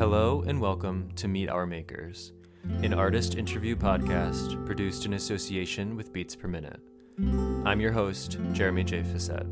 Hello 0.00 0.42
and 0.46 0.58
welcome 0.58 1.10
to 1.16 1.28
Meet 1.28 1.50
Our 1.50 1.66
Makers, 1.66 2.32
an 2.82 2.94
artist 2.94 3.34
interview 3.34 3.76
podcast 3.76 4.64
produced 4.64 5.04
in 5.04 5.12
association 5.12 5.94
with 5.94 6.10
Beats 6.10 6.34
Per 6.34 6.48
Minute. 6.48 6.80
I'm 7.66 7.82
your 7.82 7.92
host, 7.92 8.38
Jeremy 8.52 8.82
J. 8.82 9.02
Facet. 9.02 9.46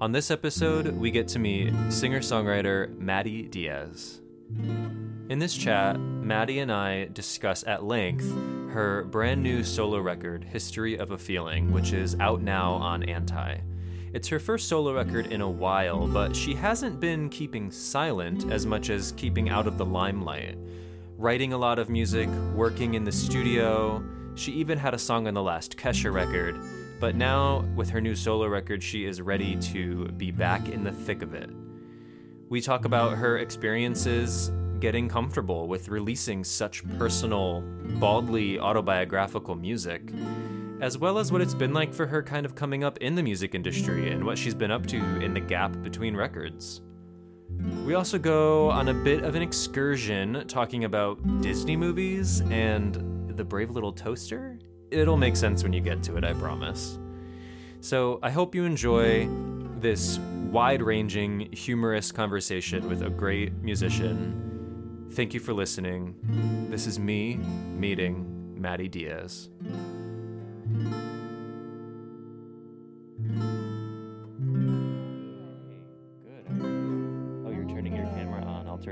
On 0.00 0.12
this 0.12 0.30
episode, 0.30 0.96
we 0.96 1.10
get 1.10 1.28
to 1.28 1.38
meet 1.38 1.74
singer 1.90 2.20
songwriter 2.20 2.96
Maddie 2.96 3.42
Diaz. 3.42 4.22
In 5.28 5.40
this 5.40 5.54
chat, 5.54 6.00
Maddie 6.00 6.60
and 6.60 6.72
I 6.72 7.08
discuss 7.12 7.64
at 7.66 7.84
length 7.84 8.26
her 8.70 9.04
brand 9.04 9.42
new 9.42 9.62
solo 9.62 9.98
record, 9.98 10.42
History 10.42 10.96
of 10.96 11.10
a 11.10 11.18
Feeling, 11.18 11.70
which 11.70 11.92
is 11.92 12.16
out 12.18 12.40
now 12.40 12.72
on 12.72 13.02
Anti. 13.02 13.58
It's 14.16 14.28
her 14.28 14.38
first 14.38 14.68
solo 14.68 14.94
record 14.94 15.26
in 15.26 15.42
a 15.42 15.50
while, 15.50 16.08
but 16.08 16.34
she 16.34 16.54
hasn't 16.54 17.00
been 17.00 17.28
keeping 17.28 17.70
silent 17.70 18.50
as 18.50 18.64
much 18.64 18.88
as 18.88 19.12
keeping 19.12 19.50
out 19.50 19.66
of 19.66 19.76
the 19.76 19.84
limelight. 19.84 20.56
Writing 21.18 21.52
a 21.52 21.58
lot 21.58 21.78
of 21.78 21.90
music, 21.90 22.30
working 22.54 22.94
in 22.94 23.04
the 23.04 23.12
studio, 23.12 24.02
she 24.34 24.52
even 24.52 24.78
had 24.78 24.94
a 24.94 24.98
song 24.98 25.28
on 25.28 25.34
the 25.34 25.42
last 25.42 25.76
Kesha 25.76 26.10
record, 26.10 26.58
but 26.98 27.14
now, 27.14 27.62
with 27.76 27.90
her 27.90 28.00
new 28.00 28.14
solo 28.14 28.46
record, 28.46 28.82
she 28.82 29.04
is 29.04 29.20
ready 29.20 29.54
to 29.56 30.06
be 30.12 30.30
back 30.30 30.70
in 30.70 30.82
the 30.82 30.92
thick 30.92 31.20
of 31.20 31.34
it. 31.34 31.50
We 32.48 32.62
talk 32.62 32.86
about 32.86 33.18
her 33.18 33.36
experiences 33.36 34.50
getting 34.80 35.10
comfortable 35.10 35.68
with 35.68 35.90
releasing 35.90 36.42
such 36.42 36.88
personal, 36.96 37.60
baldly 38.00 38.58
autobiographical 38.58 39.56
music 39.56 40.10
as 40.80 40.98
well 40.98 41.18
as 41.18 41.32
what 41.32 41.40
it's 41.40 41.54
been 41.54 41.72
like 41.72 41.94
for 41.94 42.06
her 42.06 42.22
kind 42.22 42.44
of 42.44 42.54
coming 42.54 42.84
up 42.84 42.98
in 42.98 43.14
the 43.14 43.22
music 43.22 43.54
industry 43.54 44.10
and 44.10 44.24
what 44.24 44.36
she's 44.36 44.54
been 44.54 44.70
up 44.70 44.86
to 44.86 44.96
in 44.96 45.32
the 45.32 45.40
gap 45.40 45.72
between 45.82 46.14
records. 46.14 46.82
We 47.84 47.94
also 47.94 48.18
go 48.18 48.70
on 48.70 48.88
a 48.88 48.94
bit 48.94 49.24
of 49.24 49.34
an 49.34 49.42
excursion 49.42 50.44
talking 50.46 50.84
about 50.84 51.40
Disney 51.40 51.76
movies 51.76 52.42
and 52.50 53.36
The 53.36 53.44
Brave 53.44 53.70
Little 53.70 53.92
Toaster. 53.92 54.58
It'll 54.90 55.16
make 55.16 55.36
sense 55.36 55.62
when 55.62 55.72
you 55.72 55.80
get 55.80 56.02
to 56.04 56.16
it, 56.16 56.24
I 56.24 56.34
promise. 56.34 56.98
So 57.80 58.18
I 58.22 58.30
hope 58.30 58.54
you 58.54 58.64
enjoy 58.64 59.28
this 59.78 60.18
wide 60.50 60.82
ranging, 60.82 61.48
humorous 61.52 62.12
conversation 62.12 62.88
with 62.88 63.02
a 63.02 63.10
great 63.10 63.52
musician. 63.62 65.08
Thank 65.12 65.32
you 65.32 65.40
for 65.40 65.52
listening. 65.52 66.14
This 66.70 66.86
is 66.86 66.98
me 66.98 67.36
meeting 67.36 68.54
Maddie 68.60 68.88
Diaz. 68.88 69.48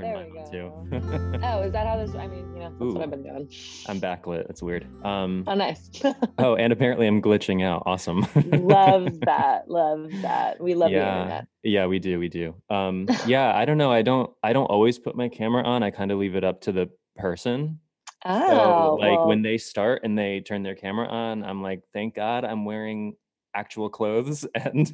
Too. 0.01 0.71
oh, 1.43 1.61
is 1.61 1.71
that 1.71 1.87
how 1.87 1.97
this? 1.97 2.15
I 2.15 2.27
mean, 2.27 2.53
you 2.53 2.59
know, 2.59 2.69
that's 2.69 2.81
Ooh, 2.81 2.93
what 2.93 3.01
I've 3.01 3.09
been 3.09 3.23
doing. 3.23 3.49
I'm 3.87 3.99
backlit. 3.99 4.47
That's 4.47 4.61
weird. 4.61 4.87
Um, 5.05 5.43
oh, 5.47 5.53
nice. 5.53 5.89
oh, 6.37 6.55
and 6.55 6.71
apparently 6.73 7.07
I'm 7.07 7.21
glitching 7.21 7.63
out. 7.63 7.83
Awesome. 7.85 8.25
love 8.51 9.19
that. 9.25 9.69
Love 9.69 10.09
that. 10.21 10.61
We 10.61 10.75
love 10.75 10.91
yeah, 10.91 10.99
the 10.99 11.21
internet. 11.21 11.47
Yeah, 11.63 11.85
we 11.87 11.99
do. 11.99 12.19
We 12.19 12.29
do. 12.29 12.55
Um, 12.69 13.07
yeah, 13.25 13.55
I 13.55 13.65
don't 13.65 13.77
know. 13.77 13.91
I 13.91 14.01
don't. 14.01 14.31
I 14.43 14.53
don't 14.53 14.65
always 14.65 14.99
put 14.99 15.15
my 15.15 15.29
camera 15.29 15.63
on. 15.63 15.83
I 15.83 15.91
kind 15.91 16.11
of 16.11 16.19
leave 16.19 16.35
it 16.35 16.43
up 16.43 16.61
to 16.61 16.71
the 16.71 16.89
person. 17.15 17.79
Oh, 18.25 18.49
so, 18.49 18.95
like 18.95 19.17
well. 19.17 19.27
when 19.27 19.43
they 19.43 19.57
start 19.57 20.01
and 20.03 20.17
they 20.17 20.39
turn 20.39 20.63
their 20.63 20.75
camera 20.75 21.07
on, 21.07 21.43
I'm 21.43 21.61
like, 21.61 21.83
thank 21.93 22.15
God 22.15 22.43
I'm 22.43 22.65
wearing 22.65 23.15
actual 23.53 23.89
clothes 23.89 24.45
and 24.55 24.91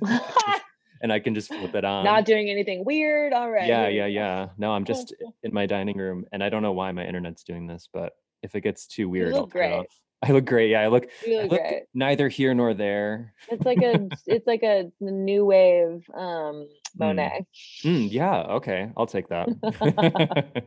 and 1.02 1.12
I 1.12 1.20
can 1.20 1.36
just 1.36 1.54
flip 1.54 1.76
it 1.76 1.84
on. 1.84 2.06
Not 2.06 2.26
doing 2.26 2.50
anything 2.50 2.86
weird. 2.86 3.34
All 3.34 3.50
right. 3.50 3.68
Yeah, 3.68 3.88
yeah, 3.88 4.06
yeah. 4.06 4.50
No, 4.58 4.72
I'm 4.72 4.86
just 4.86 5.14
in 5.44 5.54
my 5.54 5.66
dining 5.66 5.98
room, 5.98 6.26
and 6.32 6.44
I 6.44 6.50
don't 6.50 6.62
know 6.62 6.72
why 6.72 6.92
my 6.92 7.06
internet's 7.06 7.44
doing 7.44 7.68
this, 7.68 7.90
but 7.92 8.14
if 8.44 8.56
it 8.56 8.62
gets 8.62 8.88
too 8.88 9.10
weird, 9.10 9.34
I'll 9.34 9.44
off. 9.44 9.86
I 10.24 10.34
look 10.34 10.46
great. 10.46 10.70
Yeah, 10.70 10.82
I 10.82 10.88
look, 10.88 11.08
you 11.26 11.42
look, 11.42 11.46
I 11.46 11.48
look 11.48 11.62
great. 11.62 11.84
neither 11.96 12.30
here 12.30 12.54
nor 12.54 12.76
there. 12.76 13.34
It's 13.50 13.66
like 13.66 13.82
a 13.82 14.08
it's 14.28 14.46
like 14.46 14.62
a 14.62 14.92
new 15.00 15.46
wave 15.46 16.06
um 16.14 16.68
hmm. 16.96 17.00
Monet. 17.00 17.46
Mm. 17.84 18.08
Mm, 18.08 18.12
yeah, 18.12 18.42
okay. 18.42 18.92
I'll 18.96 19.08
take 19.08 19.30
that. 19.30 20.64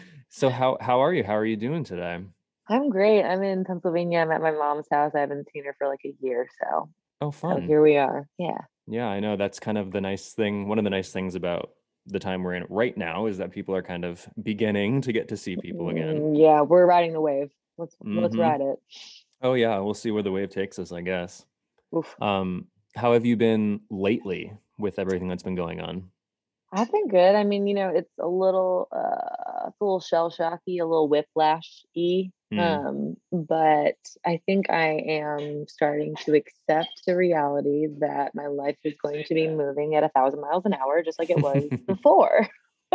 so 0.30 0.48
how 0.48 0.78
how 0.80 1.00
are 1.00 1.12
you? 1.12 1.22
How 1.22 1.36
are 1.36 1.44
you 1.44 1.56
doing 1.56 1.84
today? 1.84 2.20
I'm 2.66 2.88
great. 2.88 3.22
I'm 3.22 3.42
in 3.42 3.64
Pennsylvania. 3.64 4.20
I'm 4.20 4.32
at 4.32 4.40
my 4.40 4.52
mom's 4.52 4.86
house. 4.90 5.12
I 5.14 5.20
haven't 5.20 5.48
seen 5.52 5.66
her 5.66 5.76
for 5.76 5.86
like 5.86 6.00
a 6.06 6.14
year, 6.20 6.48
so 6.58 6.88
Oh 7.20 7.30
fun. 7.30 7.56
So 7.56 7.66
here 7.66 7.82
we 7.82 7.96
are. 7.98 8.26
Yeah. 8.38 8.58
Yeah, 8.86 9.06
I 9.06 9.20
know 9.20 9.36
that's 9.36 9.58
kind 9.58 9.78
of 9.78 9.92
the 9.92 10.00
nice 10.00 10.32
thing. 10.32 10.68
One 10.68 10.78
of 10.78 10.84
the 10.84 10.90
nice 10.90 11.10
things 11.10 11.34
about 11.34 11.70
the 12.06 12.18
time 12.18 12.42
we're 12.42 12.54
in 12.54 12.66
right 12.68 12.96
now 12.96 13.26
is 13.26 13.38
that 13.38 13.50
people 13.50 13.74
are 13.74 13.82
kind 13.82 14.04
of 14.04 14.26
beginning 14.42 15.00
to 15.02 15.12
get 15.12 15.28
to 15.28 15.36
see 15.36 15.56
people 15.56 15.88
again. 15.88 16.16
Mm, 16.16 16.40
yeah, 16.40 16.60
we're 16.60 16.86
riding 16.86 17.12
the 17.12 17.20
wave. 17.20 17.50
Let's 17.78 17.94
mm-hmm. 17.96 18.18
let's 18.18 18.36
ride 18.36 18.60
it. 18.60 18.78
Oh 19.42 19.54
yeah, 19.54 19.78
we'll 19.78 19.94
see 19.94 20.10
where 20.10 20.22
the 20.22 20.32
wave 20.32 20.50
takes 20.50 20.78
us, 20.78 20.92
I 20.92 21.00
guess. 21.00 21.44
Oof. 21.96 22.14
Um, 22.20 22.66
how 22.94 23.12
have 23.12 23.24
you 23.24 23.36
been 23.36 23.80
lately 23.90 24.52
with 24.78 24.98
everything 24.98 25.28
that's 25.28 25.42
been 25.42 25.54
going 25.54 25.80
on? 25.80 26.10
I've 26.74 26.90
been 26.90 27.06
good. 27.08 27.36
I 27.36 27.44
mean, 27.44 27.68
you 27.68 27.74
know, 27.74 27.88
it's 27.88 28.10
a 28.18 28.26
little 28.26 28.88
uh 28.90 29.68
it's 29.68 29.80
a 29.80 29.84
little 29.84 30.00
shell 30.00 30.30
shocky, 30.30 30.78
a 30.78 30.86
little 30.86 31.08
whiplash 31.08 31.84
y. 31.94 32.30
Mm. 32.52 32.60
Um, 32.60 33.16
but 33.32 33.96
I 34.26 34.40
think 34.44 34.70
I 34.70 34.88
am 35.08 35.66
starting 35.68 36.16
to 36.24 36.34
accept 36.34 37.02
the 37.06 37.16
reality 37.16 37.86
that 38.00 38.34
my 38.34 38.46
life 38.46 38.76
is 38.82 38.94
going 39.00 39.24
to 39.24 39.34
be 39.34 39.48
moving 39.48 39.94
at 39.94 40.04
a 40.04 40.08
thousand 40.08 40.40
miles 40.40 40.64
an 40.66 40.74
hour, 40.74 41.02
just 41.02 41.18
like 41.18 41.30
it 41.30 41.40
was 41.40 41.64
before. 41.86 42.48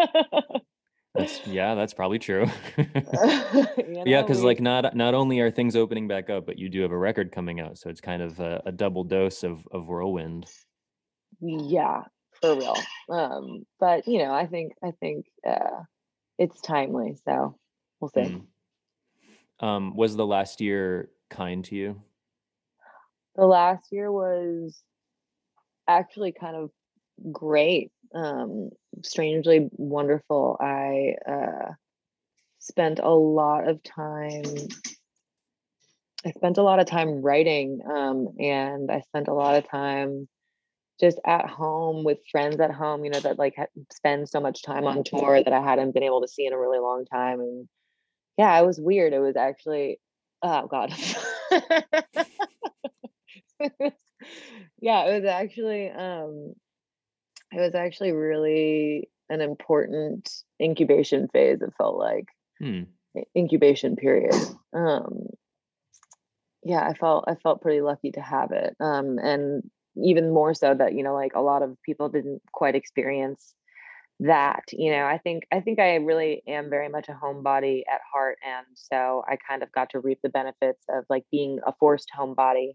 that's 1.16 1.48
yeah, 1.48 1.74
that's 1.76 1.94
probably 1.94 2.20
true. 2.20 2.48
you 2.78 2.86
know, 2.94 4.04
yeah, 4.06 4.22
because 4.22 4.44
like 4.44 4.60
not 4.60 4.94
not 4.94 5.14
only 5.14 5.40
are 5.40 5.52
things 5.52 5.78
opening 5.78 6.08
back 6.08 6.30
up, 6.30 6.46
but 6.46 6.60
you 6.60 6.68
do 6.70 6.82
have 6.82 6.92
a 6.92 6.98
record 6.98 7.32
coming 7.32 7.62
out, 7.62 7.78
so 7.78 7.90
it's 7.90 8.02
kind 8.02 8.22
of 8.22 8.40
a, 8.42 8.62
a 8.66 8.72
double 8.74 9.06
dose 9.06 9.44
of 9.44 9.66
of 9.72 9.88
whirlwind. 9.88 10.48
Yeah, 11.42 12.04
for 12.42 12.56
real. 12.56 12.78
Um, 13.10 13.66
but 13.80 14.08
you 14.08 14.20
know, 14.20 14.34
I 14.34 14.46
think 14.46 14.74
I 14.84 14.92
think 15.00 15.26
uh, 15.48 15.84
it's 16.38 16.62
timely, 16.62 17.18
so 17.26 17.58
we'll 18.00 18.10
see. 18.10 18.22
Mm. 18.22 18.46
Um, 19.66 19.96
was 19.96 20.16
the 20.16 20.26
last 20.26 20.62
year 20.62 21.10
kind 21.30 21.64
to 21.66 21.76
you? 21.76 22.02
The 23.36 23.46
last 23.46 23.92
year 23.92 24.12
was 24.12 24.82
actually 25.88 26.32
kind 26.32 26.56
of 26.56 26.72
great. 27.32 27.92
Um, 28.16 28.70
strangely 29.04 29.70
wonderful. 29.72 30.58
I 30.60 31.16
uh, 31.30 31.74
spent 32.60 33.00
a 33.00 33.10
lot 33.10 33.68
of 33.68 33.84
time. 33.84 34.44
I 36.26 36.32
spent 36.32 36.58
a 36.58 36.64
lot 36.64 36.80
of 36.80 36.88
time 36.88 37.22
writing, 37.22 37.82
um, 37.90 38.30
and 38.40 38.92
I 38.92 39.02
spent 39.02 39.28
a 39.28 39.34
lot 39.34 39.56
of 39.56 39.70
time 39.70 40.28
just 41.00 41.20
at 41.26 41.50
home 41.50 42.04
with 42.04 42.20
friends 42.32 42.60
at 42.60 42.72
home. 42.72 43.04
You 43.06 43.12
know 43.12 43.20
that 43.20 43.40
like 43.40 43.56
spend 43.92 44.30
so 44.30 44.40
much 44.40 44.64
time 44.64 44.86
on 44.86 45.04
tour 45.04 45.44
that 45.44 45.54
I 45.54 45.62
hadn't 45.62 45.94
been 45.94 46.04
able 46.04 46.22
to 46.22 46.28
see 46.28 46.46
in 46.46 46.54
a 46.54 46.60
really 46.60 46.80
long 46.80 47.06
time, 47.06 47.40
and 47.40 47.68
yeah, 48.38 48.60
it 48.60 48.66
was 48.66 48.80
weird. 48.80 49.14
It 49.14 49.20
was 49.20 49.36
actually, 49.36 50.00
oh 50.42 50.68
God. 50.68 50.94
yeah, 54.80 55.06
it 55.06 55.22
was 55.22 55.26
actually, 55.26 55.90
um, 55.90 56.54
it 57.52 57.60
was 57.60 57.76
actually 57.76 58.12
really 58.14 59.10
an 59.30 59.42
important 59.42 60.30
incubation 60.62 61.28
phase. 61.28 61.62
It 61.62 61.74
felt 61.78 61.98
like 61.98 62.26
hmm. 62.60 62.84
incubation 63.36 63.96
period. 63.96 64.36
Um, 64.74 65.28
yeah, 66.64 66.82
I 66.82 66.94
felt 66.94 67.26
I 67.28 67.36
felt 67.36 67.62
pretty 67.62 67.82
lucky 67.82 68.12
to 68.12 68.22
have 68.22 68.52
it, 68.52 68.76
um, 68.80 69.18
and 69.18 69.64
even 70.04 70.34
more 70.34 70.54
so 70.54 70.74
that 70.74 70.94
you 70.94 71.04
know, 71.04 71.14
like 71.14 71.34
a 71.36 71.42
lot 71.42 71.62
of 71.62 71.78
people 71.84 72.10
didn't 72.10 72.42
quite 72.52 72.76
experience 72.76 73.54
that 74.22 74.64
you 74.74 74.92
know 74.92 75.06
i 75.06 75.18
think 75.18 75.44
i 75.52 75.62
think 75.62 75.80
i 75.80 75.96
really 75.96 76.44
am 76.46 76.70
very 76.70 76.90
much 76.90 77.08
a 77.08 77.14
homebody 77.14 77.84
at 77.92 78.02
heart 78.12 78.38
and 78.46 78.66
so 78.74 79.24
i 79.30 79.38
kind 79.48 79.64
of 79.64 79.72
got 79.72 79.90
to 79.90 80.00
reap 80.00 80.20
the 80.22 80.30
benefits 80.30 80.84
of 80.90 81.06
like 81.10 81.24
being 81.32 81.60
a 81.66 81.74
forced 81.80 82.10
homebody 82.18 82.72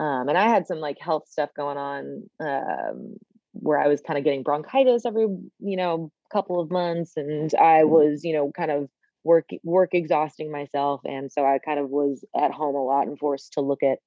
um, 0.00 0.28
and 0.28 0.36
i 0.36 0.48
had 0.48 0.66
some 0.66 0.78
like 0.78 0.98
health 1.00 1.28
stuff 1.28 1.50
going 1.56 1.78
on 1.78 2.24
um, 2.40 3.14
where 3.52 3.78
i 3.78 3.86
was 3.86 4.00
kind 4.00 4.18
of 4.18 4.24
getting 4.24 4.42
bronchitis 4.42 5.06
every 5.06 5.28
you 5.60 5.76
know 5.76 6.10
couple 6.32 6.60
of 6.60 6.70
months 6.70 7.12
and 7.16 7.52
i 7.54 7.82
mm-hmm. 7.82 7.90
was 7.90 8.24
you 8.24 8.32
know 8.32 8.50
kind 8.56 8.72
of 8.72 8.88
work 9.22 9.48
work 9.62 9.90
exhausting 9.92 10.50
myself 10.50 11.00
and 11.04 11.30
so 11.30 11.44
i 11.44 11.58
kind 11.64 11.78
of 11.78 11.90
was 11.90 12.24
at 12.36 12.50
home 12.50 12.74
a 12.74 12.82
lot 12.82 13.06
and 13.06 13.18
forced 13.20 13.52
to 13.52 13.60
look 13.60 13.84
at 13.84 13.98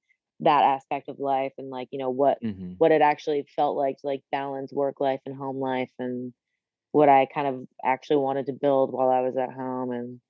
that 0.44 0.62
aspect 0.64 1.08
of 1.08 1.18
life 1.18 1.52
and 1.58 1.70
like 1.70 1.88
you 1.90 1.98
know 1.98 2.10
what 2.10 2.42
mm-hmm. 2.42 2.72
what 2.78 2.92
it 2.92 3.02
actually 3.02 3.46
felt 3.56 3.76
like 3.76 3.98
to 3.98 4.06
like 4.06 4.22
balance 4.32 4.72
work 4.72 5.00
life 5.00 5.20
and 5.26 5.36
home 5.36 5.58
life 5.58 5.90
and 5.98 6.32
what 6.92 7.08
I 7.08 7.26
kind 7.32 7.46
of 7.48 7.66
actually 7.84 8.18
wanted 8.18 8.46
to 8.46 8.52
build 8.52 8.92
while 8.92 9.10
I 9.10 9.20
was 9.20 9.36
at 9.36 9.52
home 9.52 9.90
and 9.90 10.20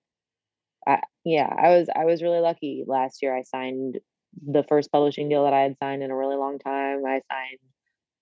I 0.87 1.01
yeah 1.25 1.49
I 1.49 1.77
was 1.77 1.89
I 1.95 2.05
was 2.05 2.23
really 2.23 2.41
lucky 2.41 2.85
last 2.87 3.23
year 3.23 3.37
I 3.37 3.43
signed 3.43 3.99
the 4.47 4.65
first 4.65 4.91
publishing 4.91 5.29
deal 5.29 5.45
that 5.45 5.53
I 5.53 5.61
had 5.61 5.77
signed 5.83 6.03
in 6.03 6.11
a 6.11 6.17
really 6.17 6.37
long 6.37 6.59
time 6.59 7.05
I 7.07 7.21
signed 7.31 7.61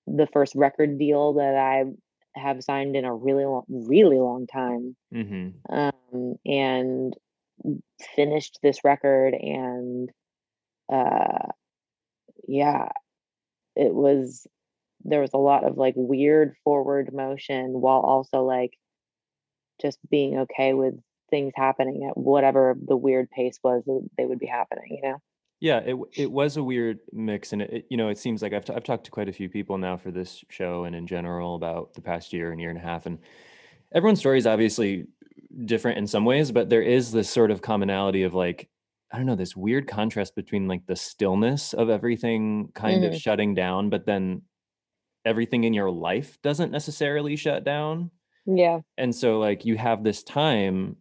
the 0.07 0.27
first 0.33 0.55
record 0.55 0.99
deal 0.99 1.35
that 1.35 1.55
I 1.55 1.85
have 2.35 2.63
signed 2.65 2.97
in 2.97 3.05
a 3.05 3.15
really 3.15 3.45
long, 3.45 3.65
really 3.69 4.19
long 4.19 4.47
time. 4.47 4.97
Mm-hmm. 5.15 5.75
Um, 5.75 6.37
and 6.45 7.15
finished 8.17 8.59
this 8.63 8.83
record 8.85 9.35
and 9.35 10.11
uh 10.93 11.47
yeah 12.47 12.89
it 13.77 13.95
was 13.95 14.47
there 15.05 15.21
was 15.21 15.31
a 15.35 15.39
lot 15.39 15.65
of 15.65 15.77
like 15.77 15.95
weird 15.97 16.55
forward 16.65 17.13
motion 17.13 17.81
while 17.81 18.01
also 18.01 18.43
like 18.43 18.79
just 19.81 19.99
being 20.11 20.39
okay 20.41 20.75
with 20.75 20.95
things 21.31 21.53
happening 21.57 22.07
at 22.09 22.17
whatever 22.17 22.77
the 22.87 22.97
weird 22.97 23.31
pace 23.31 23.59
was 23.65 23.83
that 23.87 24.09
they 24.17 24.25
would 24.25 24.39
be 24.39 24.47
happening 24.47 24.99
you 25.03 25.03
know? 25.03 25.19
Yeah 25.61 25.79
it 25.79 25.97
it 26.15 26.31
was 26.31 26.57
a 26.57 26.63
weird 26.63 26.99
mix 27.13 27.53
and 27.53 27.63
it, 27.63 27.87
you 27.89 27.97
know 27.97 28.09
it 28.09 28.19
seems 28.19 28.43
like 28.43 28.53
I've, 28.53 28.65
t- 28.65 28.75
I've 28.75 28.85
talked 28.85 29.05
to 29.05 29.11
quite 29.11 29.29
a 29.29 29.33
few 29.33 29.49
people 29.49 29.79
now 29.79 29.97
for 29.97 30.11
this 30.11 30.45
show 30.51 30.85
and 30.85 30.95
in 30.95 31.07
general 31.07 31.55
about 31.55 31.95
the 31.95 32.03
past 32.03 32.33
year 32.33 32.53
and 32.53 32.61
year 32.61 32.71
and 32.71 32.79
a 32.79 32.83
half 32.83 33.07
and 33.07 33.19
everyone's 33.93 34.21
story 34.21 34.39
is 34.39 34.47
obviously 34.47 35.07
different 35.65 35.99
in 35.99 36.07
some 36.07 36.25
ways 36.25 36.53
but 36.53 36.69
there 36.69 36.83
is 36.83 37.13
this 37.13 37.31
sort 37.31 37.51
of 37.51 37.63
commonality 37.63 38.23
of 38.23 38.35
like 38.35 38.69
I 39.13 39.19
don't 39.19 39.27
know, 39.27 39.37
this 39.37 39.55
weird 39.55 39.87
contrast 39.87 40.35
between 40.35 40.69
like 40.69 40.87
the 40.87 40.97
stillness 40.97 41.75
of 41.75 41.91
everything 41.91 42.71
kind 42.75 43.03
mm-hmm. 43.03 43.13
of 43.13 43.21
shutting 43.21 43.55
down, 43.55 43.91
but 43.91 44.07
then 44.07 44.43
everything 45.25 45.65
in 45.65 45.75
your 45.75 45.91
life 45.91 46.39
doesn't 46.43 46.73
necessarily 46.73 47.37
shut 47.37 47.63
down. 47.63 48.11
Yeah. 48.47 48.81
And 48.97 49.15
so 49.15 49.39
like 49.39 49.65
you 49.65 49.77
have 49.77 50.03
this 50.03 50.23
time 50.23 50.97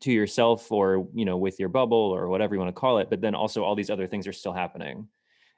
to 0.00 0.12
yourself 0.12 0.70
or, 0.72 1.06
you 1.14 1.24
know, 1.24 1.36
with 1.36 1.60
your 1.60 1.68
bubble 1.68 1.96
or 1.96 2.28
whatever 2.28 2.54
you 2.54 2.60
want 2.60 2.74
to 2.74 2.80
call 2.80 2.98
it, 2.98 3.08
but 3.08 3.20
then 3.20 3.34
also 3.34 3.62
all 3.62 3.76
these 3.76 3.90
other 3.90 4.08
things 4.08 4.26
are 4.26 4.32
still 4.32 4.52
happening. 4.52 5.06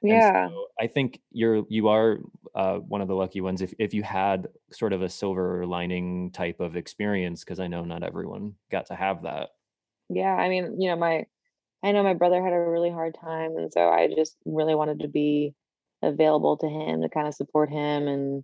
Yeah. 0.01 0.49
So 0.49 0.67
I 0.79 0.87
think 0.87 1.19
you're 1.31 1.63
you 1.67 1.87
are 1.87 2.19
uh, 2.53 2.75
one 2.77 3.01
of 3.01 3.07
the 3.07 3.15
lucky 3.15 3.41
ones 3.41 3.61
if 3.61 3.73
if 3.79 3.93
you 3.93 4.03
had 4.03 4.47
sort 4.71 4.93
of 4.93 5.01
a 5.01 5.09
silver 5.09 5.65
lining 5.65 6.31
type 6.31 6.59
of 6.59 6.75
experience 6.75 7.43
because 7.43 7.59
I 7.59 7.67
know 7.67 7.83
not 7.83 8.03
everyone 8.03 8.53
got 8.69 8.85
to 8.87 8.95
have 8.95 9.23
that. 9.23 9.49
Yeah, 10.09 10.35
I 10.35 10.49
mean, 10.49 10.79
you 10.79 10.89
know, 10.89 10.95
my 10.95 11.25
I 11.85 11.91
know 11.91 12.01
my 12.01 12.15
brother 12.15 12.43
had 12.43 12.51
a 12.51 12.59
really 12.59 12.89
hard 12.89 13.15
time, 13.21 13.57
and 13.57 13.71
so 13.71 13.87
I 13.89 14.07
just 14.07 14.35
really 14.43 14.73
wanted 14.73 15.01
to 15.01 15.07
be 15.07 15.53
available 16.01 16.57
to 16.57 16.67
him 16.67 17.03
to 17.03 17.09
kind 17.09 17.27
of 17.27 17.35
support 17.35 17.69
him. 17.69 18.07
And 18.07 18.43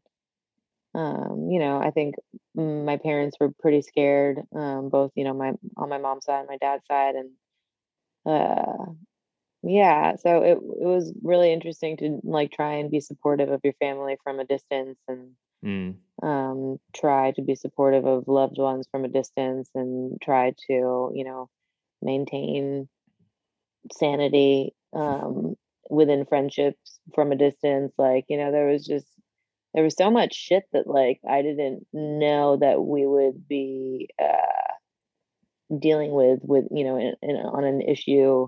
um, 0.93 1.47
you 1.49 1.59
know, 1.59 1.79
I 1.79 1.89
think 1.89 2.15
my 2.53 2.97
parents 2.97 3.37
were 3.39 3.49
pretty 3.59 3.81
scared, 3.81 4.41
um, 4.55 4.89
both 4.89 5.11
you 5.15 5.23
know 5.23 5.33
my 5.33 5.53
on 5.75 5.89
my 5.89 5.97
mom's 5.97 6.25
side 6.25 6.41
and 6.41 6.49
my 6.49 6.57
dad's 6.57 6.85
side, 6.85 7.15
and 7.15 7.31
uh, 8.27 8.91
yeah, 9.63 10.17
so 10.17 10.43
it 10.43 10.59
it 10.59 10.85
was 10.85 11.11
really 11.23 11.51
interesting 11.51 11.97
to 11.97 12.19
like 12.23 12.51
try 12.51 12.73
and 12.73 12.91
be 12.91 12.99
supportive 12.99 13.49
of 13.49 13.61
your 13.63 13.73
family 13.73 14.17
from 14.23 14.39
a 14.39 14.45
distance 14.45 14.99
and. 15.07 15.31
Mm. 15.63 15.97
Um, 16.23 16.79
try 16.95 17.31
to 17.31 17.41
be 17.43 17.53
supportive 17.53 18.05
of 18.05 18.27
loved 18.27 18.57
ones 18.57 18.87
from 18.91 19.05
a 19.05 19.07
distance 19.07 19.69
and 19.75 20.19
try 20.19 20.53
to, 20.67 21.11
you 21.13 21.23
know, 21.23 21.49
maintain 22.01 22.87
sanity 23.93 24.73
um, 24.93 25.55
within 25.89 26.25
friendships 26.25 26.99
from 27.13 27.31
a 27.31 27.35
distance. 27.35 27.93
Like, 27.97 28.25
you 28.29 28.37
know, 28.37 28.51
there 28.51 28.67
was 28.67 28.85
just 28.85 29.07
there 29.73 29.83
was 29.83 29.95
so 29.95 30.11
much 30.11 30.33
shit 30.33 30.63
that 30.73 30.87
like 30.87 31.19
I 31.29 31.41
didn't 31.41 31.85
know 31.93 32.57
that 32.57 32.81
we 32.81 33.05
would 33.05 33.47
be 33.47 34.09
uh, 34.21 35.77
dealing 35.79 36.11
with 36.11 36.39
with 36.43 36.65
you 36.71 36.83
know 36.83 36.97
in, 36.97 37.13
in, 37.21 37.35
on 37.37 37.63
an 37.63 37.81
issue 37.81 38.47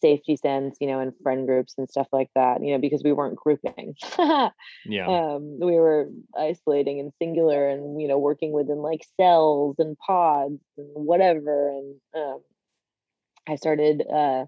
safety 0.00 0.36
sense 0.36 0.76
you 0.80 0.88
know 0.88 1.00
in 1.00 1.12
friend 1.22 1.46
groups 1.46 1.74
and 1.78 1.88
stuff 1.88 2.08
like 2.12 2.28
that 2.34 2.62
you 2.62 2.72
know 2.72 2.80
because 2.80 3.02
we 3.04 3.12
weren't 3.12 3.36
grouping 3.36 3.94
yeah 4.18 5.06
um 5.06 5.58
we 5.60 5.74
were 5.74 6.08
isolating 6.36 6.98
and 6.98 7.12
singular 7.20 7.68
and 7.68 8.00
you 8.00 8.08
know 8.08 8.18
working 8.18 8.52
within 8.52 8.78
like 8.78 9.04
cells 9.20 9.76
and 9.78 9.96
pods 9.98 10.60
and 10.76 10.88
whatever 10.94 11.68
and 11.70 11.94
um 12.16 12.40
i 13.48 13.54
started 13.54 14.02
uh 14.12 14.44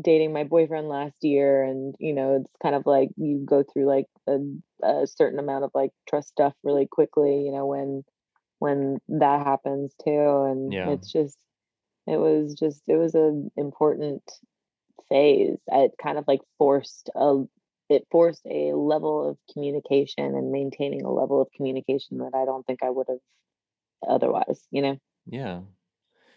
dating 0.00 0.32
my 0.32 0.44
boyfriend 0.44 0.88
last 0.88 1.16
year 1.22 1.62
and 1.62 1.94
you 1.98 2.14
know 2.14 2.36
it's 2.36 2.56
kind 2.62 2.74
of 2.74 2.86
like 2.86 3.10
you 3.16 3.42
go 3.44 3.62
through 3.62 3.86
like 3.86 4.06
a, 4.26 4.38
a 4.82 5.06
certain 5.06 5.38
amount 5.38 5.64
of 5.64 5.70
like 5.74 5.90
trust 6.08 6.28
stuff 6.28 6.54
really 6.62 6.86
quickly 6.90 7.42
you 7.44 7.52
know 7.52 7.66
when 7.66 8.02
when 8.58 8.98
that 9.08 9.44
happens 9.44 9.92
too 10.02 10.44
and 10.48 10.72
yeah. 10.72 10.90
it's 10.90 11.12
just 11.12 11.36
it 12.06 12.16
was 12.16 12.54
just 12.54 12.82
it 12.88 12.96
was 12.96 13.14
an 13.14 13.50
important 13.56 14.22
phase. 15.08 15.58
It 15.68 15.92
kind 16.02 16.18
of 16.18 16.24
like 16.26 16.40
forced 16.58 17.10
a 17.14 17.44
it 17.88 18.06
forced 18.10 18.46
a 18.46 18.72
level 18.72 19.28
of 19.28 19.36
communication 19.52 20.24
and 20.34 20.50
maintaining 20.50 21.02
a 21.04 21.12
level 21.12 21.42
of 21.42 21.48
communication 21.54 22.18
that 22.18 22.32
i 22.34 22.46
don't 22.46 22.64
think 22.64 22.82
i 22.82 22.88
would 22.88 23.06
have 23.08 23.18
otherwise 24.08 24.66
you 24.70 24.80
know? 24.80 24.96
Yeah 25.26 25.60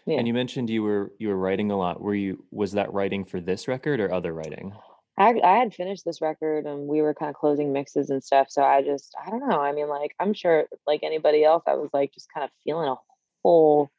yeah. 0.06 0.18
And 0.18 0.26
you 0.26 0.34
mentioned 0.34 0.70
you 0.70 0.84
were 0.84 1.12
you 1.18 1.28
were 1.28 1.36
writing 1.36 1.70
a 1.70 1.76
lot. 1.76 2.00
Were 2.00 2.14
you 2.14 2.44
was 2.52 2.72
that 2.72 2.92
writing 2.92 3.24
for 3.24 3.40
this 3.40 3.66
record 3.66 4.00
or 4.00 4.12
other 4.12 4.32
writing? 4.32 4.72
I 5.18 5.40
I 5.42 5.56
had 5.56 5.74
finished 5.74 6.04
this 6.04 6.20
record 6.20 6.64
and 6.64 6.86
we 6.86 7.02
were 7.02 7.12
kind 7.12 7.28
of 7.28 7.34
closing 7.34 7.72
mixes 7.72 8.08
and 8.10 8.22
stuff. 8.22 8.46
So 8.50 8.62
I 8.62 8.82
just 8.82 9.14
I 9.24 9.30
don't 9.30 9.46
know. 9.48 9.60
I 9.60 9.72
mean, 9.72 9.88
like 9.88 10.14
I'm 10.20 10.32
sure 10.32 10.66
like 10.86 11.00
anybody 11.02 11.42
else, 11.42 11.64
I 11.66 11.74
was 11.74 11.90
like 11.92 12.12
just 12.12 12.28
kind 12.32 12.44
of 12.44 12.50
feeling 12.62 12.88
a 12.88 12.96
whole 13.42 13.90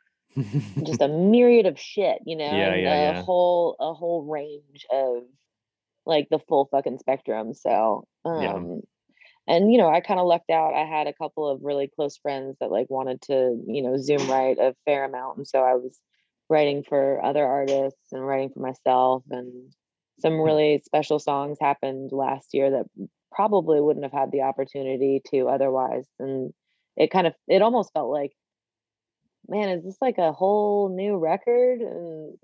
just 0.83 1.01
a 1.01 1.07
myriad 1.09 1.65
of 1.65 1.77
shit, 1.77 2.19
you 2.25 2.37
know, 2.37 2.45
yeah, 2.45 2.75
yeah, 2.75 2.93
a 2.93 3.13
yeah. 3.13 3.23
whole 3.23 3.75
a 3.79 3.93
whole 3.93 4.23
range 4.23 4.85
of 4.89 5.23
like 6.05 6.29
the 6.29 6.39
full 6.39 6.69
fucking 6.71 6.99
spectrum. 6.99 7.53
So 7.53 8.07
um 8.23 8.41
yeah 8.41 8.79
and 9.47 9.71
you 9.71 9.77
know 9.77 9.89
i 9.89 9.99
kind 10.01 10.19
of 10.19 10.27
lucked 10.27 10.49
out 10.49 10.73
i 10.73 10.85
had 10.85 11.07
a 11.07 11.13
couple 11.13 11.47
of 11.47 11.63
really 11.63 11.87
close 11.87 12.17
friends 12.17 12.55
that 12.59 12.71
like 12.71 12.89
wanted 12.89 13.21
to 13.21 13.59
you 13.67 13.81
know 13.81 13.97
zoom 13.97 14.29
write 14.29 14.57
a 14.59 14.75
fair 14.85 15.05
amount 15.05 15.37
and 15.37 15.47
so 15.47 15.63
i 15.63 15.73
was 15.73 15.99
writing 16.49 16.83
for 16.83 17.23
other 17.23 17.45
artists 17.45 18.11
and 18.11 18.25
writing 18.25 18.49
for 18.49 18.59
myself 18.59 19.23
and 19.29 19.73
some 20.19 20.33
hmm. 20.33 20.41
really 20.41 20.81
special 20.85 21.19
songs 21.19 21.57
happened 21.59 22.11
last 22.11 22.53
year 22.53 22.71
that 22.71 22.85
probably 23.31 23.81
wouldn't 23.81 24.05
have 24.05 24.13
had 24.13 24.31
the 24.31 24.41
opportunity 24.41 25.21
to 25.31 25.47
otherwise 25.47 26.07
and 26.19 26.53
it 26.95 27.11
kind 27.11 27.27
of 27.27 27.33
it 27.47 27.61
almost 27.61 27.91
felt 27.93 28.09
like 28.09 28.31
man 29.49 29.69
is 29.69 29.83
this 29.83 29.97
like 30.01 30.17
a 30.17 30.31
whole 30.31 30.89
new 30.89 31.17
record 31.17 31.81
and 31.81 32.37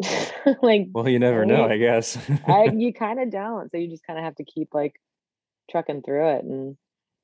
like 0.62 0.88
well 0.92 1.08
you 1.08 1.20
never 1.20 1.46
know 1.46 1.66
i 1.66 1.78
guess 1.78 2.18
I, 2.48 2.66
you 2.76 2.94
kind 2.94 3.20
of 3.20 3.32
don't 3.32 3.72
so 3.72 3.78
you 3.78 3.90
just 3.90 4.06
kind 4.06 4.20
of 4.20 4.26
have 4.26 4.36
to 4.36 4.44
keep 4.44 4.70
like 4.74 4.94
trucking 5.72 6.04
through 6.04 6.36
it 6.36 6.44
and 6.44 6.78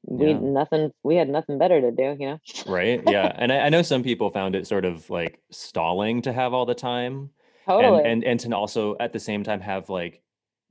we 0.03 0.27
yeah. 0.27 0.39
nothing 0.39 0.91
we 1.03 1.15
had 1.15 1.29
nothing 1.29 1.57
better 1.57 1.81
to 1.81 1.91
do 1.91 2.15
you 2.19 2.27
know 2.27 2.39
right 2.67 3.03
yeah 3.07 3.31
and 3.35 3.51
I, 3.51 3.59
I, 3.59 3.69
know 3.69 3.81
some 3.81 4.03
people 4.03 4.29
found 4.29 4.55
it 4.55 4.65
sort 4.65 4.85
of 4.85 5.09
like 5.09 5.41
stalling 5.51 6.21
to 6.23 6.33
have 6.33 6.53
all 6.53 6.65
the 6.65 6.75
time 6.75 7.31
totally. 7.67 7.99
and, 7.99 8.23
and 8.23 8.23
and 8.23 8.39
to 8.39 8.55
also 8.55 8.95
at 8.99 9.13
the 9.13 9.19
same 9.19 9.43
time 9.43 9.59
have 9.59 9.89
like 9.89 10.21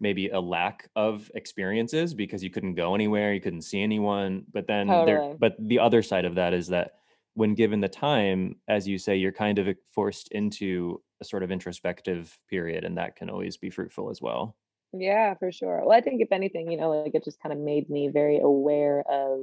maybe 0.01 0.29
a 0.29 0.41
lack 0.41 0.89
of 0.97 1.31
experiences 1.35 2.15
because 2.15 2.43
you 2.43 2.51
couldn't 2.51 2.75
go 2.75 2.95
anywhere 2.95 3.35
you 3.35 3.41
couldn't 3.41 3.63
see 3.63 3.83
anyone 3.83 4.45
but 4.53 4.67
then 4.67 4.87
totally. 4.87 5.07
there 5.07 5.37
but 5.39 5.57
the 5.59 5.79
other 5.79 6.03
side 6.03 6.25
of 6.25 6.37
that 6.37 6.55
is 6.55 6.69
that 6.69 6.93
when 7.35 7.55
given 7.55 7.81
the 7.81 7.89
time 7.89 8.57
as 8.67 8.89
you 8.89 8.97
say 8.99 9.17
you're 9.17 9.33
kind 9.33 9.59
of 9.59 9.69
forced 9.93 10.29
into 10.33 11.01
a 11.21 11.25
sort 11.25 11.43
of 11.43 11.51
introspective 11.51 12.39
period 12.49 12.85
and 12.85 12.97
that 12.97 13.17
can 13.17 13.29
always 13.29 13.57
be 13.57 13.71
fruitful 13.71 14.11
as 14.11 14.23
well 14.23 14.57
yeah, 14.93 15.35
for 15.35 15.53
sure. 15.53 15.83
Well, 15.85 15.97
I 15.97 16.01
think 16.01 16.23
if 16.23 16.33
anything, 16.33 16.71
you 16.71 16.79
know, 16.79 16.91
like 16.91 17.15
it 17.15 17.25
just 17.25 17.41
kind 17.43 17.53
of 17.53 17.59
made 17.59 17.89
me 17.91 18.09
very 18.09 18.41
aware 18.41 19.05
of 19.09 19.41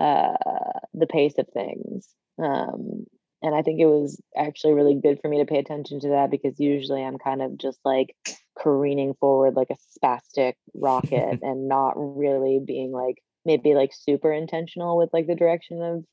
uh 0.00 0.80
the 0.94 1.06
pace 1.06 1.34
of 1.38 1.48
things. 1.48 2.08
Um 2.42 3.06
and 3.42 3.54
I 3.54 3.62
think 3.62 3.80
it 3.80 3.86
was 3.86 4.20
actually 4.36 4.74
really 4.74 4.94
good 4.94 5.18
for 5.20 5.28
me 5.28 5.38
to 5.38 5.44
pay 5.44 5.58
attention 5.58 6.00
to 6.00 6.08
that 6.10 6.30
because 6.30 6.60
usually 6.60 7.02
I'm 7.02 7.18
kind 7.18 7.42
of 7.42 7.58
just 7.58 7.80
like 7.84 8.14
careening 8.58 9.14
forward 9.14 9.54
like 9.54 9.70
a 9.70 9.98
spastic 9.98 10.54
rocket 10.74 11.40
and 11.42 11.68
not 11.68 11.94
really 11.96 12.60
being 12.64 12.92
like 12.92 13.16
maybe 13.44 13.74
like 13.74 13.92
super 13.92 14.32
intentional 14.32 14.96
with 14.96 15.10
like 15.12 15.26
the 15.26 15.34
direction 15.34 15.82
of 15.82 16.04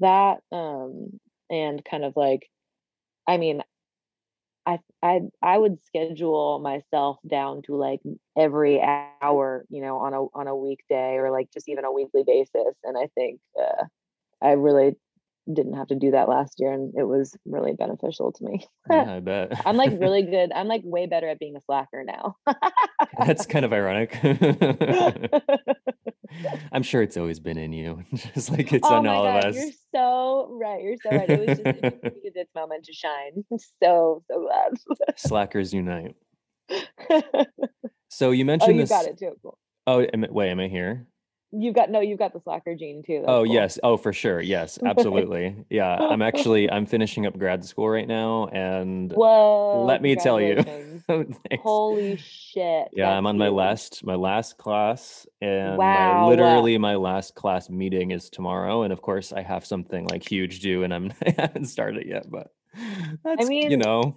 that 0.00 0.38
um 0.52 1.18
and 1.50 1.84
kind 1.84 2.04
of 2.04 2.14
like 2.16 2.48
I 3.28 3.36
mean, 3.36 3.62
I 4.68 4.78
I 5.02 5.20
I 5.42 5.56
would 5.56 5.82
schedule 5.86 6.58
myself 6.58 7.16
down 7.26 7.62
to 7.62 7.74
like 7.74 8.00
every 8.36 8.80
hour, 8.80 9.64
you 9.70 9.80
know, 9.80 9.96
on 9.96 10.12
a 10.12 10.22
on 10.38 10.46
a 10.46 10.54
weekday 10.54 11.14
or 11.14 11.30
like 11.30 11.50
just 11.52 11.68
even 11.68 11.86
a 11.86 11.92
weekly 11.92 12.22
basis. 12.26 12.74
And 12.84 12.96
I 12.98 13.08
think 13.14 13.40
uh, 13.58 13.84
I 14.42 14.52
really 14.52 14.94
didn't 15.50 15.72
have 15.72 15.86
to 15.86 15.94
do 15.94 16.10
that 16.10 16.28
last 16.28 16.56
year, 16.58 16.70
and 16.70 16.92
it 16.94 17.04
was 17.04 17.34
really 17.46 17.72
beneficial 17.72 18.30
to 18.32 18.44
me. 18.44 18.66
yeah, 18.90 19.14
I 19.16 19.20
bet. 19.20 19.66
I'm 19.66 19.76
like 19.76 19.92
really 19.98 20.22
good. 20.22 20.52
I'm 20.54 20.68
like 20.68 20.82
way 20.84 21.06
better 21.06 21.28
at 21.28 21.38
being 21.38 21.56
a 21.56 21.62
slacker 21.62 22.04
now. 22.04 22.36
That's 23.18 23.46
kind 23.46 23.64
of 23.64 23.72
ironic. 23.72 24.18
I'm 26.72 26.82
sure 26.82 27.02
it's 27.02 27.16
always 27.16 27.40
been 27.40 27.58
in 27.58 27.72
you, 27.72 28.04
just 28.34 28.50
like 28.50 28.72
it's 28.72 28.86
oh 28.88 28.96
on 28.96 29.06
all 29.06 29.24
God, 29.24 29.44
of 29.44 29.44
us. 29.50 29.56
You're 29.56 29.72
so 29.94 30.48
right. 30.50 30.82
You're 30.82 30.96
so 31.02 31.10
right. 31.10 31.28
It 31.28 31.48
was 31.48 31.58
just 31.58 31.60
it 31.66 32.02
needed 32.14 32.34
this 32.34 32.48
moment 32.54 32.84
to 32.84 32.92
shine. 32.92 33.44
So 33.82 34.22
so 34.30 34.40
glad. 34.40 34.72
Slackers 35.16 35.72
unite. 35.72 36.16
so 38.08 38.30
you 38.30 38.44
oh, 38.44 38.46
mentioned 38.46 38.72
oh, 38.72 38.74
you 38.74 38.80
this. 38.80 38.90
got 38.90 39.06
it 39.06 39.18
too. 39.18 39.32
Cool. 39.42 39.58
Oh, 39.86 40.06
wait, 40.30 40.50
am 40.50 40.60
I 40.60 40.68
here? 40.68 41.06
You've 41.50 41.74
got 41.74 41.90
no 41.90 42.00
you've 42.00 42.18
got 42.18 42.32
the 42.32 42.40
slacker 42.40 42.74
gene 42.74 43.02
too 43.02 43.20
That's 43.20 43.30
oh 43.30 43.44
cool. 43.44 43.54
yes 43.54 43.78
oh 43.82 43.96
for 43.96 44.12
sure 44.12 44.40
yes 44.40 44.78
absolutely 44.84 45.64
yeah 45.70 45.96
i'm 45.96 46.20
actually 46.20 46.70
i'm 46.70 46.84
finishing 46.84 47.26
up 47.26 47.38
grad 47.38 47.64
school 47.64 47.88
right 47.88 48.06
now 48.06 48.48
and 48.48 49.12
Whoa, 49.12 49.84
let 49.86 50.02
me 50.02 50.16
tell 50.16 50.40
you 50.40 50.62
holy 51.62 52.16
shit 52.16 52.88
yeah 52.92 53.10
i'm 53.10 53.26
on 53.26 53.36
huge. 53.36 53.40
my 53.40 53.48
last 53.48 54.04
my 54.04 54.14
last 54.14 54.58
class 54.58 55.26
and 55.40 55.78
wow. 55.78 56.22
my, 56.22 56.28
literally 56.28 56.76
my 56.76 56.96
last 56.96 57.34
class 57.34 57.70
meeting 57.70 58.10
is 58.10 58.28
tomorrow 58.28 58.82
and 58.82 58.92
of 58.92 59.00
course 59.00 59.32
i 59.32 59.40
have 59.40 59.64
something 59.64 60.06
like 60.08 60.28
huge 60.28 60.60
due 60.60 60.84
and 60.84 60.92
i'm 60.92 61.12
i 61.26 61.34
haven't 61.38 61.66
started 61.66 62.06
yet 62.06 62.30
but 62.30 62.48
that's 63.24 63.46
I 63.46 63.48
mean, 63.48 63.70
you 63.70 63.78
know 63.78 64.16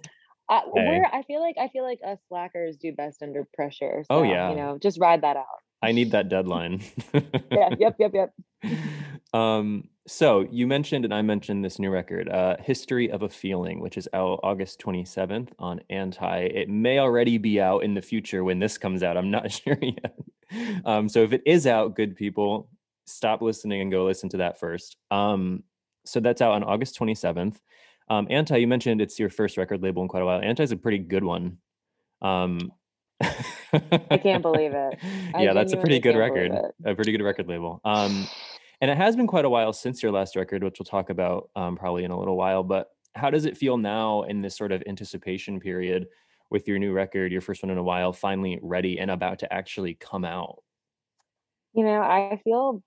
I, 0.50 0.58
hey. 0.58 0.70
we're 0.74 1.06
I 1.06 1.22
feel 1.22 1.40
like 1.40 1.56
I 1.58 1.68
feel 1.68 1.82
like 1.82 2.00
us 2.06 2.18
slackers 2.28 2.76
do 2.76 2.92
best 2.92 3.22
under 3.22 3.48
pressure. 3.54 4.04
Oh, 4.10 4.18
so, 4.18 4.20
oh 4.20 4.22
yeah, 4.22 4.50
you 4.50 4.56
know, 4.56 4.76
just 4.76 4.98
ride 5.00 5.22
that 5.22 5.36
out. 5.36 5.46
I 5.82 5.92
need 5.92 6.12
that 6.12 6.28
deadline. 6.28 6.82
yeah. 7.50 7.70
Yep. 7.78 7.96
Yep. 7.98 8.12
Yep. 8.14 8.32
Um. 9.34 9.88
So 10.06 10.46
you 10.50 10.66
mentioned, 10.66 11.06
and 11.06 11.14
I 11.14 11.22
mentioned 11.22 11.64
this 11.64 11.78
new 11.78 11.88
record, 11.88 12.28
uh, 12.28 12.56
"History 12.60 13.10
of 13.10 13.22
a 13.22 13.30
Feeling," 13.30 13.80
which 13.80 13.96
is 13.96 14.06
out 14.12 14.40
August 14.42 14.78
twenty 14.78 15.06
seventh 15.06 15.54
on 15.58 15.80
Anti. 15.88 16.40
It 16.40 16.68
may 16.68 16.98
already 16.98 17.38
be 17.38 17.58
out 17.58 17.82
in 17.82 17.94
the 17.94 18.02
future 18.02 18.44
when 18.44 18.58
this 18.58 18.76
comes 18.76 19.02
out. 19.02 19.16
I'm 19.16 19.30
not 19.30 19.50
sure 19.64 19.78
yet. 19.80 20.18
Um. 20.84 21.08
So 21.08 21.22
if 21.22 21.32
it 21.32 21.40
is 21.46 21.66
out, 21.66 21.96
good 21.96 22.14
people, 22.14 22.68
stop 23.06 23.40
listening 23.40 23.80
and 23.80 23.90
go 23.90 24.04
listen 24.04 24.28
to 24.30 24.36
that 24.38 24.60
first. 24.60 24.98
Um. 25.10 25.62
So 26.04 26.20
that's 26.20 26.42
out 26.42 26.52
on 26.52 26.62
August 26.62 26.96
twenty 26.96 27.14
seventh. 27.14 27.58
Um, 28.10 28.26
Anti, 28.28 28.58
you 28.58 28.66
mentioned 28.66 29.00
it's 29.00 29.18
your 29.18 29.30
first 29.30 29.56
record 29.56 29.82
label 29.82 30.02
in 30.02 30.08
quite 30.08 30.22
a 30.22 30.26
while. 30.26 30.42
Anti 30.42 30.62
is 30.62 30.72
a 30.72 30.76
pretty 30.76 30.98
good 30.98 31.24
one. 31.24 31.56
Um, 32.20 32.70
I 33.72 34.18
can't 34.18 34.42
believe 34.42 34.72
it. 34.72 34.98
I 35.34 35.42
yeah, 35.42 35.52
that's 35.52 35.72
a 35.72 35.76
pretty 35.76 35.98
good 35.98 36.16
record. 36.16 36.52
A 36.84 36.94
pretty 36.94 37.12
good 37.12 37.22
record 37.22 37.48
label. 37.48 37.80
Um, 37.84 38.26
and 38.80 38.90
it 38.90 38.96
has 38.96 39.16
been 39.16 39.26
quite 39.26 39.44
a 39.44 39.50
while 39.50 39.72
since 39.72 40.02
your 40.02 40.12
last 40.12 40.36
record, 40.36 40.62
which 40.64 40.78
we'll 40.78 40.84
talk 40.84 41.10
about 41.10 41.50
um, 41.54 41.76
probably 41.76 42.04
in 42.04 42.10
a 42.10 42.18
little 42.18 42.36
while. 42.36 42.62
But 42.62 42.88
how 43.14 43.30
does 43.30 43.44
it 43.44 43.56
feel 43.56 43.76
now 43.76 44.22
in 44.22 44.42
this 44.42 44.56
sort 44.56 44.72
of 44.72 44.82
anticipation 44.86 45.60
period 45.60 46.06
with 46.50 46.66
your 46.66 46.78
new 46.78 46.92
record, 46.92 47.32
your 47.32 47.40
first 47.40 47.62
one 47.62 47.70
in 47.70 47.78
a 47.78 47.82
while, 47.82 48.12
finally 48.12 48.58
ready 48.62 48.98
and 48.98 49.10
about 49.10 49.38
to 49.40 49.52
actually 49.52 49.94
come 49.94 50.24
out? 50.24 50.62
You 51.74 51.84
know, 51.84 52.00
I 52.00 52.40
feel 52.44 52.82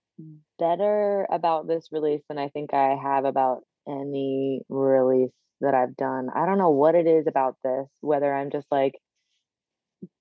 better 0.60 1.28
about 1.32 1.68
this 1.68 1.90
release 1.92 2.22
than 2.30 2.38
I 2.38 2.50
think 2.50 2.74
I 2.74 2.96
have 3.02 3.26
about 3.26 3.64
any 3.88 4.62
release 4.70 5.32
that 5.62 5.74
I've 5.74 5.96
done. 5.96 6.30
I 6.34 6.46
don't 6.46 6.58
know 6.58 6.72
what 6.72 6.96
it 6.96 7.08
is 7.08 7.28
about 7.28 7.56
this, 7.64 7.88
whether 8.02 8.34
I'm 8.34 8.52
just 8.52 8.68
like 8.72 8.96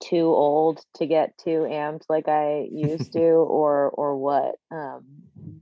too 0.02 0.26
old 0.26 0.80
to 0.96 1.06
get 1.06 1.36
too 1.38 1.66
amped 1.68 2.04
like 2.08 2.28
I 2.28 2.68
used 2.70 3.12
to 3.14 3.20
or 3.20 3.90
or 3.90 4.16
what. 4.16 4.56
Um 4.70 5.04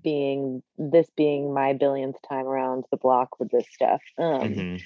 being 0.02 0.62
this 0.78 1.08
being 1.16 1.54
my 1.54 1.72
billionth 1.72 2.16
time 2.28 2.46
around 2.46 2.84
the 2.90 2.96
block 2.96 3.38
with 3.38 3.50
this 3.50 3.66
stuff. 3.72 4.02
Um 4.18 4.40
mm-hmm. 4.40 4.76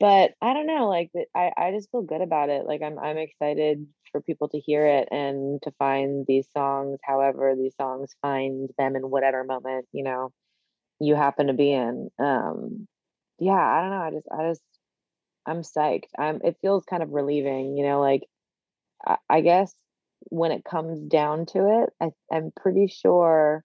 but 0.00 0.32
I 0.40 0.54
don't 0.54 0.66
know, 0.66 0.88
like 0.88 1.10
I, 1.34 1.52
I 1.56 1.70
just 1.72 1.90
feel 1.90 2.02
good 2.02 2.22
about 2.22 2.48
it. 2.48 2.66
Like 2.66 2.82
I'm 2.82 2.98
I'm 2.98 3.18
excited 3.18 3.86
for 4.12 4.20
people 4.20 4.48
to 4.50 4.60
hear 4.60 4.86
it 4.86 5.08
and 5.10 5.60
to 5.62 5.72
find 5.78 6.24
these 6.26 6.46
songs 6.56 6.98
however 7.02 7.54
these 7.56 7.74
songs 7.76 8.14
find 8.22 8.70
them 8.78 8.96
in 8.96 9.10
whatever 9.10 9.44
moment, 9.44 9.86
you 9.92 10.04
know 10.04 10.32
you 11.00 11.14
happen 11.14 11.48
to 11.48 11.52
be 11.52 11.72
in. 11.72 12.10
Um, 12.18 12.86
yeah, 13.38 13.52
I 13.52 13.80
don't 13.80 13.90
know. 13.90 14.02
I 14.02 14.10
just, 14.10 14.26
I 14.30 14.48
just, 14.48 14.62
I'm 15.46 15.62
psyched. 15.62 16.10
I'm. 16.18 16.40
It 16.44 16.56
feels 16.62 16.84
kind 16.84 17.02
of 17.02 17.10
relieving, 17.10 17.76
you 17.76 17.84
know. 17.84 18.00
Like, 18.00 18.22
I, 19.28 19.40
guess 19.40 19.74
when 20.30 20.52
it 20.52 20.64
comes 20.64 21.00
down 21.00 21.46
to 21.46 21.82
it, 21.82 21.90
I, 22.00 22.10
I'm 22.34 22.52
pretty 22.56 22.86
sure 22.86 23.64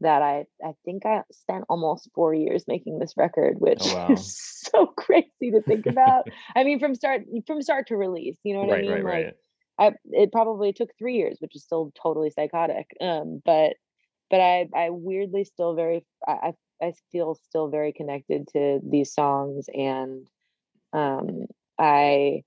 that 0.00 0.22
I, 0.22 0.46
I 0.64 0.72
think 0.84 1.06
I 1.06 1.22
spent 1.30 1.64
almost 1.68 2.10
four 2.14 2.34
years 2.34 2.64
making 2.66 2.98
this 2.98 3.14
record, 3.16 3.54
which 3.58 3.78
oh, 3.82 3.96
wow. 3.96 4.12
is 4.12 4.36
so 4.38 4.86
crazy 4.86 5.50
to 5.52 5.62
think 5.62 5.86
about. 5.86 6.24
I 6.56 6.64
mean, 6.64 6.78
from 6.78 6.94
start 6.94 7.22
from 7.46 7.62
start 7.62 7.88
to 7.88 7.96
release, 7.96 8.36
you 8.42 8.54
know 8.54 8.60
what 8.60 8.70
right, 8.70 8.78
I 8.78 8.82
mean? 8.82 8.90
Right, 8.90 9.04
like, 9.04 9.24
right. 9.24 9.34
I, 9.78 9.92
it 10.10 10.32
probably 10.32 10.72
took 10.72 10.90
three 10.98 11.16
years, 11.16 11.38
which 11.40 11.56
is 11.56 11.64
still 11.64 11.92
totally 12.00 12.30
psychotic. 12.30 12.86
Um, 13.00 13.40
but 13.44 13.74
but 14.30 14.40
I 14.40 14.68
I 14.74 14.90
weirdly 14.90 15.44
still 15.44 15.74
very 15.74 16.04
I 16.26 16.52
I 16.82 16.92
feel 17.12 17.34
still 17.34 17.68
very 17.68 17.92
connected 17.92 18.48
to 18.54 18.80
these 18.82 19.14
songs 19.14 19.66
and 19.72 20.26
um 20.92 21.46
I 21.78 22.42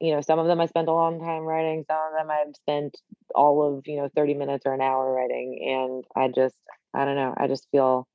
you 0.00 0.12
know 0.14 0.20
some 0.20 0.38
of 0.38 0.46
them 0.46 0.60
I 0.60 0.66
spent 0.66 0.88
a 0.88 0.92
long 0.92 1.20
time 1.20 1.42
writing 1.42 1.84
some 1.88 1.96
of 1.96 2.18
them 2.18 2.30
I've 2.30 2.54
spent 2.56 2.96
all 3.34 3.76
of 3.76 3.86
you 3.86 3.96
know 3.96 4.08
30 4.14 4.34
minutes 4.34 4.64
or 4.66 4.74
an 4.74 4.80
hour 4.80 5.12
writing 5.12 5.58
and 5.62 6.04
I 6.14 6.28
just 6.28 6.56
I 6.94 7.04
don't 7.04 7.16
know 7.16 7.34
I 7.36 7.48
just 7.48 7.68
feel 7.70 8.06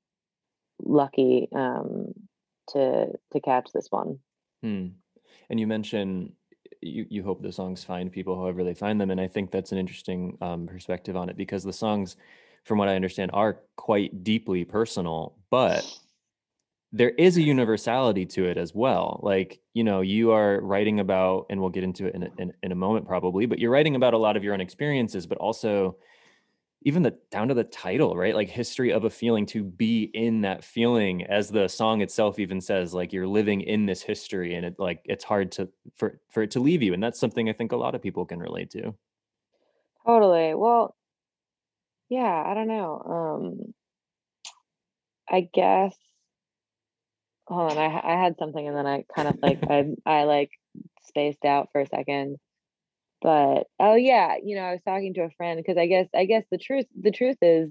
lucky 0.82 1.48
um 1.54 2.14
to 2.70 3.08
to 3.34 3.40
catch 3.40 3.70
this 3.74 3.88
one. 3.90 4.20
Hmm. 4.62 4.88
And 5.50 5.60
you 5.60 5.68
mentioned 5.68 6.34
you, 6.82 7.06
you 7.10 7.24
hope 7.24 7.42
the 7.42 7.52
songs 7.52 7.84
find 7.84 8.12
people 8.12 8.36
however 8.36 8.64
they 8.64 8.74
find 8.74 9.00
them 9.00 9.12
and 9.12 9.22
i 9.22 9.28
think 9.28 9.52
that's 9.52 9.72
an 9.72 9.78
interesting 9.78 10.36
um, 10.42 10.66
perspective 10.66 11.16
on 11.16 11.30
it 11.30 11.38
because 11.38 11.64
the 11.64 11.74
songs 11.74 12.16
from 12.64 12.78
what 12.78 12.90
I 12.90 12.96
understand, 12.96 13.32
are 13.34 13.60
quite 13.76 14.24
deeply 14.24 14.66
personal, 14.66 15.36
but 15.50 15.84
there 16.94 17.12
is 17.12 17.38
a 17.38 17.42
universality 17.42 18.26
to 18.26 18.46
it 18.46 18.58
as 18.58 18.76
well. 18.76 19.20
Like, 19.24 19.62
you 19.74 19.84
know, 19.84 20.02
you 20.02 20.32
are 20.32 20.60
writing 20.62 21.00
about, 21.00 21.46
and 21.50 21.62
we'll 21.62 21.70
get 21.70 21.84
into 21.84 22.06
it 22.08 22.16
in 22.16 22.24
a, 22.24 22.30
in, 22.38 22.54
in 22.64 22.72
a 22.72 22.76
moment 22.76 23.08
probably, 23.08 23.46
but 23.46 23.60
you're 23.60 23.72
writing 23.72 23.96
about 23.96 24.14
a 24.14 24.18
lot 24.18 24.36
of 24.36 24.44
your 24.44 24.54
own 24.54 24.62
experiences, 24.62 25.26
but 25.26 25.38
also 25.38 25.98
even 26.84 27.04
the 27.04 27.18
down 27.30 27.48
to 27.48 27.54
the 27.54 27.64
title, 27.64 28.16
right? 28.18 28.36
Like 28.36 28.50
history 28.50 28.92
of 28.92 29.04
a 29.04 29.10
feeling 29.10 29.46
to 29.48 29.64
be 29.64 30.06
in 30.14 30.42
that 30.42 30.64
feeling, 30.64 31.24
as 31.26 31.50
the 31.50 31.68
song 31.68 32.02
itself 32.02 32.40
even 32.40 32.60
says, 32.60 32.94
like 32.94 33.14
you're 33.14 33.28
living 33.28 33.62
in 33.62 33.86
this 33.86 34.02
history, 34.02 34.56
and 34.56 34.66
it 34.66 34.76
like 34.80 35.02
it's 35.06 35.24
hard 35.24 35.52
to 35.54 35.70
for 35.96 36.20
for 36.30 36.44
it 36.44 36.52
to 36.52 36.60
leave 36.60 36.82
you, 36.82 36.94
and 36.94 37.04
that's 37.04 37.20
something 37.20 37.50
I 37.50 37.54
think 37.54 37.72
a 37.72 37.78
lot 37.78 37.94
of 37.96 38.02
people 38.02 38.26
can 38.26 38.40
relate 38.40 38.72
to. 38.72 38.96
Totally. 40.06 40.54
Well, 40.54 40.96
yeah, 42.10 42.44
I 42.46 42.54
don't 42.54 42.68
know. 42.68 43.02
Um, 43.02 43.74
I 45.28 45.42
guess. 45.52 46.11
Hold 47.52 47.72
on, 47.74 47.78
I 47.78 48.02
I 48.04 48.24
had 48.24 48.38
something 48.38 48.68
and 48.68 48.76
then 48.76 48.88
I 48.88 49.04
kind 49.14 49.28
of 49.28 49.38
like 49.42 49.60
I 49.70 49.86
I 50.06 50.24
like 50.24 50.52
spaced 51.04 51.46
out 51.46 51.70
for 51.72 51.82
a 51.82 51.88
second. 51.88 52.38
But 53.22 53.68
oh 53.80 53.96
yeah, 53.96 54.36
you 54.44 54.56
know, 54.56 54.64
I 54.64 54.72
was 54.72 54.82
talking 54.84 55.14
to 55.16 55.22
a 55.22 55.32
friend 55.32 55.62
because 55.62 55.78
I 55.78 55.88
guess 55.88 56.08
I 56.16 56.26
guess 56.26 56.46
the 56.50 56.58
truth 56.58 56.86
the 57.00 57.12
truth 57.12 57.38
is 57.42 57.70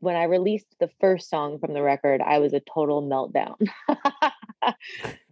when 0.00 0.14
I 0.14 0.24
released 0.24 0.76
the 0.78 0.90
first 1.00 1.28
song 1.28 1.58
from 1.58 1.74
the 1.74 1.82
record, 1.82 2.20
I 2.20 2.38
was 2.38 2.52
a 2.52 2.60
total 2.60 3.02
meltdown. 3.02 3.56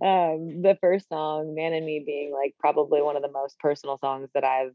um, 0.02 0.62
the 0.62 0.76
first 0.80 1.08
song, 1.08 1.54
Man 1.54 1.72
and 1.72 1.86
Me, 1.86 2.02
being 2.04 2.32
like 2.32 2.54
probably 2.58 3.02
one 3.02 3.16
of 3.16 3.22
the 3.22 3.30
most 3.30 3.58
personal 3.58 3.98
songs 3.98 4.28
that 4.34 4.44
I've 4.44 4.74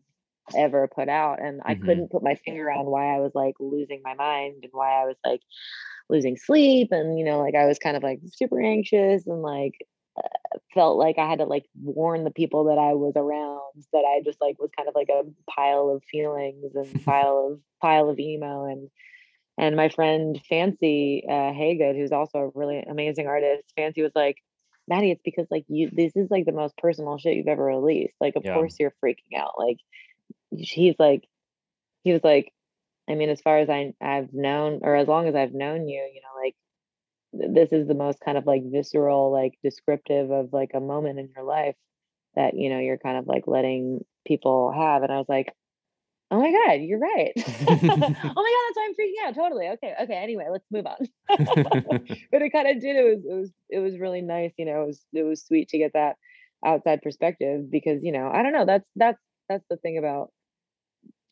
ever 0.56 0.88
put 0.88 1.10
out 1.10 1.42
and 1.42 1.60
mm-hmm. 1.60 1.72
i 1.72 1.76
couldn't 1.76 2.12
put 2.12 2.24
my 2.24 2.36
finger 2.36 2.72
on 2.72 2.86
why 2.86 3.16
i 3.16 3.20
was 3.20 3.32
like 3.34 3.56
losing 3.60 4.02
my 4.04 4.14
mind 4.14 4.56
and 4.64 4.72
why 4.74 5.02
i 5.02 5.06
was 5.06 5.18
like 5.26 5.42
losing 6.10 6.38
sleep 6.38 6.90
and 6.92 7.18
you 7.18 7.26
know 7.26 7.40
like 7.40 7.56
i 7.56 7.66
was 7.66 7.80
kind 7.80 7.96
of 7.96 8.04
like 8.04 8.20
super 8.34 8.62
anxious 8.62 9.26
and 9.28 9.42
like 9.42 9.74
uh, 10.18 10.58
felt 10.74 10.98
like 10.98 11.18
i 11.18 11.30
had 11.30 11.40
to 11.40 11.46
like 11.46 11.66
warn 11.82 12.24
the 12.24 12.32
people 12.32 12.66
that 12.66 12.78
i 12.78 12.94
was 12.94 13.14
around 13.16 13.62
that 13.94 14.04
i 14.06 14.22
just 14.24 14.42
like 14.42 14.60
was 14.60 14.70
kind 14.76 14.90
of 14.90 14.96
like 14.96 15.10
a 15.10 15.24
pile 15.50 15.90
of 15.90 16.04
feelings 16.04 16.76
and 16.76 17.04
pile 17.06 17.52
of 17.54 17.60
pile 17.82 18.10
of 18.10 18.20
emo 18.20 18.66
and 18.66 18.90
and 19.58 19.76
my 19.76 19.90
friend 19.90 20.42
fancy 20.50 21.24
uh 21.30 21.52
Hagood 21.54 21.96
who's 21.96 22.12
also 22.12 22.40
a 22.40 22.50
really 22.56 22.80
amazing 22.80 23.28
artist 23.28 23.64
fancy 23.76 24.02
was 24.02 24.12
like 24.16 24.38
Maddie, 24.88 25.12
it's 25.12 25.22
because 25.24 25.48
like 25.50 25.66
you 25.68 25.90
this 25.92 26.16
is 26.16 26.30
like 26.30 26.46
the 26.46 26.52
most 26.52 26.76
personal 26.78 27.18
shit 27.18 27.38
you've 27.38 27.48
ever 27.48 27.64
released. 27.64 28.16
Like, 28.20 28.36
of 28.36 28.44
yeah. 28.44 28.56
course 28.56 28.76
you're 28.80 28.94
freaking 29.04 29.38
out. 29.38 29.54
Like 29.58 29.78
he's 30.52 30.96
like 31.00 31.28
he 32.04 32.12
was 32.12 32.24
like 32.24 32.52
i 33.10 33.16
mean 33.16 33.30
as 33.30 33.42
far 33.42 33.60
as 33.60 33.70
I, 33.70 33.94
i've 34.02 34.34
known 34.34 34.82
or 34.84 34.96
as 34.96 35.08
long 35.08 35.28
as 35.28 35.36
i've 35.36 35.54
known 35.54 35.88
you 35.88 36.10
you 36.14 36.22
know 36.22 36.42
like 36.42 36.56
this 37.54 37.72
is 37.72 37.88
the 37.88 37.94
most 37.94 38.20
kind 38.20 38.38
of 38.38 38.46
like 38.46 38.62
visceral 38.66 39.32
like 39.32 39.58
descriptive 39.64 40.32
of 40.32 40.52
like 40.52 40.72
a 40.74 40.80
moment 40.80 41.20
in 41.20 41.30
your 41.36 41.46
life 41.46 41.76
that 42.36 42.56
you 42.56 42.70
know 42.70 42.80
you're 42.80 42.98
kind 42.98 43.18
of 43.18 43.28
like 43.28 43.48
letting 43.48 44.04
people 44.26 44.72
have 44.72 45.04
and 45.04 45.12
i 45.12 45.18
was 45.18 45.30
like 45.30 45.54
oh 46.32 46.40
my 46.40 46.52
god 46.52 46.82
you're 46.82 47.00
right. 47.00 47.34
Oh 47.38 47.44
my 47.44 48.08
god 48.08 48.14
that's 48.34 48.76
why 48.76 48.88
i'm 48.88 48.94
freaking 48.94 49.28
out 49.28 49.36
totally 49.36 49.68
okay 49.70 49.94
okay 50.02 50.16
anyway 50.16 50.48
let's 50.50 50.66
move 50.72 50.86
on. 50.86 51.08
But 52.32 52.42
it 52.42 52.52
kind 52.52 52.68
of 52.70 52.82
did 52.82 52.96
it 52.96 53.04
was 53.04 53.26
it 53.26 53.34
was 53.34 53.52
it 53.70 53.80
was 53.80 54.00
really 54.00 54.22
nice 54.22 54.54
you 54.58 54.66
know 54.66 54.84
it 54.84 54.88
was 54.88 55.06
it 55.14 55.24
was 55.24 55.44
sweet 55.44 55.70
to 55.70 55.78
get 55.78 55.94
that 55.94 56.16
outside 56.66 57.02
perspective 57.02 57.70
because 57.70 58.04
you 58.04 58.12
know 58.12 58.30
i 58.32 58.44
don't 58.44 58.54
know 58.54 58.66
that's 58.66 58.86
that's 58.96 59.20
that's 59.50 59.66
the 59.70 59.78
thing 59.78 59.98
about 59.98 60.32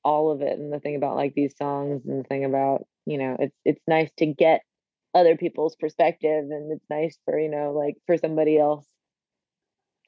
all 0.04 0.32
of 0.32 0.42
it 0.42 0.58
and 0.58 0.72
the 0.72 0.80
thing 0.80 0.96
about 0.96 1.16
like 1.16 1.34
these 1.34 1.56
songs 1.58 2.02
and 2.06 2.24
the 2.24 2.28
thing 2.28 2.46
about 2.46 2.86
you 3.06 3.18
know 3.18 3.36
it's 3.40 3.56
it's 3.66 3.82
nice 3.88 4.10
to 4.18 4.26
get 4.26 4.62
other 5.14 5.36
people's 5.36 5.76
perspective 5.76 6.46
and 6.50 6.72
it's 6.72 6.86
nice 6.90 7.18
for 7.26 7.40
you 7.40 7.50
know 7.50 7.72
like 7.72 7.96
for 8.06 8.18
somebody 8.18 8.58
else 8.58 8.86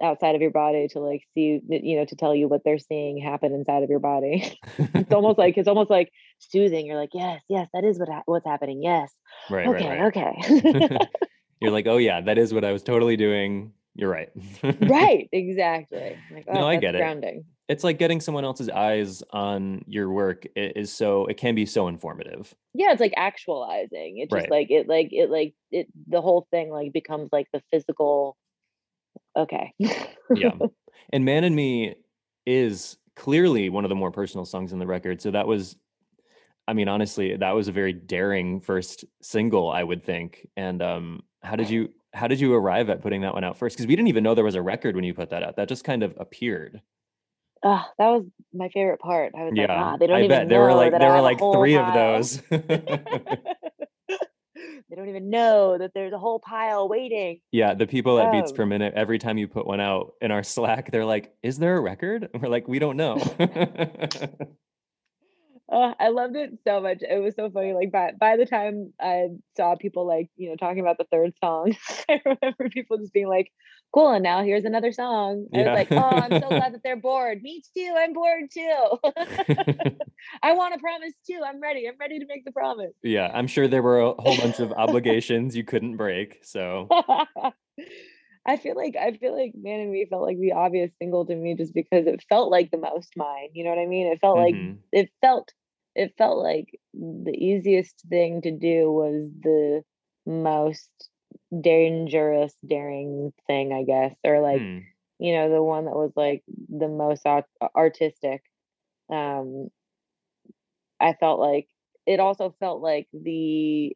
outside 0.02 0.36
of 0.36 0.42
your 0.42 0.52
body 0.52 0.88
to 0.88 1.00
like 1.00 1.24
see 1.34 1.62
you 1.68 1.98
know 1.98 2.06
to 2.06 2.16
tell 2.16 2.34
you 2.34 2.48
what 2.48 2.62
they're 2.64 2.80
seeing 2.80 3.18
happen 3.18 3.54
inside 3.54 3.84
of 3.84 3.90
your 3.90 4.00
body. 4.00 4.58
It's 4.78 5.14
almost 5.14 5.38
like 5.44 5.58
it's 5.58 5.68
almost 5.68 5.90
like 5.90 6.12
soothing 6.40 6.86
you're 6.86 6.98
like 6.98 7.12
yes 7.14 7.42
yes 7.50 7.68
that 7.74 7.84
is 7.84 8.00
what 8.00 8.10
ha- 8.10 8.24
what's 8.26 8.46
happening 8.46 8.82
yes 8.82 9.12
right 9.50 9.68
okay 9.68 9.90
right, 9.90 10.16
right. 10.16 10.98
okay. 10.98 11.08
You're 11.62 11.72
like 11.72 11.86
oh 11.86 11.98
yeah 11.98 12.22
that 12.22 12.40
is 12.40 12.54
what 12.54 12.66
i 12.66 12.72
was 12.72 12.84
totally 12.84 13.18
doing. 13.18 13.74
You're 13.94 14.10
right. 14.10 14.30
Right 14.64 15.28
exactly. 15.34 16.18
Like, 16.32 16.46
oh, 16.48 16.54
no 16.54 16.68
i 16.68 16.78
get 16.78 16.96
it. 16.96 17.00
grounding 17.00 17.46
it's 17.72 17.86
like 17.86 17.98
getting 17.98 18.20
someone 18.20 18.44
else's 18.44 18.68
eyes 18.70 19.24
on 19.32 19.82
your 19.88 20.10
work 20.10 20.46
it 20.58 20.74
is 20.76 20.92
so 20.92 21.26
it 21.28 21.38
can 21.38 21.56
be 21.56 21.66
so 21.66 21.88
informative. 21.88 22.54
Yeah 22.74 22.92
it's 22.92 23.00
like 23.00 23.14
actualizing 23.16 24.18
it's 24.18 24.32
just 24.32 24.44
right. 24.44 24.52
like 24.52 24.70
it 24.70 24.90
like 24.90 25.10
it 25.12 25.30
like 25.30 25.54
it 25.72 25.88
the 26.08 26.22
whole 26.22 26.48
thing 26.52 26.70
like 26.70 26.92
becomes 26.92 27.30
like 27.32 27.48
the 27.54 27.62
physical 27.72 28.36
okay. 29.38 29.74
Yeah 29.80 30.52
and 31.14 31.24
man 31.24 31.46
and 31.46 31.56
me 31.56 31.96
is 32.46 32.98
clearly 33.16 33.70
one 33.70 33.86
of 33.86 33.90
the 33.90 33.96
more 33.96 34.12
personal 34.12 34.46
songs 34.46 34.74
in 34.74 34.80
the 34.80 34.88
record 34.88 35.22
so 35.22 35.32
that 35.32 35.48
was 35.48 35.76
i 36.68 36.74
mean 36.74 36.88
honestly 36.88 37.36
that 37.36 37.52
was 37.52 37.68
a 37.68 37.72
very 37.72 37.94
daring 37.94 38.62
first 38.62 39.06
single 39.22 39.70
i 39.70 39.84
would 39.84 40.04
think 40.04 40.48
and 40.56 40.82
um 40.82 41.22
how 41.44 41.56
did 41.56 41.70
you 41.70 41.90
how 42.14 42.28
did 42.28 42.40
you 42.40 42.54
arrive 42.54 42.90
at 42.90 43.02
putting 43.02 43.22
that 43.22 43.34
one 43.34 43.44
out 43.44 43.58
first? 43.58 43.76
Because 43.76 43.88
we 43.88 43.96
didn't 43.96 44.10
even 44.10 44.24
know 44.24 44.36
there 44.36 44.44
was 44.44 44.56
a 44.56 44.62
record 44.62 44.96
when 44.96 45.06
you 45.06 45.14
put 45.14 45.30
that 45.30 45.44
out 45.44 45.56
that 45.56 45.70
just 45.70 45.84
kind 45.84 46.04
of 46.04 46.14
appered 46.18 46.82
Oh, 47.64 47.86
that 47.98 48.08
was 48.08 48.26
my 48.54 48.70
favorite 48.70 49.00
part. 49.00 49.34
I 49.38 49.44
was 49.44 49.54
yeah, 49.56 49.62
like, 49.64 49.70
ah, 49.72 49.98
they 49.98 50.08
don't 50.08 50.18
I 50.18 50.20
even 50.20 50.30
bet. 50.30 50.48
know 50.48 50.50
there 50.50 50.62
were 50.62 50.74
like 50.74 50.92
there 50.92 51.12
were 51.12 51.22
like 51.22 51.38
three 51.38 51.76
pile. 51.76 51.88
of 51.88 51.94
those. 51.94 52.42
they 54.90 54.96
don't 54.96 55.10
even 55.10 55.30
know 55.30 55.78
that 55.78 55.92
there's 55.94 56.14
a 56.14 56.18
whole 56.18 56.40
pile 56.40 56.90
waiting. 56.90 57.40
Yeah, 57.52 57.74
the 57.74 57.88
people 57.88 58.20
at 58.20 58.32
Beats 58.32 58.52
per 58.52 58.66
minute, 58.66 58.94
every 58.96 59.20
time 59.20 59.38
you 59.38 59.48
put 59.48 59.68
one 59.68 59.80
out 59.80 60.14
in 60.22 60.32
our 60.32 60.44
Slack, 60.44 60.92
they're 60.92 61.06
like, 61.06 61.34
"Is 61.44 61.60
there 61.60 61.78
a 61.78 61.82
record?" 61.82 62.30
And 62.34 62.42
we're 62.42 62.50
like, 62.50 62.68
"We 62.68 62.80
don't 62.80 62.98
know." 62.98 63.18
Oh, 65.74 65.94
I 65.98 66.10
loved 66.10 66.36
it 66.36 66.52
so 66.68 66.82
much. 66.82 67.02
It 67.02 67.22
was 67.22 67.34
so 67.36 67.50
funny. 67.50 67.72
Like 67.72 67.94
by 67.94 68.12
by 68.20 68.36
the 68.36 68.46
time 68.46 68.92
I 69.00 69.30
saw 69.56 69.76
people 69.78 70.06
like 70.06 70.30
you 70.36 70.50
know 70.50 70.58
talking 70.58 70.82
about 70.82 70.98
the 70.98 71.08
third 71.10 71.32
song, 71.42 71.76
I 72.10 72.20
remember 72.26 72.70
people 72.70 72.98
just 72.98 73.14
being 73.14 73.30
like, 73.30 73.50
"Cool!" 73.94 74.12
And 74.12 74.24
now 74.24 74.44
here's 74.44 74.66
another 74.66 74.92
song. 74.92 75.48
I 75.54 75.60
yeah. 75.60 75.72
was 75.72 75.90
like, 75.90 75.92
"Oh, 75.94 76.10
I'm 76.10 76.42
so 76.42 76.50
glad 76.50 76.74
that 76.74 76.82
they're 76.84 76.98
bored. 76.98 77.42
Me 77.42 77.64
too. 77.74 77.96
I'm 77.98 78.12
bored 78.12 78.52
too. 78.54 78.98
I 80.44 80.54
want 80.54 80.74
to 80.74 80.80
promise 80.82 81.14
too. 81.26 81.40
I'm 81.46 81.62
ready. 81.62 81.88
I'm 81.88 81.98
ready 81.98 82.20
to 82.20 82.26
make 82.28 82.44
the 82.44 82.52
promise." 82.52 82.92
Yeah, 83.02 83.32
I'm 83.34 83.48
sure 83.48 83.70
there 83.70 83.82
were 83.82 84.02
a 84.02 84.14
whole 84.20 84.36
bunch 84.36 84.60
of 84.60 84.74
obligations 84.74 85.56
you 85.56 85.64
couldn't 85.64 85.96
break. 85.96 86.40
So 86.44 86.90
I 88.46 88.58
feel 88.58 88.76
like 88.76 88.96
I 88.98 89.14
feel 89.14 89.38
like 89.38 89.54
Man 89.56 89.80
and 89.80 89.92
Me 89.92 90.06
felt 90.10 90.24
like 90.24 90.38
the 90.38 90.52
obvious 90.54 90.92
single 91.00 91.26
to 91.26 91.36
me 91.36 91.56
just 91.56 91.74
because 91.74 92.08
it 92.08 92.26
felt 92.28 92.52
like 92.52 92.72
the 92.72 92.78
most 92.78 93.14
mine. 93.16 93.50
You 93.54 93.64
know 93.64 93.70
what 93.70 93.80
I 93.80 93.86
mean? 93.86 94.08
It 94.08 94.20
felt 94.20 94.38
mm-hmm. 94.38 94.68
like 94.68 94.78
it 94.92 95.10
felt 95.22 95.54
it 95.96 96.14
felt 96.18 96.38
like 96.38 96.80
the 96.94 97.34
easiest 97.34 97.96
thing 98.10 98.42
to 98.42 98.52
do 98.52 98.92
was 98.92 99.30
the 99.42 99.84
most 100.26 100.90
dangerous 101.60 102.54
daring 102.68 103.34
thing, 103.48 103.74
I 103.74 103.84
guess, 103.84 104.16
or 104.24 104.42
like 104.42 104.62
mm. 104.62 104.84
you 105.20 105.34
know 105.34 105.50
the 105.50 105.64
one 105.64 105.86
that 105.86 105.96
was 105.96 106.12
like 106.16 106.44
the 106.70 106.88
most 106.88 107.26
artistic. 107.76 108.44
Um, 109.10 109.70
I 111.00 111.14
felt 111.20 111.40
like 111.40 111.68
it 112.06 112.20
also 112.20 112.56
felt 112.60 112.82
like 112.82 113.08
the 113.14 113.96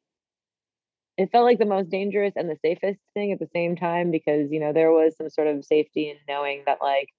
it 1.18 1.32
felt 1.32 1.46
like 1.46 1.60
the 1.60 1.66
most 1.66 1.90
dangerous 1.90 2.34
and 2.36 2.50
the 2.50 2.58
safest 2.62 3.00
thing 3.14 3.32
at 3.32 3.40
the 3.40 3.50
same 3.54 3.76
time 3.76 4.12
because 4.12 4.52
you 4.52 4.60
know 4.60 4.74
there 4.74 4.92
was 4.92 5.16
some 5.18 5.30
sort 5.30 5.48
of 5.48 5.64
safety 5.64 6.10
in 6.10 6.18
knowing 6.28 6.64
that 6.66 6.80
like 6.82 7.10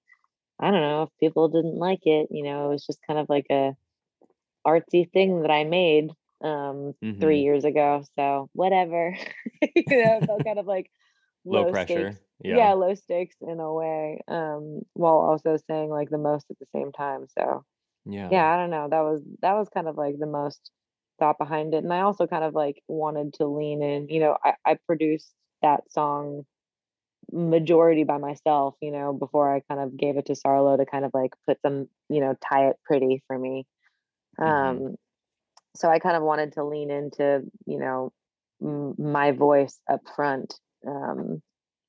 i 0.59 0.69
don't 0.69 0.81
know 0.81 1.03
if 1.03 1.09
people 1.19 1.47
didn't 1.47 1.77
like 1.77 2.01
it 2.05 2.27
you 2.29 2.43
know 2.43 2.65
it 2.65 2.69
was 2.69 2.85
just 2.85 2.99
kind 3.07 3.19
of 3.19 3.27
like 3.27 3.47
a 3.49 3.75
artsy 4.67 5.11
thing 5.11 5.41
that 5.41 5.51
i 5.51 5.63
made 5.63 6.11
um 6.43 6.93
mm-hmm. 7.03 7.19
three 7.19 7.41
years 7.41 7.63
ago 7.65 8.03
so 8.17 8.49
whatever 8.53 9.15
you 9.75 9.83
know 9.89 10.19
felt 10.25 10.45
kind 10.45 10.59
of 10.59 10.67
like 10.67 10.91
low, 11.45 11.63
low 11.63 11.71
pressure 11.71 12.11
stakes. 12.11 12.25
Yeah. 12.43 12.57
yeah 12.57 12.73
low 12.73 12.93
stakes 12.93 13.35
in 13.41 13.59
a 13.59 13.73
way 13.73 14.21
um 14.27 14.81
while 14.93 15.17
also 15.17 15.57
saying 15.67 15.89
like 15.89 16.09
the 16.09 16.17
most 16.17 16.45
at 16.51 16.59
the 16.59 16.67
same 16.75 16.91
time 16.91 17.25
so 17.37 17.63
yeah 18.05 18.29
yeah 18.31 18.53
i 18.53 18.57
don't 18.57 18.69
know 18.69 18.87
that 18.89 19.01
was 19.01 19.21
that 19.41 19.53
was 19.53 19.67
kind 19.73 19.87
of 19.87 19.97
like 19.97 20.19
the 20.19 20.27
most 20.27 20.71
thought 21.17 21.39
behind 21.39 21.73
it 21.73 21.83
and 21.83 21.91
i 21.91 22.01
also 22.01 22.27
kind 22.27 22.43
of 22.43 22.53
like 22.53 22.81
wanted 22.87 23.33
to 23.33 23.47
lean 23.47 23.81
in 23.81 24.07
you 24.09 24.19
know 24.19 24.37
i, 24.43 24.53
I 24.65 24.77
produced 24.85 25.33
that 25.63 25.91
song 25.91 26.45
majority 27.31 28.03
by 28.03 28.17
myself 28.17 28.75
you 28.81 28.91
know 28.91 29.11
before 29.11 29.53
i 29.53 29.61
kind 29.67 29.81
of 29.81 29.97
gave 29.97 30.17
it 30.17 30.27
to 30.27 30.33
sarlo 30.33 30.77
to 30.77 30.85
kind 30.85 31.03
of 31.03 31.11
like 31.13 31.33
put 31.47 31.57
some 31.61 31.87
you 32.09 32.21
know 32.21 32.35
tie 32.47 32.69
it 32.69 32.77
pretty 32.85 33.23
for 33.27 33.37
me 33.37 33.65
mm-hmm. 34.39 34.85
um 34.85 34.95
so 35.75 35.89
i 35.89 35.99
kind 35.99 36.17
of 36.17 36.23
wanted 36.23 36.53
to 36.53 36.63
lean 36.63 36.89
into 36.91 37.41
you 37.65 37.79
know 37.79 38.11
m- 38.61 38.95
my 38.97 39.31
voice 39.31 39.79
up 39.91 40.01
front 40.15 40.55
um 40.87 41.41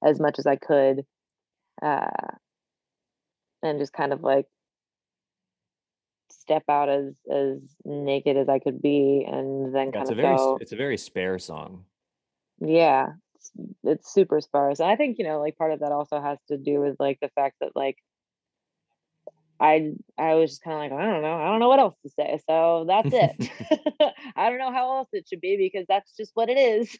as 0.04 0.20
much 0.20 0.38
as 0.38 0.46
i 0.46 0.56
could 0.56 1.04
uh 1.82 2.06
and 3.62 3.78
just 3.78 3.92
kind 3.92 4.12
of 4.12 4.22
like 4.22 4.46
step 6.48 6.64
out 6.68 6.88
as 6.88 7.14
as 7.30 7.58
naked 7.84 8.36
as 8.36 8.48
I 8.48 8.58
could 8.58 8.80
be, 8.80 9.26
and 9.30 9.74
then 9.74 9.92
kind 9.92 10.08
of 10.08 10.16
very, 10.16 10.36
go. 10.36 10.58
It's 10.60 10.72
a 10.72 10.76
very 10.76 10.96
spare 10.96 11.38
song. 11.38 11.84
Yeah, 12.60 13.08
it's, 13.34 13.50
it's 13.84 14.12
super 14.12 14.40
sparse. 14.40 14.80
And 14.80 14.90
I 14.90 14.96
think 14.96 15.18
you 15.18 15.24
know, 15.24 15.40
like 15.40 15.56
part 15.56 15.72
of 15.72 15.80
that 15.80 15.92
also 15.92 16.20
has 16.20 16.38
to 16.48 16.56
do 16.56 16.80
with 16.80 16.96
like 16.98 17.18
the 17.20 17.30
fact 17.34 17.56
that 17.60 17.72
like 17.74 17.96
I 19.60 19.92
I 20.18 20.34
was 20.34 20.50
just 20.50 20.62
kind 20.62 20.74
of 20.74 20.80
like 20.80 20.92
I 20.92 21.10
don't 21.10 21.22
know 21.22 21.34
I 21.34 21.46
don't 21.46 21.60
know 21.60 21.68
what 21.68 21.80
else 21.80 21.96
to 22.02 22.10
say 22.10 22.40
so 22.48 22.84
that's 22.86 23.10
it. 23.12 23.50
I 24.36 24.48
don't 24.48 24.58
know 24.58 24.72
how 24.72 24.98
else 24.98 25.08
it 25.12 25.26
should 25.28 25.40
be 25.40 25.56
because 25.56 25.86
that's 25.88 26.16
just 26.16 26.32
what 26.34 26.48
it 26.48 26.58
is. 26.58 26.96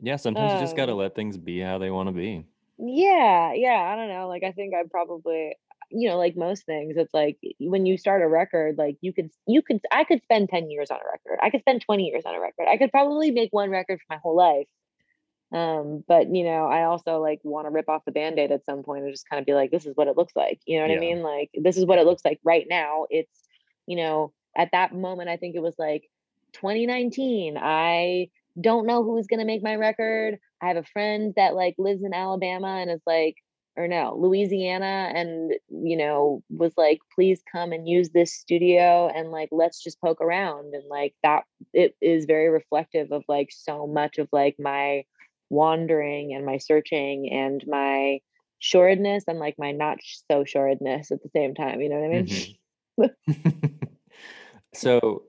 Yeah 0.00 0.16
sometimes 0.16 0.52
um, 0.52 0.58
you 0.58 0.64
just 0.64 0.76
got 0.76 0.86
to 0.86 0.94
let 0.94 1.14
things 1.14 1.36
be 1.36 1.60
how 1.60 1.78
they 1.78 1.90
want 1.90 2.08
to 2.08 2.12
be. 2.12 2.44
Yeah 2.78 3.52
yeah 3.54 3.90
I 3.92 3.96
don't 3.96 4.08
know 4.08 4.28
like 4.28 4.44
I 4.44 4.52
think 4.52 4.74
I 4.74 4.82
probably 4.90 5.56
you 5.90 6.08
know 6.08 6.18
like 6.18 6.36
most 6.36 6.66
things 6.66 6.94
it's 6.96 7.14
like 7.14 7.38
when 7.60 7.86
you 7.86 7.96
start 7.96 8.22
a 8.22 8.28
record 8.28 8.76
like 8.76 8.96
you 9.00 9.12
could 9.12 9.30
you 9.46 9.62
could 9.62 9.80
i 9.92 10.02
could 10.02 10.20
spend 10.22 10.48
10 10.48 10.68
years 10.68 10.90
on 10.90 10.98
a 10.98 11.08
record 11.12 11.38
i 11.42 11.50
could 11.50 11.60
spend 11.60 11.80
20 11.80 12.04
years 12.04 12.24
on 12.26 12.34
a 12.34 12.40
record 12.40 12.66
i 12.68 12.76
could 12.76 12.90
probably 12.90 13.30
make 13.30 13.50
one 13.52 13.70
record 13.70 14.00
for 14.00 14.14
my 14.14 14.18
whole 14.22 14.36
life 14.36 14.66
um 15.52 16.02
but 16.08 16.34
you 16.34 16.42
know 16.42 16.66
i 16.66 16.84
also 16.84 17.20
like 17.20 17.40
want 17.44 17.66
to 17.66 17.70
rip 17.70 17.88
off 17.88 18.04
the 18.04 18.12
band-aid 18.12 18.50
at 18.50 18.64
some 18.64 18.82
point 18.82 19.04
and 19.04 19.12
just 19.12 19.28
kind 19.28 19.38
of 19.38 19.46
be 19.46 19.54
like 19.54 19.70
this 19.70 19.86
is 19.86 19.94
what 19.94 20.08
it 20.08 20.16
looks 20.16 20.34
like 20.34 20.60
you 20.66 20.76
know 20.76 20.82
what 20.82 20.90
yeah. 20.90 20.96
i 20.96 21.00
mean 21.00 21.22
like 21.22 21.50
this 21.54 21.76
is 21.76 21.86
what 21.86 21.98
it 21.98 22.06
looks 22.06 22.24
like 22.24 22.40
right 22.42 22.66
now 22.68 23.06
it's 23.10 23.46
you 23.86 23.96
know 23.96 24.32
at 24.56 24.70
that 24.72 24.92
moment 24.94 25.28
i 25.28 25.36
think 25.36 25.54
it 25.54 25.62
was 25.62 25.74
like 25.78 26.10
2019 26.54 27.56
i 27.58 28.28
don't 28.60 28.86
know 28.86 29.04
who's 29.04 29.26
going 29.26 29.38
to 29.38 29.46
make 29.46 29.62
my 29.62 29.76
record 29.76 30.38
i 30.60 30.66
have 30.66 30.76
a 30.76 30.82
friend 30.82 31.34
that 31.36 31.54
like 31.54 31.76
lives 31.78 32.02
in 32.02 32.12
alabama 32.12 32.78
and 32.80 32.90
is 32.90 33.02
like 33.06 33.36
or 33.76 33.86
no, 33.86 34.16
Louisiana 34.18 35.12
and, 35.14 35.52
you 35.68 35.96
know, 35.96 36.42
was 36.48 36.72
like, 36.76 36.98
please 37.14 37.42
come 37.50 37.72
and 37.72 37.86
use 37.86 38.10
this 38.10 38.32
studio 38.32 39.10
and 39.14 39.30
like, 39.30 39.50
let's 39.52 39.82
just 39.82 40.00
poke 40.00 40.20
around. 40.20 40.74
And 40.74 40.84
like 40.88 41.14
that, 41.22 41.44
it 41.74 41.94
is 42.00 42.24
very 42.24 42.48
reflective 42.48 43.12
of 43.12 43.22
like 43.28 43.50
so 43.52 43.86
much 43.86 44.18
of 44.18 44.28
like 44.32 44.56
my 44.58 45.04
wandering 45.50 46.34
and 46.34 46.44
my 46.44 46.58
searching 46.58 47.30
and 47.32 47.62
my 47.66 48.20
shoredness 48.58 49.24
and 49.26 49.38
like 49.38 49.54
my 49.58 49.72
not 49.72 49.98
so 50.30 50.44
shoredness 50.44 51.10
at 51.10 51.22
the 51.22 51.30
same 51.34 51.54
time. 51.54 51.80
You 51.80 51.88
know 51.88 51.96
what 51.96 52.04
I 52.04 52.22
mean? 52.22 52.26
Mm-hmm. 52.26 53.76
so, 54.74 55.24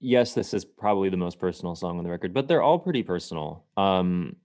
yes, 0.00 0.34
this 0.34 0.54
is 0.54 0.64
probably 0.64 1.08
the 1.08 1.16
most 1.16 1.38
personal 1.38 1.74
song 1.74 1.98
on 1.98 2.04
the 2.04 2.10
record, 2.10 2.34
but 2.34 2.48
they're 2.48 2.62
all 2.62 2.78
pretty 2.78 3.02
personal. 3.02 3.64
Um, 3.76 4.36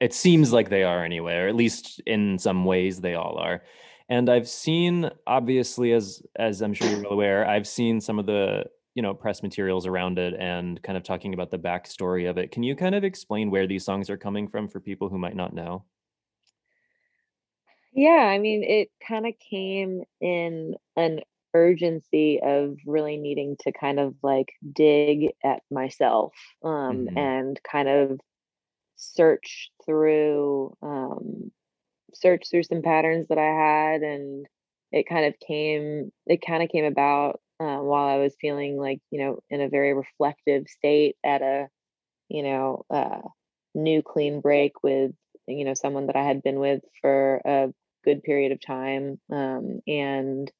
it 0.00 0.14
seems 0.14 0.52
like 0.52 0.70
they 0.70 0.84
are 0.84 1.04
anyway, 1.04 1.36
or 1.36 1.48
at 1.48 1.56
least 1.56 2.00
in 2.06 2.38
some 2.38 2.64
ways 2.64 3.00
they 3.00 3.14
all 3.14 3.36
are. 3.38 3.62
And 4.08 4.30
I've 4.30 4.48
seen, 4.48 5.10
obviously, 5.26 5.92
as 5.92 6.22
as 6.36 6.62
I'm 6.62 6.72
sure 6.72 6.88
you're 6.88 7.02
well 7.02 7.12
aware, 7.12 7.46
I've 7.46 7.66
seen 7.66 8.00
some 8.00 8.18
of 8.18 8.24
the 8.24 8.64
you 8.98 9.02
know 9.02 9.14
press 9.14 9.44
materials 9.44 9.86
around 9.86 10.18
it 10.18 10.34
and 10.40 10.82
kind 10.82 10.98
of 10.98 11.04
talking 11.04 11.32
about 11.32 11.52
the 11.52 11.56
backstory 11.56 12.28
of 12.28 12.36
it. 12.36 12.50
Can 12.50 12.64
you 12.64 12.74
kind 12.74 12.96
of 12.96 13.04
explain 13.04 13.48
where 13.48 13.64
these 13.64 13.84
songs 13.84 14.10
are 14.10 14.16
coming 14.16 14.48
from 14.48 14.66
for 14.66 14.80
people 14.80 15.08
who 15.08 15.18
might 15.18 15.36
not 15.36 15.54
know? 15.54 15.84
Yeah, 17.92 18.26
I 18.28 18.38
mean, 18.38 18.64
it 18.64 18.90
kind 19.06 19.24
of 19.24 19.34
came 19.38 20.02
in 20.20 20.74
an 20.96 21.20
urgency 21.54 22.40
of 22.44 22.76
really 22.86 23.18
needing 23.18 23.56
to 23.60 23.70
kind 23.70 24.00
of 24.00 24.16
like 24.20 24.48
dig 24.72 25.30
at 25.44 25.62
myself 25.70 26.32
um, 26.64 27.06
mm-hmm. 27.06 27.16
and 27.16 27.60
kind 27.62 27.88
of 27.88 28.18
search 28.96 29.70
through 29.86 30.76
um, 30.82 31.52
search 32.14 32.50
through 32.50 32.64
some 32.64 32.82
patterns 32.82 33.28
that 33.28 33.38
I 33.38 33.44
had, 33.44 34.02
and 34.02 34.44
it 34.90 35.08
kind 35.08 35.26
of 35.26 35.34
came 35.38 36.10
it 36.26 36.44
kind 36.44 36.64
of 36.64 36.68
came 36.68 36.84
about 36.84 37.40
uh, 37.60 37.78
while 37.78 38.06
I 38.08 38.18
was 38.18 38.36
feeling 38.40 38.76
like 38.78 39.00
you 39.10 39.20
know 39.20 39.40
in 39.50 39.60
a 39.60 39.68
very 39.68 39.94
reflective 39.94 40.66
state 40.68 41.16
at 41.24 41.42
a 41.42 41.68
you 42.28 42.42
know 42.42 42.84
uh, 42.90 43.20
new 43.74 44.02
clean 44.02 44.40
break 44.40 44.82
with 44.82 45.12
you 45.46 45.64
know 45.64 45.74
someone 45.74 46.06
that 46.08 46.16
I 46.16 46.24
had 46.24 46.42
been 46.42 46.60
with 46.60 46.82
for 47.02 47.42
a 47.44 47.68
good 48.04 48.22
period 48.22 48.52
of 48.52 48.60
time 48.60 49.20
um, 49.32 49.80
and 49.86 50.50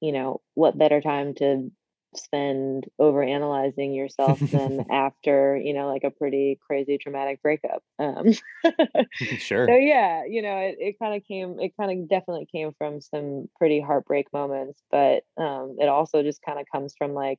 you 0.00 0.12
know 0.12 0.40
what 0.54 0.78
better 0.78 1.00
time 1.00 1.34
to 1.34 1.70
spend 2.16 2.86
over 2.98 3.22
analyzing 3.22 3.92
yourself 3.92 4.38
than 4.50 4.84
after 4.90 5.56
you 5.56 5.74
know 5.74 5.88
like 5.88 6.04
a 6.04 6.10
pretty 6.10 6.58
crazy 6.66 6.98
traumatic 6.98 7.42
breakup 7.42 7.82
um 7.98 8.32
sure. 9.38 9.66
so 9.68 9.74
yeah 9.74 10.24
you 10.24 10.40
know 10.40 10.56
it, 10.58 10.76
it 10.78 10.98
kind 10.98 11.14
of 11.14 11.26
came 11.26 11.58
it 11.60 11.72
kind 11.78 11.90
of 11.90 12.08
definitely 12.08 12.46
came 12.50 12.72
from 12.78 13.00
some 13.00 13.48
pretty 13.56 13.80
heartbreak 13.80 14.26
moments 14.32 14.80
but 14.90 15.22
um 15.36 15.76
it 15.78 15.88
also 15.88 16.22
just 16.22 16.40
kind 16.42 16.58
of 16.58 16.66
comes 16.72 16.94
from 16.96 17.12
like 17.12 17.38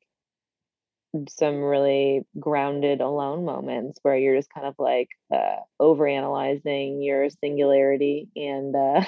some 1.27 1.55
really 1.55 2.21
grounded 2.39 3.01
alone 3.01 3.43
moments 3.43 3.97
where 4.03 4.15
you're 4.15 4.35
just 4.35 4.53
kind 4.53 4.67
of 4.67 4.75
like 4.77 5.09
uh 5.33 5.55
over 5.79 6.07
analyzing 6.07 7.01
your 7.01 7.29
singularity 7.31 8.29
and 8.35 8.75
uh 8.75 9.03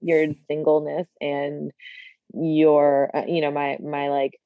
your 0.00 0.26
singleness 0.48 1.08
and 1.20 1.72
your 2.32 3.10
uh, 3.14 3.24
you 3.26 3.40
know 3.40 3.50
my 3.50 3.78
my 3.82 4.08
like 4.10 4.38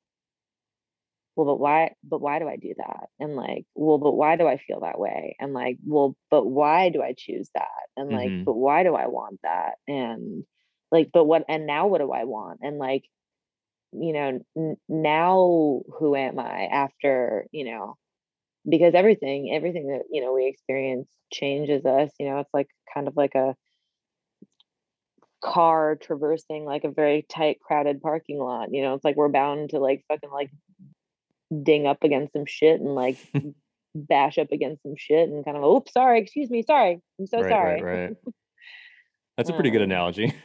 well 1.38 1.46
but 1.46 1.60
why 1.60 1.92
but 2.02 2.20
why 2.20 2.40
do 2.40 2.48
i 2.48 2.56
do 2.56 2.74
that? 2.76 3.08
and 3.20 3.36
like 3.36 3.64
well 3.76 3.98
but 3.98 4.12
why 4.12 4.36
do 4.36 4.46
i 4.46 4.58
feel 4.58 4.80
that 4.80 4.98
way? 4.98 5.36
and 5.38 5.54
like 5.54 5.78
well 5.86 6.16
but 6.30 6.44
why 6.44 6.88
do 6.88 7.00
i 7.00 7.14
choose 7.16 7.48
that? 7.54 7.86
and 7.96 8.10
like 8.10 8.28
mm-hmm. 8.28 8.44
but 8.44 8.54
why 8.54 8.82
do 8.82 8.94
i 8.94 9.06
want 9.06 9.38
that? 9.44 9.74
and 9.86 10.44
like 10.90 11.10
but 11.12 11.24
what 11.24 11.44
and 11.48 11.66
now 11.66 11.86
what 11.86 12.00
do 12.00 12.10
i 12.10 12.24
want? 12.24 12.58
and 12.62 12.78
like 12.78 13.04
you 13.92 14.12
know 14.12 14.40
n- 14.56 14.76
now 14.88 15.80
who 15.98 16.16
am 16.16 16.38
i 16.38 16.64
after 16.64 17.46
you 17.52 17.64
know 17.64 17.94
because 18.68 18.94
everything 18.94 19.52
everything 19.54 19.86
that 19.88 20.02
you 20.10 20.20
know 20.20 20.34
we 20.34 20.46
experience 20.46 21.08
changes 21.32 21.86
us 21.86 22.10
you 22.18 22.28
know 22.28 22.40
it's 22.40 22.52
like 22.52 22.68
kind 22.92 23.08
of 23.08 23.16
like 23.16 23.34
a 23.34 23.54
car 25.40 25.96
traversing 25.96 26.64
like 26.64 26.82
a 26.84 26.90
very 26.90 27.24
tight 27.30 27.60
crowded 27.60 28.02
parking 28.02 28.38
lot 28.38 28.68
you 28.72 28.82
know 28.82 28.94
it's 28.94 29.04
like 29.04 29.16
we're 29.16 29.28
bound 29.28 29.70
to 29.70 29.78
like 29.78 30.04
fucking 30.08 30.30
like 30.30 30.50
ding 31.62 31.86
up 31.86 32.02
against 32.04 32.32
some 32.32 32.46
shit 32.46 32.80
and 32.80 32.94
like 32.94 33.18
bash 33.94 34.38
up 34.38 34.52
against 34.52 34.82
some 34.82 34.94
shit 34.96 35.28
and 35.28 35.44
kind 35.44 35.56
of 35.56 35.64
oops 35.64 35.92
sorry 35.92 36.20
excuse 36.20 36.50
me 36.50 36.62
sorry 36.62 37.00
i'm 37.18 37.26
so 37.26 37.40
right, 37.40 37.50
sorry 37.50 37.82
right, 37.82 38.00
right. 38.00 38.16
that's 39.36 39.50
a 39.50 39.52
pretty 39.52 39.70
good 39.70 39.82
um, 39.82 39.90
analogy 39.90 40.34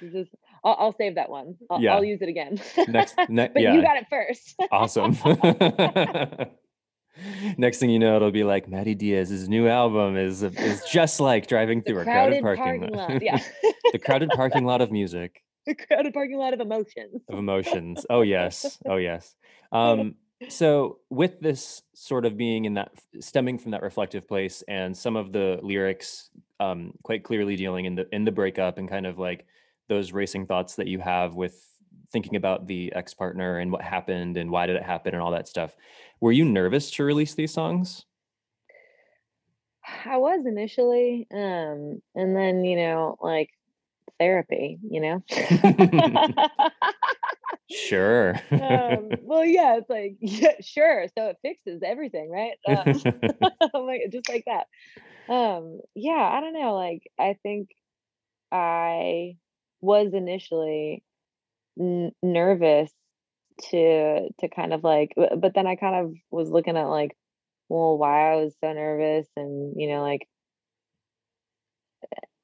just, 0.00 0.30
I'll, 0.62 0.76
I'll, 0.78 0.94
save 0.96 1.14
that 1.14 1.30
one 1.30 1.56
I'll, 1.70 1.80
yeah. 1.80 1.94
I'll 1.94 2.04
use 2.04 2.20
it 2.20 2.28
again 2.28 2.60
next 2.88 3.16
ne- 3.28 3.48
but 3.52 3.62
yeah. 3.62 3.74
you 3.74 3.82
got 3.82 3.96
it 3.96 4.06
first 4.10 4.54
awesome 4.70 5.16
next 7.56 7.78
thing 7.78 7.88
you 7.88 7.98
know 7.98 8.16
it'll 8.16 8.30
be 8.30 8.44
like 8.44 8.68
Maddie 8.68 8.94
Diaz's 8.94 9.48
new 9.48 9.68
album 9.68 10.18
is 10.18 10.42
is 10.42 10.84
just 10.84 11.18
like 11.18 11.46
driving 11.46 11.80
through 11.82 12.00
a 12.00 12.04
crowded, 12.04 12.42
crowded 12.42 12.58
parking, 12.58 12.80
parking 12.80 12.98
lot. 12.98 13.10
lot. 13.10 13.22
yeah 13.22 13.42
the 13.92 13.98
crowded 13.98 14.28
parking 14.30 14.66
lot 14.66 14.82
of 14.82 14.92
music 14.92 15.42
the 15.74 15.74
crowded 15.74 16.14
parking 16.14 16.38
lot 16.38 16.54
of 16.54 16.60
emotions. 16.60 17.22
of 17.28 17.38
emotions. 17.38 18.06
Oh 18.08 18.22
yes. 18.22 18.78
Oh 18.86 18.96
yes. 18.96 19.34
Um, 19.72 20.14
so 20.48 21.00
with 21.10 21.40
this 21.40 21.82
sort 21.92 22.24
of 22.24 22.36
being 22.36 22.66
in 22.66 22.74
that 22.74 22.92
stemming 23.18 23.58
from 23.58 23.72
that 23.72 23.82
reflective 23.82 24.28
place 24.28 24.62
and 24.68 24.96
some 24.96 25.16
of 25.16 25.32
the 25.32 25.58
lyrics 25.60 26.30
um, 26.60 26.92
quite 27.02 27.24
clearly 27.24 27.56
dealing 27.56 27.84
in 27.84 27.96
the 27.96 28.06
in 28.12 28.24
the 28.24 28.30
breakup 28.30 28.78
and 28.78 28.88
kind 28.88 29.06
of 29.06 29.18
like 29.18 29.44
those 29.88 30.12
racing 30.12 30.46
thoughts 30.46 30.76
that 30.76 30.86
you 30.86 31.00
have 31.00 31.34
with 31.34 31.60
thinking 32.12 32.36
about 32.36 32.68
the 32.68 32.92
ex 32.94 33.12
partner 33.12 33.58
and 33.58 33.72
what 33.72 33.82
happened 33.82 34.36
and 34.36 34.50
why 34.50 34.66
did 34.66 34.76
it 34.76 34.84
happen 34.84 35.14
and 35.14 35.22
all 35.22 35.32
that 35.32 35.48
stuff. 35.48 35.76
Were 36.20 36.32
you 36.32 36.44
nervous 36.44 36.92
to 36.92 37.04
release 37.04 37.34
these 37.34 37.52
songs? 37.52 38.04
I 40.04 40.16
was 40.16 40.46
initially, 40.46 41.26
um, 41.32 42.02
and 42.14 42.36
then 42.36 42.64
you 42.64 42.76
know, 42.76 43.16
like 43.20 43.50
therapy, 44.18 44.78
you 44.88 45.00
know? 45.00 45.22
sure. 47.70 48.34
um, 48.52 49.16
well, 49.22 49.44
yeah, 49.44 49.76
it's 49.76 49.90
like, 49.90 50.16
yeah, 50.20 50.60
sure. 50.60 51.06
So 51.16 51.28
it 51.28 51.38
fixes 51.42 51.82
everything, 51.84 52.30
right? 52.30 52.54
Um, 52.68 53.00
like, 53.86 54.02
just 54.10 54.28
like 54.28 54.44
that. 54.46 54.66
Um, 55.32 55.80
yeah, 55.94 56.30
I 56.32 56.40
don't 56.40 56.54
know. 56.54 56.74
Like, 56.74 57.02
I 57.18 57.36
think 57.42 57.70
I 58.52 59.36
was 59.80 60.14
initially 60.14 61.02
n- 61.78 62.12
nervous 62.22 62.90
to 63.70 64.28
to 64.38 64.48
kind 64.48 64.72
of 64.74 64.84
like 64.84 65.14
but 65.16 65.54
then 65.54 65.66
i 65.66 65.76
kind 65.76 65.94
of 66.04 66.14
was 66.30 66.50
looking 66.50 66.76
at 66.76 66.84
like 66.84 67.16
well 67.70 67.96
why 67.96 68.32
i 68.32 68.36
was 68.36 68.54
so 68.62 68.72
nervous 68.72 69.26
and 69.36 69.74
you 69.80 69.88
know 69.88 70.02
like 70.02 70.28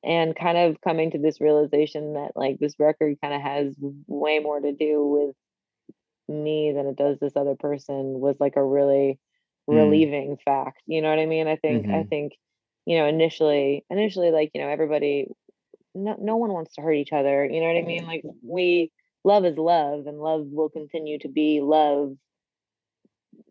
and 0.04 0.34
kind 0.34 0.58
of 0.58 0.80
coming 0.80 1.10
to 1.12 1.18
this 1.18 1.40
realization 1.40 2.14
that 2.14 2.32
like 2.34 2.58
this 2.58 2.74
record 2.78 3.16
kind 3.22 3.34
of 3.34 3.40
has 3.40 3.74
way 4.06 4.40
more 4.40 4.60
to 4.60 4.72
do 4.72 5.06
with 5.06 5.36
me 6.28 6.72
than 6.72 6.86
it 6.86 6.96
does 6.96 7.18
this 7.20 7.36
other 7.36 7.54
person 7.54 8.20
was 8.20 8.36
like 8.40 8.56
a 8.56 8.64
really 8.64 9.18
mm. 9.68 9.76
relieving 9.76 10.36
fact 10.44 10.82
you 10.86 11.02
know 11.02 11.10
what 11.10 11.18
i 11.18 11.26
mean 11.26 11.46
i 11.46 11.56
think 11.56 11.84
mm-hmm. 11.84 11.94
i 11.94 12.04
think 12.04 12.32
you 12.86 12.98
know 12.98 13.06
initially 13.06 13.84
initially 13.90 14.30
like 14.30 14.50
you 14.54 14.60
know 14.60 14.68
everybody 14.68 15.26
no, 15.94 16.16
no 16.18 16.36
one 16.36 16.52
wants 16.52 16.74
to 16.74 16.80
hurt 16.80 16.94
each 16.94 17.12
other 17.12 17.44
you 17.44 17.60
know 17.60 17.66
what 17.66 17.76
i 17.76 17.82
mean 17.82 18.06
like 18.06 18.22
we 18.42 18.90
love 19.24 19.44
is 19.44 19.56
love 19.56 20.06
and 20.06 20.18
love 20.18 20.46
will 20.46 20.70
continue 20.70 21.18
to 21.18 21.28
be 21.28 21.60
love 21.62 22.16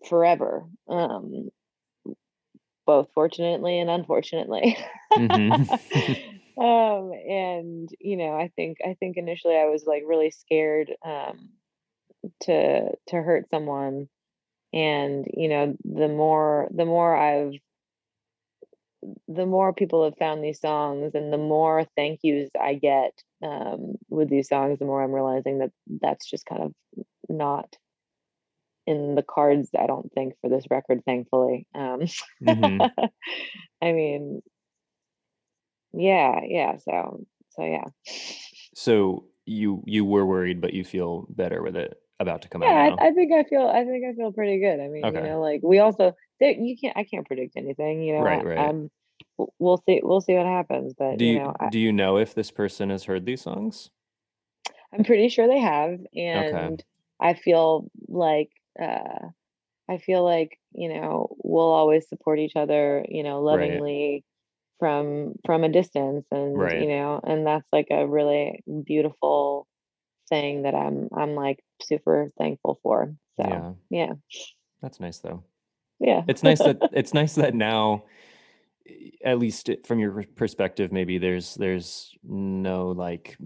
forever 0.07 0.65
um 0.89 1.49
both 2.85 3.07
fortunately 3.13 3.79
and 3.79 3.89
unfortunately 3.89 4.77
mm-hmm. 5.13 5.63
um 6.57 7.11
and 7.11 7.89
you 7.99 8.17
know 8.17 8.33
i 8.33 8.51
think 8.55 8.77
i 8.85 8.95
think 8.99 9.17
initially 9.17 9.55
i 9.55 9.65
was 9.65 9.83
like 9.85 10.03
really 10.05 10.31
scared 10.31 10.91
um 11.05 11.49
to 12.41 12.89
to 13.07 13.15
hurt 13.15 13.49
someone 13.49 14.07
and 14.73 15.25
you 15.33 15.47
know 15.47 15.75
the 15.83 16.07
more 16.07 16.67
the 16.73 16.85
more 16.85 17.15
i've 17.15 17.53
the 19.27 19.45
more 19.45 19.73
people 19.73 20.03
have 20.03 20.17
found 20.17 20.43
these 20.43 20.59
songs 20.59 21.15
and 21.15 21.33
the 21.33 21.37
more 21.37 21.85
thank 21.95 22.19
yous 22.23 22.49
i 22.59 22.75
get 22.75 23.11
um 23.43 23.95
with 24.09 24.29
these 24.29 24.47
songs 24.47 24.79
the 24.79 24.85
more 24.85 25.03
i'm 25.03 25.11
realizing 25.11 25.59
that 25.59 25.71
that's 26.01 26.29
just 26.29 26.45
kind 26.45 26.61
of 26.61 26.73
not 27.27 27.75
in 28.85 29.15
the 29.15 29.23
cards 29.23 29.69
i 29.77 29.87
don't 29.87 30.11
think 30.13 30.33
for 30.41 30.49
this 30.49 30.65
record 30.69 31.01
thankfully 31.05 31.65
um 31.73 32.01
mm-hmm. 32.43 33.05
i 33.81 33.91
mean 33.91 34.41
yeah 35.93 36.39
yeah 36.47 36.77
so 36.77 37.25
so 37.55 37.63
yeah. 37.63 37.85
So 38.73 39.25
you 39.45 39.83
you 39.85 40.05
were 40.05 40.25
worried 40.25 40.61
but 40.61 40.73
you 40.73 40.83
feel 40.83 41.25
better 41.29 41.61
with 41.61 41.75
it 41.75 41.99
about 42.19 42.41
to 42.43 42.49
come 42.49 42.61
yeah, 42.61 42.89
out 42.91 43.01
I, 43.01 43.07
I, 43.07 43.11
think 43.11 43.33
i 43.33 43.43
feel 43.43 43.67
i 43.67 43.83
think 43.83 44.05
i 44.05 44.13
feel 44.13 44.31
pretty 44.31 44.59
good 44.59 44.79
i 44.79 44.87
mean 44.87 45.03
okay. 45.03 45.17
you 45.17 45.23
know 45.23 45.41
like 45.41 45.61
we 45.63 45.79
also 45.79 46.13
you 46.39 46.77
can't 46.79 46.95
i 46.95 47.03
can't 47.03 47.25
predict 47.25 47.57
anything 47.57 48.03
you 48.03 48.13
know 48.13 48.21
right 48.21 48.45
right. 48.45 48.57
Um 48.57 48.89
we'll 49.59 49.81
see 49.87 50.01
we'll 50.03 50.21
see 50.21 50.35
what 50.35 50.45
happens 50.45 50.93
but 50.97 51.17
do 51.17 51.25
you, 51.25 51.33
you 51.33 51.39
know 51.39 51.55
do 51.71 51.79
you 51.79 51.91
know 51.91 52.17
if 52.17 52.35
this 52.35 52.51
person 52.51 52.89
has 52.89 53.03
heard 53.03 53.25
these 53.25 53.41
songs? 53.41 53.89
I'm 54.93 55.03
pretty 55.03 55.29
sure 55.29 55.47
they 55.47 55.59
have 55.59 55.99
and 56.15 56.55
okay. 56.55 56.83
i 57.19 57.33
feel 57.33 57.89
like 58.07 58.49
uh 58.79 59.27
i 59.89 59.97
feel 59.97 60.23
like 60.23 60.59
you 60.73 60.89
know 60.89 61.35
we'll 61.43 61.71
always 61.71 62.07
support 62.07 62.39
each 62.39 62.55
other 62.55 63.05
you 63.09 63.23
know 63.23 63.41
lovingly 63.41 64.23
from 64.81 65.35
from 65.45 65.63
a 65.63 65.69
distance 65.69 66.25
and 66.31 66.57
right. 66.57 66.81
you 66.81 66.87
know 66.87 67.21
and 67.23 67.45
that's 67.45 67.67
like 67.71 67.85
a 67.91 68.07
really 68.07 68.63
beautiful 68.83 69.67
thing 70.27 70.63
that 70.63 70.73
i'm 70.73 71.07
i'm 71.15 71.35
like 71.35 71.59
super 71.83 72.29
thankful 72.39 72.79
for 72.81 73.13
so 73.39 73.47
yeah, 73.47 73.73
yeah. 73.91 74.13
that's 74.81 74.99
nice 74.99 75.19
though 75.19 75.43
yeah 75.99 76.23
it's 76.27 76.41
nice 76.41 76.57
that 76.57 76.79
it's 76.93 77.13
nice 77.13 77.35
that 77.35 77.53
now 77.53 78.03
at 79.23 79.37
least 79.37 79.69
from 79.85 79.99
your 79.99 80.23
perspective 80.35 80.91
maybe 80.91 81.19
there's 81.19 81.53
there's 81.53 82.15
no 82.23 82.87
like 82.87 83.37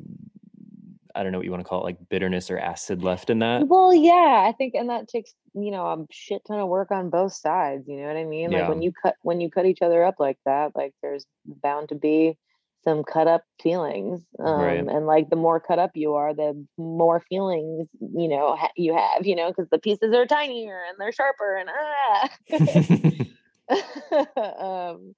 I 1.16 1.24
don't 1.24 1.32
know 1.32 1.38
what 1.40 1.46
you 1.46 1.52
want 1.52 1.64
to 1.64 1.68
call 1.68 1.82
it, 1.82 1.86
like 1.86 2.10
bitterness 2.10 2.52
or 2.52 2.60
acid 2.60 3.04
left 3.04 3.30
in 3.30 3.40
that. 3.40 3.68
Well, 3.68 3.94
yeah, 3.94 4.46
I 4.48 4.54
think, 4.58 4.74
and 4.76 4.90
that 4.90 5.08
takes 5.08 5.34
you 5.54 5.72
know 5.72 5.86
a 5.86 6.06
shit 6.12 6.42
ton 6.48 6.60
of 6.60 6.68
work 6.68 6.92
on 6.92 7.10
both 7.10 7.34
sides. 7.34 7.88
You 7.88 7.98
know 7.98 8.08
what 8.08 8.18
I 8.18 8.26
mean? 8.26 8.52
Like 8.52 8.62
yeah. 8.62 8.70
when 8.70 8.82
you 8.82 8.92
cut 8.92 9.16
when 9.22 9.40
you 9.42 9.50
cut 9.50 9.66
each 9.66 9.82
other 9.82 10.04
up 10.04 10.16
like 10.20 10.38
that, 10.46 10.76
like 10.76 10.94
there's 11.02 11.26
bound 11.46 11.90
to 11.90 11.96
be 11.96 12.38
some 12.84 13.04
cut 13.04 13.28
up 13.28 13.44
feelings, 13.62 14.22
um, 14.40 14.62
right. 14.62 14.78
and 14.80 15.08
like 15.08 15.30
the 15.30 15.36
more 15.36 15.60
cut 15.60 15.80
up 15.80 15.92
you 15.96 16.14
are, 16.16 16.34
the 16.34 16.66
more 16.78 17.22
feelings 17.22 17.88
you 18.00 18.28
know 18.28 18.56
ha- 18.56 18.72
you 18.76 18.96
have. 18.96 19.26
You 19.26 19.36
know, 19.36 19.50
because 19.50 19.70
the 19.72 19.80
pieces 19.80 20.14
are 20.14 20.26
tinier 20.26 20.82
and 20.90 20.98
they're 21.00 21.12
sharper 21.12 21.56
and 21.58 21.70
ah. 21.70 22.30
um, 24.92 25.16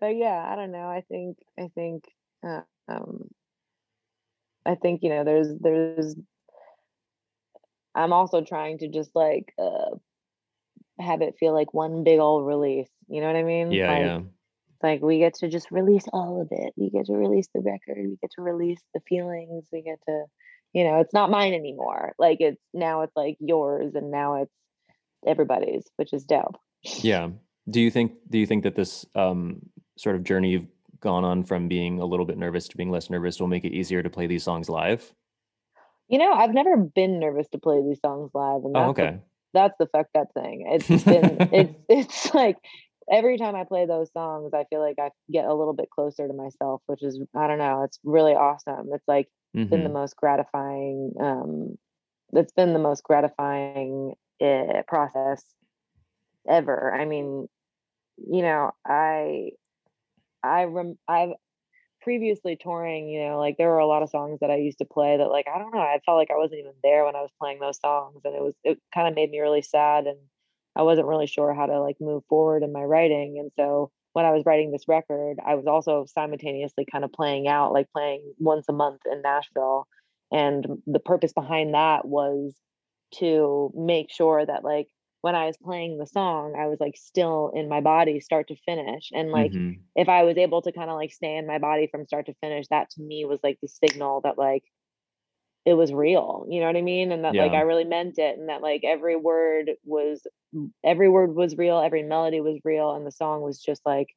but 0.00 0.14
yeah, 0.14 0.46
I 0.48 0.54
don't 0.56 0.72
know. 0.72 0.88
I 0.88 1.02
think 1.08 1.38
I 1.58 1.68
think. 1.74 2.04
Uh, 2.46 2.60
um, 2.88 3.28
I 4.68 4.74
think 4.74 5.02
you 5.02 5.08
know 5.08 5.24
there's 5.24 5.48
there's 5.58 6.14
I'm 7.94 8.12
also 8.12 8.42
trying 8.42 8.78
to 8.78 8.88
just 8.88 9.10
like 9.14 9.52
uh 9.58 9.96
have 11.00 11.22
it 11.22 11.36
feel 11.38 11.54
like 11.54 11.72
one 11.72 12.04
big 12.04 12.18
old 12.18 12.46
release. 12.46 12.90
You 13.08 13.20
know 13.20 13.28
what 13.28 13.36
I 13.36 13.44
mean? 13.44 13.72
Yeah, 13.72 13.90
like, 13.90 14.00
yeah. 14.00 14.20
like 14.82 15.02
we 15.02 15.18
get 15.18 15.34
to 15.34 15.48
just 15.48 15.70
release 15.70 16.04
all 16.12 16.42
of 16.42 16.48
it. 16.50 16.74
We 16.76 16.90
get 16.90 17.06
to 17.06 17.14
release 17.14 17.48
the 17.54 17.60
record. 17.60 17.96
We 17.96 18.18
get 18.20 18.30
to 18.36 18.42
release 18.42 18.80
the 18.94 19.00
feelings. 19.08 19.64
We 19.72 19.82
get 19.82 19.98
to, 20.06 20.24
you 20.72 20.84
know, 20.84 21.00
it's 21.00 21.14
not 21.14 21.30
mine 21.30 21.54
anymore. 21.54 22.12
Like 22.18 22.38
it's 22.40 22.60
now 22.74 23.02
it's 23.02 23.16
like 23.16 23.36
yours 23.40 23.94
and 23.94 24.10
now 24.10 24.42
it's 24.42 24.52
everybody's, 25.26 25.84
which 25.96 26.12
is 26.12 26.24
dope. 26.24 26.56
Yeah. 26.82 27.30
Do 27.70 27.80
you 27.80 27.90
think 27.90 28.12
do 28.28 28.38
you 28.38 28.46
think 28.46 28.64
that 28.64 28.76
this 28.76 29.06
um 29.14 29.60
sort 29.96 30.16
of 30.16 30.24
journey 30.24 30.50
you've 30.50 30.66
gone 31.00 31.24
on 31.24 31.44
from 31.44 31.68
being 31.68 32.00
a 32.00 32.04
little 32.04 32.26
bit 32.26 32.38
nervous 32.38 32.68
to 32.68 32.76
being 32.76 32.90
less 32.90 33.10
nervous 33.10 33.40
will 33.40 33.46
make 33.46 33.64
it 33.64 33.72
easier 33.72 34.02
to 34.02 34.10
play 34.10 34.26
these 34.26 34.44
songs 34.44 34.68
live? 34.68 35.12
You 36.08 36.18
know, 36.18 36.32
I've 36.32 36.54
never 36.54 36.76
been 36.76 37.20
nervous 37.20 37.48
to 37.48 37.58
play 37.58 37.82
these 37.82 38.00
songs 38.00 38.30
live, 38.34 38.64
and 38.64 38.76
oh, 38.76 38.80
that's 38.80 38.86
oh, 38.86 38.90
okay. 38.90 39.10
The, 39.10 39.20
that's 39.54 39.74
the 39.78 39.86
fuck 39.86 40.06
that 40.14 40.32
thing. 40.34 40.66
It's 40.68 41.04
been 41.04 41.48
it's 41.52 41.74
it's 41.88 42.34
like 42.34 42.56
every 43.10 43.38
time 43.38 43.54
I 43.54 43.64
play 43.64 43.86
those 43.86 44.10
songs, 44.12 44.52
I 44.54 44.64
feel 44.70 44.80
like 44.80 44.98
I 44.98 45.10
get 45.30 45.44
a 45.44 45.54
little 45.54 45.74
bit 45.74 45.90
closer 45.90 46.26
to 46.26 46.34
myself, 46.34 46.82
which 46.86 47.02
is 47.02 47.20
I 47.36 47.46
don't 47.46 47.58
know, 47.58 47.82
it's 47.82 47.98
really 48.04 48.34
awesome. 48.34 48.88
It's 48.92 49.08
like 49.08 49.28
mm-hmm. 49.56 49.68
been 49.68 49.84
the 49.84 49.90
most 49.90 50.16
gratifying. 50.16 51.12
Um, 51.20 51.78
it's 52.32 52.52
been 52.52 52.72
the 52.72 52.78
most 52.78 53.02
gratifying 53.02 54.14
uh, 54.40 54.82
process 54.86 55.42
ever. 56.48 56.94
I 56.94 57.04
mean, 57.04 57.48
you 58.16 58.42
know, 58.42 58.72
I 58.86 59.50
I 60.42 60.64
rem 60.64 60.98
I've 61.08 61.30
previously 62.00 62.56
touring, 62.60 63.08
you 63.08 63.20
know, 63.26 63.38
like 63.38 63.56
there 63.58 63.68
were 63.68 63.78
a 63.78 63.86
lot 63.86 64.02
of 64.02 64.10
songs 64.10 64.38
that 64.40 64.50
I 64.50 64.56
used 64.56 64.78
to 64.78 64.84
play 64.84 65.16
that 65.16 65.30
like 65.30 65.46
I 65.52 65.58
don't 65.58 65.74
know, 65.74 65.80
I 65.80 65.98
felt 66.06 66.18
like 66.18 66.30
I 66.30 66.36
wasn't 66.38 66.60
even 66.60 66.72
there 66.82 67.04
when 67.04 67.16
I 67.16 67.22
was 67.22 67.32
playing 67.40 67.60
those 67.60 67.80
songs 67.80 68.20
and 68.24 68.34
it 68.34 68.42
was 68.42 68.54
it 68.64 68.78
kind 68.94 69.08
of 69.08 69.14
made 69.14 69.30
me 69.30 69.40
really 69.40 69.62
sad 69.62 70.06
and 70.06 70.18
I 70.76 70.82
wasn't 70.82 71.08
really 71.08 71.26
sure 71.26 71.54
how 71.54 71.66
to 71.66 71.80
like 71.80 71.96
move 72.00 72.22
forward 72.28 72.62
in 72.62 72.72
my 72.72 72.82
writing 72.82 73.38
and 73.40 73.50
so 73.56 73.90
when 74.14 74.24
I 74.24 74.32
was 74.32 74.44
writing 74.46 74.72
this 74.72 74.88
record, 74.88 75.36
I 75.46 75.54
was 75.54 75.66
also 75.66 76.06
simultaneously 76.08 76.86
kind 76.90 77.04
of 77.04 77.12
playing 77.12 77.46
out 77.46 77.72
like 77.72 77.86
playing 77.92 78.22
once 78.38 78.66
a 78.68 78.72
month 78.72 79.02
in 79.10 79.22
Nashville 79.22 79.86
and 80.32 80.66
the 80.86 80.98
purpose 81.00 81.32
behind 81.32 81.74
that 81.74 82.06
was 82.06 82.54
to 83.16 83.72
make 83.74 84.10
sure 84.10 84.44
that 84.44 84.64
like 84.64 84.88
when 85.20 85.34
I 85.34 85.46
was 85.46 85.56
playing 85.56 85.98
the 85.98 86.06
song, 86.06 86.54
I 86.58 86.66
was 86.66 86.78
like 86.80 86.96
still 86.96 87.50
in 87.54 87.68
my 87.68 87.80
body 87.80 88.20
start 88.20 88.48
to 88.48 88.56
finish. 88.64 89.10
And 89.12 89.30
like 89.30 89.50
mm-hmm. 89.50 89.80
if 89.96 90.08
I 90.08 90.22
was 90.22 90.36
able 90.36 90.62
to 90.62 90.72
kind 90.72 90.90
of 90.90 90.96
like 90.96 91.12
stay 91.12 91.36
in 91.36 91.46
my 91.46 91.58
body 91.58 91.88
from 91.90 92.06
start 92.06 92.26
to 92.26 92.34
finish, 92.40 92.66
that 92.68 92.90
to 92.90 93.02
me 93.02 93.24
was 93.24 93.40
like 93.42 93.58
the 93.60 93.68
signal 93.68 94.20
that 94.22 94.38
like 94.38 94.62
it 95.64 95.74
was 95.74 95.92
real. 95.92 96.46
You 96.48 96.60
know 96.60 96.66
what 96.66 96.76
I 96.76 96.82
mean? 96.82 97.10
And 97.10 97.24
that 97.24 97.34
yeah. 97.34 97.42
like 97.42 97.52
I 97.52 97.62
really 97.62 97.84
meant 97.84 98.18
it 98.18 98.38
and 98.38 98.48
that 98.48 98.62
like 98.62 98.82
every 98.84 99.16
word 99.16 99.72
was 99.84 100.24
every 100.84 101.08
word 101.08 101.34
was 101.34 101.56
real, 101.56 101.80
every 101.80 102.04
melody 102.04 102.40
was 102.40 102.58
real, 102.64 102.92
and 102.92 103.06
the 103.06 103.12
song 103.12 103.42
was 103.42 103.60
just 103.60 103.82
like 103.84 104.08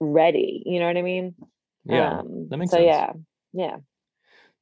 ready. 0.00 0.62
You 0.64 0.78
know 0.78 0.86
what 0.86 0.96
I 0.96 1.02
mean? 1.02 1.34
Yeah. 1.84 2.20
Um, 2.20 2.48
that 2.50 2.56
makes 2.56 2.70
so 2.70 2.78
sense. 2.78 2.86
yeah. 2.86 3.12
Yeah. 3.52 3.76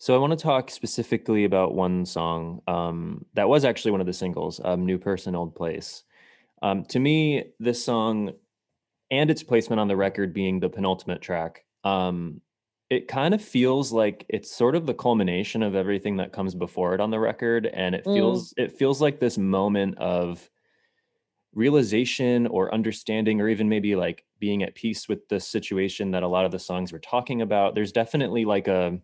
So 0.02 0.16
I 0.16 0.18
want 0.18 0.32
to 0.32 0.36
talk 0.36 0.68
specifically 0.68 1.44
about 1.44 1.76
one 1.76 2.04
song 2.06 2.60
um, 2.66 3.24
that 3.34 3.48
was 3.48 3.64
actually 3.64 3.92
one 3.92 4.00
of 4.00 4.06
the 4.08 4.12
singles, 4.12 4.60
um, 4.64 4.84
"New 4.84 4.98
Person, 4.98 5.36
Old 5.36 5.54
Place." 5.54 6.02
Um, 6.60 6.84
to 6.86 6.98
me, 6.98 7.44
this 7.60 7.84
song 7.84 8.32
and 9.12 9.30
its 9.30 9.44
placement 9.44 9.78
on 9.78 9.86
the 9.86 9.94
record 9.94 10.34
being 10.34 10.58
the 10.58 10.68
penultimate 10.68 11.22
track, 11.22 11.64
um, 11.84 12.40
it 12.90 13.06
kind 13.06 13.32
of 13.32 13.40
feels 13.40 13.92
like 13.92 14.26
it's 14.28 14.50
sort 14.52 14.74
of 14.74 14.86
the 14.86 14.92
culmination 14.92 15.62
of 15.62 15.76
everything 15.76 16.16
that 16.16 16.32
comes 16.32 16.56
before 16.56 16.96
it 16.96 17.00
on 17.00 17.12
the 17.12 17.20
record, 17.20 17.66
and 17.66 17.94
it 17.94 18.04
mm. 18.04 18.12
feels 18.12 18.52
mm. 18.54 18.64
it 18.64 18.72
feels 18.72 19.00
like 19.00 19.20
this 19.20 19.38
moment 19.38 19.98
of 19.98 20.50
realization 21.54 22.48
or 22.48 22.74
understanding 22.74 23.40
or 23.40 23.48
even 23.48 23.68
maybe 23.68 23.94
like 23.94 24.24
being 24.40 24.64
at 24.64 24.74
peace 24.74 25.08
with 25.08 25.28
the 25.28 25.38
situation 25.38 26.10
that 26.10 26.24
a 26.24 26.28
lot 26.28 26.44
of 26.44 26.50
the 26.50 26.58
songs 26.58 26.92
were 26.92 26.98
talking 26.98 27.40
about 27.40 27.76
there's 27.76 27.92
definitely 27.92 28.44
like 28.44 28.66
a 28.66 28.98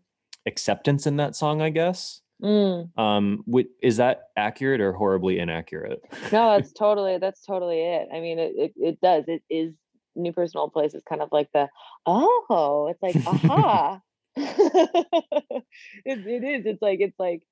acceptance 0.48 1.06
in 1.06 1.16
that 1.18 1.36
song, 1.36 1.62
I 1.62 1.70
guess. 1.70 2.20
Mm. 2.42 2.98
Um, 2.98 3.44
is 3.82 3.98
that 3.98 4.30
accurate 4.36 4.80
or 4.80 4.92
horribly 4.92 5.38
inaccurate? 5.38 6.00
no, 6.32 6.56
that's 6.56 6.72
totally 6.72 7.18
that's 7.18 7.44
totally 7.44 7.80
it. 7.80 8.08
I 8.12 8.20
mean, 8.20 8.38
it 8.38 8.52
it, 8.56 8.72
it 8.76 9.00
does. 9.00 9.24
It 9.28 9.42
is 9.48 9.74
New 10.16 10.32
Person, 10.32 10.58
Old 10.58 10.72
Place 10.72 10.94
is 10.94 11.02
kind 11.08 11.22
of 11.22 11.30
like 11.30 11.48
the 11.52 11.68
oh, 12.06 12.88
it's 12.90 13.02
like 13.02 13.16
aha. 13.26 14.00
it, 14.36 15.64
it 16.04 16.44
is. 16.44 16.66
It's 16.66 16.82
like 16.82 17.00
it's 17.00 17.18
like 17.18 17.42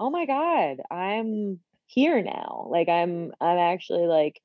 oh 0.00 0.10
my 0.10 0.26
god, 0.26 0.78
I'm 0.90 1.60
here 1.86 2.22
now. 2.22 2.66
Like 2.70 2.88
I'm 2.88 3.32
I'm 3.40 3.58
actually 3.58 4.06
like 4.06 4.40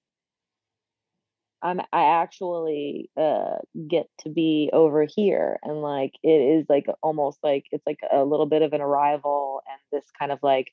I'm 1.61 1.81
I 1.91 2.21
actually 2.21 3.09
uh 3.17 3.57
get 3.87 4.07
to 4.19 4.29
be 4.29 4.69
over 4.71 5.05
here 5.05 5.59
and 5.63 5.81
like 5.81 6.13
it 6.23 6.29
is 6.29 6.65
like 6.69 6.87
almost 7.03 7.39
like 7.43 7.65
it's 7.71 7.85
like 7.85 7.99
a 8.11 8.23
little 8.23 8.45
bit 8.45 8.61
of 8.61 8.73
an 8.73 8.81
arrival 8.81 9.61
and 9.69 9.79
this 9.91 10.09
kind 10.17 10.31
of 10.31 10.39
like 10.41 10.71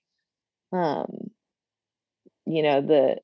um 0.72 1.30
you 2.46 2.62
know 2.62 2.80
the 2.80 3.16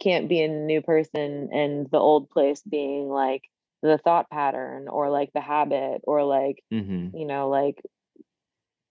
can't 0.00 0.28
be 0.28 0.42
a 0.42 0.48
new 0.48 0.80
person 0.80 1.50
and 1.52 1.88
the 1.90 1.98
old 1.98 2.30
place 2.30 2.62
being 2.62 3.08
like 3.08 3.42
the 3.82 3.98
thought 3.98 4.30
pattern 4.30 4.88
or 4.88 5.10
like 5.10 5.30
the 5.34 5.40
habit 5.40 6.00
or 6.04 6.24
like 6.24 6.62
mm-hmm. 6.72 7.16
you 7.16 7.26
know 7.26 7.48
like 7.48 7.80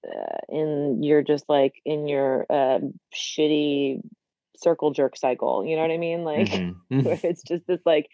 uh, 0.07 0.37
in 0.49 1.01
you're 1.03 1.23
just 1.23 1.45
like 1.49 1.73
in 1.85 2.07
your 2.07 2.45
uh, 2.49 2.79
shitty 3.13 4.01
circle 4.59 4.91
jerk 4.91 5.17
cycle. 5.17 5.65
You 5.65 5.75
know 5.75 5.81
what 5.81 5.91
I 5.91 5.97
mean? 5.97 6.23
Like 6.23 6.47
mm-hmm. 6.47 7.01
where 7.01 7.19
it's 7.23 7.43
just 7.43 7.65
this 7.67 7.81
like 7.85 8.09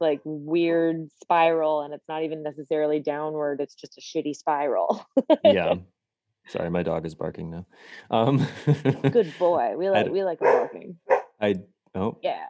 like 0.00 0.20
weird 0.24 1.08
spiral 1.22 1.82
and 1.82 1.92
it's 1.92 2.08
not 2.08 2.22
even 2.22 2.42
necessarily 2.42 3.00
downward, 3.00 3.60
it's 3.60 3.74
just 3.74 3.98
a 3.98 4.00
shitty 4.00 4.34
spiral. 4.34 5.04
yeah. 5.44 5.74
Sorry, 6.48 6.70
my 6.70 6.82
dog 6.82 7.04
is 7.04 7.14
barking 7.14 7.50
now. 7.50 7.66
Um 8.10 8.46
good 9.10 9.34
boy. 9.38 9.74
We 9.76 9.90
like 9.90 10.08
we 10.08 10.24
like 10.24 10.40
barking. 10.40 10.96
I 11.40 11.56
oh 11.94 12.18
yeah. 12.22 12.46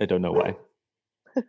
I 0.00 0.04
don't 0.04 0.20
know 0.20 0.32
why. 0.32 0.56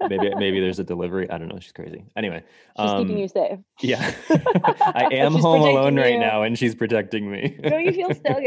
maybe 0.08 0.34
maybe 0.36 0.60
there's 0.62 0.80
a 0.80 0.84
delivery. 0.84 1.30
I 1.30 1.38
don't 1.38 1.50
know. 1.50 1.60
She's 1.60 1.74
crazy. 1.74 2.06
Anyway, 2.16 2.44
she's 2.80 2.90
um, 2.90 3.02
keeping 3.02 3.18
you 3.18 3.28
safe. 3.28 3.60
Yeah, 3.82 4.14
I 4.30 5.10
am 5.14 5.34
home 5.34 5.62
alone 5.62 5.96
you. 5.96 6.02
right 6.02 6.20
now, 6.20 6.44
and 6.44 6.58
she's 6.58 6.76
protecting 6.76 7.30
me. 7.30 7.58
don't 7.62 7.84
you 7.84 7.92
feel 7.92 8.14
so 8.14 8.40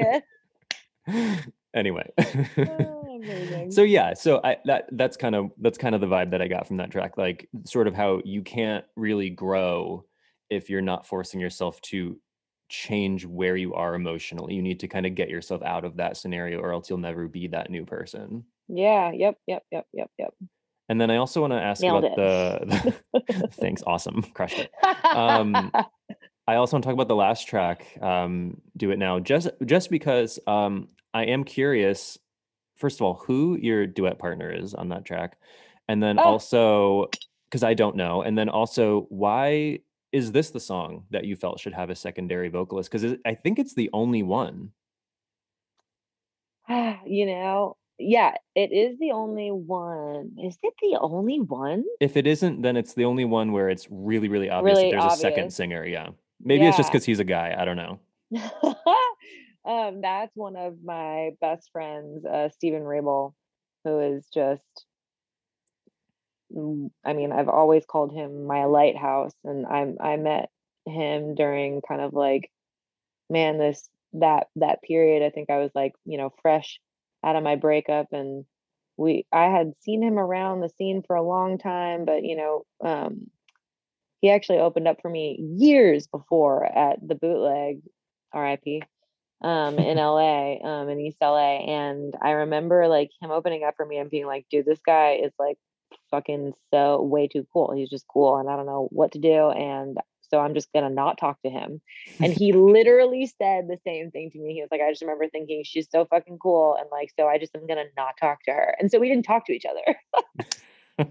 good? 1.07 1.53
Anyway. 1.75 2.11
Oh 2.19 3.03
so 3.69 3.83
yeah 3.83 4.15
so 4.15 4.41
i 4.43 4.57
that 4.65 4.89
that's 4.93 5.17
kind 5.17 5.35
of 5.35 5.51
that's 5.61 5.79
kind 5.79 5.95
of 5.95 6.01
the 6.01 6.07
vibe 6.07 6.31
that 6.31 6.43
i 6.43 6.49
got 6.49 6.67
from 6.67 6.79
that 6.79 6.91
track 6.91 7.17
like 7.17 7.49
sort 7.65 7.87
of 7.87 7.95
how 7.95 8.21
you 8.25 8.43
can't 8.43 8.85
really 8.97 9.31
grow 9.31 10.05
if 10.51 10.69
you're 10.69 10.83
not 10.83 11.07
forcing 11.07 11.41
yourself 11.41 11.81
to 11.83 12.19
change 12.69 13.27
where 13.27 13.55
you 13.55 13.75
are 13.75 13.95
emotionally. 13.95 14.55
You 14.55 14.63
need 14.63 14.81
to 14.81 14.89
kind 14.89 15.05
of 15.05 15.15
get 15.15 15.29
yourself 15.29 15.63
out 15.63 15.85
of 15.85 15.97
that 15.97 16.17
scenario 16.17 16.59
or 16.59 16.73
else 16.73 16.89
you'll 16.89 16.99
never 16.99 17.29
be 17.29 17.49
that 17.49 17.71
new 17.71 17.85
person. 17.85 18.45
Yeah 18.69 19.13
yep 19.13 19.37
yep 19.47 19.63
yep 19.71 19.87
yep 19.93 20.11
yep. 20.19 20.35
And 20.89 21.01
then 21.01 21.11
i 21.11 21.17
also 21.17 21.41
want 21.41 21.53
to 21.53 21.61
ask 21.61 21.83
Nailed 21.83 22.05
about 22.05 22.17
the, 22.17 22.95
the 23.13 23.49
thanks 23.53 23.83
awesome. 23.87 24.23
Crushed 24.35 24.59
it. 24.59 24.71
Um 25.05 25.71
I 26.47 26.57
also 26.57 26.75
want 26.75 26.83
to 26.83 26.89
talk 26.89 26.95
about 26.95 27.07
the 27.07 27.15
last 27.15 27.47
track, 27.47 27.87
um, 28.03 28.61
"Do 28.77 28.91
It 28.91 28.99
Now," 28.99 29.21
just 29.21 29.49
just 29.65 29.91
because 29.91 30.41
um, 30.49 30.89
I 31.15 31.25
am 31.25 31.45
curious 31.45 32.19
first 32.83 33.01
of 33.01 33.03
all 33.03 33.15
who 33.15 33.57
your 33.61 33.87
duet 33.87 34.19
partner 34.19 34.51
is 34.51 34.75
on 34.75 34.89
that 34.89 35.05
track 35.05 35.39
and 35.89 36.03
then 36.03 36.19
oh. 36.19 36.23
also 36.23 37.09
because 37.49 37.63
i 37.63 37.75
don't 37.75 37.97
know 37.97 38.23
and 38.23 38.37
then 38.37 38.49
also 38.49 39.07
why 39.09 39.79
is 40.11 40.33
this 40.33 40.51
the 40.51 40.61
song 40.61 41.05
that 41.11 41.25
you 41.25 41.37
felt 41.37 41.61
should 41.61 41.73
have 41.73 41.91
a 41.91 41.95
secondary 41.95 42.49
vocalist 42.49 42.91
because 42.91 43.17
i 43.25 43.35
think 43.35 43.59
it's 43.59 43.75
the 43.75 43.89
only 43.93 44.23
one 44.23 44.71
ah, 46.69 46.99
you 47.07 47.25
know 47.25 47.77
yeah 47.99 48.33
it 48.57 48.73
is 48.73 48.99
the 48.99 49.13
only 49.13 49.51
one 49.51 50.33
is 50.43 50.59
it 50.63 50.75
the 50.83 50.99
only 51.01 51.39
one 51.39 51.85
if 52.01 52.17
it 52.17 52.27
isn't 52.27 52.63
then 52.63 52.77
it's 52.77 52.95
the 52.95 53.05
only 53.05 53.25
one 53.25 53.53
where 53.53 53.69
it's 53.69 53.87
really 53.91 54.29
really 54.29 54.51
obvious 54.51 54.79
really 54.79 54.91
that 54.91 54.97
there's 54.97 55.05
obvious. 55.05 55.19
a 55.19 55.23
second 55.23 55.53
singer 55.53 55.85
yeah 55.85 56.09
maybe 56.43 56.63
yeah. 56.63 56.69
it's 56.69 56.77
just 56.77 56.91
because 56.91 57.05
he's 57.05 57.21
a 57.21 57.25
guy 57.25 57.55
i 57.57 57.65
don't 57.65 57.77
know 57.77 58.01
um, 59.65 60.01
that's 60.01 60.35
one 60.35 60.57
of 60.57 60.83
my 60.85 61.31
best 61.41 61.71
friends, 61.73 62.25
uh, 62.25 62.49
Stephen 62.51 62.83
Wrabel, 62.83 63.35
who 63.85 64.01
is 64.01 64.27
just, 64.33 64.63
I 67.05 67.13
mean, 67.13 67.33
I've 67.33 67.49
always 67.49 67.85
called 67.87 68.13
him 68.13 68.47
my 68.47 68.65
lighthouse. 68.65 69.33
And 69.45 69.67
I'm 69.67 69.97
I 70.01 70.17
met 70.17 70.51
him 70.87 71.35
during 71.35 71.81
kind 71.87 72.01
of 72.01 72.13
like, 72.13 72.51
man, 73.31 73.59
this, 73.59 73.89
that, 74.15 74.49
that 74.57 74.83
period, 74.83 75.25
I 75.25 75.31
think 75.31 75.49
I 75.49 75.59
was 75.59 75.71
like, 75.75 75.93
you 76.05 76.19
know, 76.19 76.33
fresh 76.43 76.81
out 77.25 77.37
of 77.37 77.45
my 77.45 77.57
breakup 77.57 78.09
and 78.13 78.45
we, 78.97 79.27
I 79.33 79.45
had 79.45 79.73
seen 79.81 80.03
him 80.03 80.19
around 80.19 80.61
the 80.61 80.69
scene 80.69 81.03
for 81.07 81.17
a 81.17 81.23
long 81.23 81.57
time, 81.59 82.05
but 82.05 82.25
you 82.25 82.37
know, 82.37 82.65
um, 82.85 83.31
he 84.21 84.31
actually 84.31 84.59
opened 84.59 84.87
up 84.87 85.01
for 85.01 85.11
me 85.11 85.39
years 85.57 86.07
before 86.07 86.65
at 86.65 86.99
the 87.07 87.15
bootleg 87.15 87.81
RIP 88.35 88.83
um, 89.43 89.79
in 89.79 89.97
LA, 89.99 90.57
um, 90.63 90.89
in 90.89 91.01
East 91.01 91.19
LA. 91.21 91.59
And 91.59 92.15
I 92.21 92.31
remember 92.31 92.89
like 92.89 93.11
him 93.21 93.31
opening 93.31 93.65
up 93.65 93.75
for 93.77 93.87
me 93.87 93.99
and 93.99 94.11
being 94.11 94.27
like, 94.27 94.47
dude, 94.51 94.67
this 94.67 94.81
guy 94.85 95.21
is 95.23 95.33
like 95.39 95.59
fucking 96.11 96.53
so 96.73 97.03
way 97.03 97.29
too 97.29 97.47
cool. 97.53 97.73
He's 97.75 97.91
just 97.91 98.07
cool 98.09 98.37
and 98.39 98.49
I 98.49 98.57
don't 98.57 98.67
know 98.67 98.89
what 98.91 99.13
to 99.13 99.19
do. 99.19 99.51
And 99.51 99.99
so 100.31 100.41
I'm 100.41 100.55
just 100.55 100.73
gonna 100.73 100.89
not 100.89 101.19
talk 101.19 101.41
to 101.43 101.51
him. 101.51 101.81
And 102.19 102.33
he 102.33 102.53
literally 102.55 103.27
said 103.27 103.69
the 103.69 103.79
same 103.85 104.11
thing 104.11 104.31
to 104.31 104.39
me. 104.39 104.55
He 104.55 104.63
was 104.63 104.71
like, 104.71 104.81
I 104.81 104.91
just 104.91 105.03
remember 105.03 105.29
thinking 105.29 105.63
she's 105.65 105.91
so 105.91 106.07
fucking 106.07 106.39
cool. 106.39 106.77
And 106.79 106.89
like, 106.91 107.11
so 107.19 107.29
I 107.29 107.39
just 107.39 107.55
am 107.55 107.67
gonna 107.67 107.85
not 107.97 108.15
talk 108.19 108.43
to 108.45 108.53
her. 108.53 108.75
And 108.79 108.91
so 108.91 108.99
we 108.99 109.09
didn't 109.09 109.27
talk 109.27 109.47
to 109.47 109.53
each 109.53 109.67
other. 109.67 111.09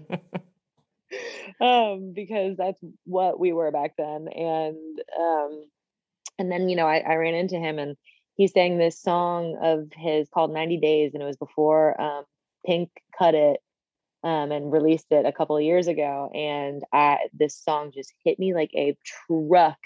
um, 1.60 2.12
because 2.14 2.56
that's 2.56 2.80
what 3.04 3.38
we 3.38 3.52
were 3.52 3.70
back 3.70 3.92
then. 3.96 4.26
And 4.28 5.00
um, 5.18 5.64
and 6.38 6.50
then, 6.50 6.68
you 6.68 6.76
know, 6.76 6.86
I, 6.86 6.98
I 6.98 7.14
ran 7.14 7.34
into 7.34 7.56
him 7.56 7.78
and 7.78 7.96
he 8.36 8.46
sang 8.46 8.78
this 8.78 9.00
song 9.00 9.58
of 9.62 9.92
his 9.94 10.28
called 10.28 10.52
90 10.52 10.78
Days, 10.78 11.12
and 11.14 11.22
it 11.22 11.26
was 11.26 11.36
before 11.36 12.00
um, 12.00 12.24
Pink 12.66 12.90
cut 13.18 13.34
it 13.34 13.60
um, 14.24 14.52
and 14.52 14.72
released 14.72 15.06
it 15.10 15.26
a 15.26 15.32
couple 15.32 15.56
of 15.56 15.62
years 15.62 15.88
ago. 15.88 16.30
And 16.34 16.82
I, 16.92 17.18
this 17.32 17.56
song 17.56 17.92
just 17.94 18.12
hit 18.24 18.38
me 18.38 18.54
like 18.54 18.70
a 18.74 18.96
truck. 19.28 19.78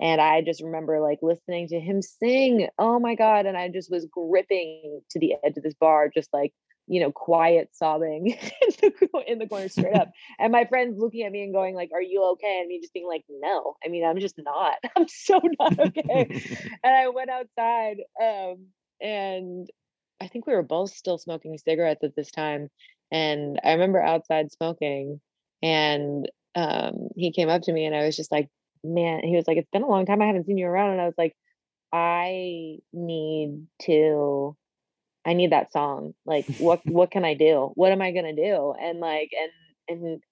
And 0.00 0.20
I 0.20 0.42
just 0.42 0.62
remember 0.62 1.00
like 1.00 1.20
listening 1.22 1.68
to 1.68 1.80
him 1.80 2.02
sing. 2.02 2.68
Oh 2.78 2.98
my 2.98 3.14
God. 3.14 3.46
And 3.46 3.56
I 3.56 3.68
just 3.68 3.90
was 3.90 4.06
gripping 4.10 5.00
to 5.10 5.18
the 5.18 5.34
edge 5.44 5.56
of 5.56 5.62
this 5.62 5.74
bar, 5.74 6.10
just 6.12 6.32
like, 6.32 6.52
you 6.86 7.00
know, 7.00 7.12
quiet 7.12 7.70
sobbing 7.72 8.28
in, 8.32 8.36
the, 8.80 9.24
in 9.26 9.38
the 9.38 9.46
corner 9.46 9.68
straight 9.68 9.94
up. 9.94 10.10
And 10.38 10.52
my 10.52 10.64
friends 10.64 10.98
looking 10.98 11.22
at 11.22 11.32
me 11.32 11.42
and 11.42 11.52
going, 11.52 11.74
like, 11.74 11.90
are 11.92 12.02
you 12.02 12.22
okay? 12.32 12.58
And 12.60 12.68
me 12.68 12.80
just 12.80 12.92
being 12.92 13.06
like, 13.06 13.24
no, 13.28 13.76
I 13.84 13.88
mean, 13.88 14.04
I'm 14.04 14.18
just 14.18 14.36
not. 14.38 14.74
I'm 14.96 15.08
so 15.08 15.40
not 15.58 15.78
okay. 15.78 16.42
and 16.82 16.94
I 16.94 17.08
went 17.08 17.30
outside 17.30 17.98
um, 18.20 18.66
and 19.00 19.68
I 20.20 20.28
think 20.28 20.46
we 20.46 20.54
were 20.54 20.62
both 20.62 20.90
still 20.90 21.18
smoking 21.18 21.56
cigarettes 21.58 22.04
at 22.04 22.16
this 22.16 22.30
time. 22.30 22.68
And 23.10 23.60
I 23.64 23.72
remember 23.72 24.00
outside 24.00 24.52
smoking 24.52 25.20
and 25.62 26.28
um, 26.54 27.08
he 27.16 27.32
came 27.32 27.48
up 27.48 27.62
to 27.62 27.72
me 27.72 27.84
and 27.84 27.94
I 27.94 28.06
was 28.06 28.16
just 28.16 28.32
like, 28.32 28.48
man, 28.84 29.20
he 29.24 29.36
was 29.36 29.46
like, 29.46 29.58
it's 29.58 29.70
been 29.70 29.82
a 29.82 29.88
long 29.88 30.06
time. 30.06 30.22
I 30.22 30.26
haven't 30.26 30.46
seen 30.46 30.58
you 30.58 30.66
around. 30.66 30.92
And 30.92 31.00
I 31.00 31.06
was 31.06 31.14
like, 31.18 31.34
I 31.92 32.78
need 32.92 33.66
to, 33.82 34.56
I 35.24 35.34
need 35.34 35.52
that 35.52 35.72
song. 35.72 36.14
Like, 36.26 36.46
what, 36.58 36.80
what 36.86 37.10
can 37.10 37.24
I 37.24 37.34
do? 37.34 37.72
What 37.74 37.92
am 37.92 38.02
I 38.02 38.12
going 38.12 38.34
to 38.34 38.42
do? 38.42 38.74
And 38.80 39.00
like, 39.00 39.30
and, 39.88 40.00
and 40.00 40.22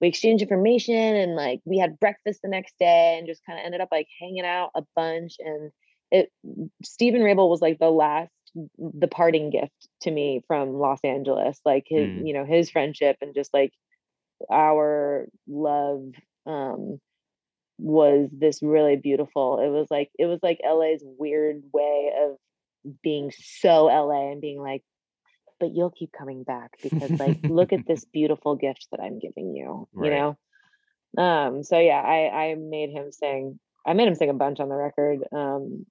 we 0.00 0.08
exchanged 0.08 0.42
information 0.42 0.94
and 0.94 1.34
like 1.34 1.60
we 1.64 1.78
had 1.78 1.98
breakfast 1.98 2.40
the 2.42 2.48
next 2.48 2.74
day 2.78 3.16
and 3.18 3.26
just 3.26 3.40
kind 3.46 3.58
of 3.58 3.64
ended 3.64 3.80
up 3.80 3.88
like 3.90 4.08
hanging 4.20 4.44
out 4.44 4.70
a 4.74 4.82
bunch 4.94 5.36
and 5.38 5.70
it 6.10 6.30
Stephen 6.82 7.22
Wrabel 7.22 7.48
was 7.48 7.62
like 7.62 7.78
the 7.78 7.90
last 7.90 8.30
the 8.78 9.08
parting 9.08 9.50
gift 9.50 9.88
to 10.02 10.10
me 10.10 10.42
from 10.46 10.74
Los 10.74 11.00
Angeles, 11.02 11.58
like 11.64 11.84
his, 11.88 12.08
mm. 12.08 12.26
you 12.26 12.34
know, 12.34 12.44
his 12.44 12.70
friendship 12.70 13.16
and 13.20 13.34
just 13.34 13.52
like 13.52 13.72
our 14.50 15.26
love 15.48 16.12
um 16.46 17.00
was 17.78 18.28
this 18.32 18.62
really 18.62 18.96
beautiful. 18.96 19.58
It 19.60 19.68
was 19.68 19.88
like 19.90 20.10
it 20.18 20.26
was 20.26 20.40
like 20.42 20.60
LA's 20.64 21.02
weird 21.02 21.62
way 21.72 22.12
of 22.16 22.36
being 23.02 23.32
so 23.36 23.86
LA 23.86 24.32
and 24.32 24.40
being 24.40 24.60
like, 24.60 24.82
but 25.60 25.74
you'll 25.74 25.90
keep 25.90 26.10
coming 26.12 26.42
back 26.42 26.72
because 26.82 27.10
like 27.10 27.38
look 27.44 27.72
at 27.72 27.86
this 27.86 28.04
beautiful 28.04 28.56
gift 28.56 28.88
that 28.90 29.00
I'm 29.00 29.18
giving 29.18 29.54
you, 29.54 29.88
right. 29.92 30.10
you 30.10 30.18
know? 30.18 31.22
Um, 31.22 31.62
so 31.62 31.78
yeah, 31.78 32.00
I 32.00 32.50
I 32.50 32.54
made 32.56 32.90
him 32.90 33.12
sing 33.12 33.58
I 33.86 33.92
made 33.92 34.08
him 34.08 34.14
sing 34.14 34.30
a 34.30 34.34
bunch 34.34 34.60
on 34.60 34.68
the 34.68 34.74
record. 34.74 35.20
Um, 35.32 35.86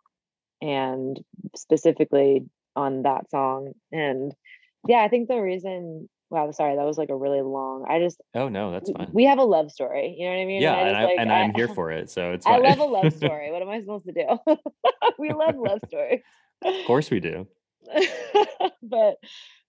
and 0.64 1.20
specifically 1.58 2.46
on 2.76 3.04
that 3.04 3.30
song. 3.30 3.74
And 3.92 4.34
yeah, 4.88 5.04
I 5.04 5.10
think 5.10 5.28
the 5.28 5.42
reason 5.42 6.10
wow, 6.34 6.52
sorry, 6.52 6.76
that 6.76 6.84
was 6.84 6.98
like 6.98 7.10
a 7.10 7.15
really 7.15 7.41
long. 7.41 7.86
I 7.88 8.00
just 8.00 8.19
oh 8.34 8.50
no, 8.50 8.72
that's 8.72 8.89
fine. 8.89 9.10
We 9.13 9.26
have 9.26 9.38
a 9.38 9.43
love 9.43 9.72
story. 9.72 10.15
You 10.17 10.26
know 10.26 10.34
what 10.34 10.41
I 10.41 10.46
mean? 10.46 10.62
Yeah, 10.62 10.76
and, 10.76 11.32
I, 11.32 11.41
am 11.41 11.54
here 11.54 11.67
for 11.76 11.91
it, 11.91 12.10
so 12.10 12.32
it's. 12.32 12.46
Fine. 12.46 12.65
I 12.65 12.69
love 12.69 12.80
a 12.80 12.84
love 12.84 13.13
story. 13.17 13.52
What 13.52 13.62
am 13.62 13.69
I 13.69 13.80
supposed 13.80 14.06
to 14.06 14.13
do? 14.13 14.56
we 15.19 15.32
love 15.32 15.56
love 15.56 15.80
stories. 15.88 16.22
of 16.65 16.86
course, 16.88 17.12
we 17.12 17.19
do. 17.19 17.48
but 18.82 19.15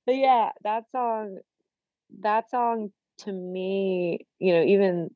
but 0.07 0.17
yeah, 0.17 0.51
that 0.65 0.85
song, 0.91 1.39
that 2.21 2.51
song 2.51 2.91
to 3.19 3.33
me, 3.33 4.27
you 4.39 4.55
know, 4.55 4.65
even 4.65 5.11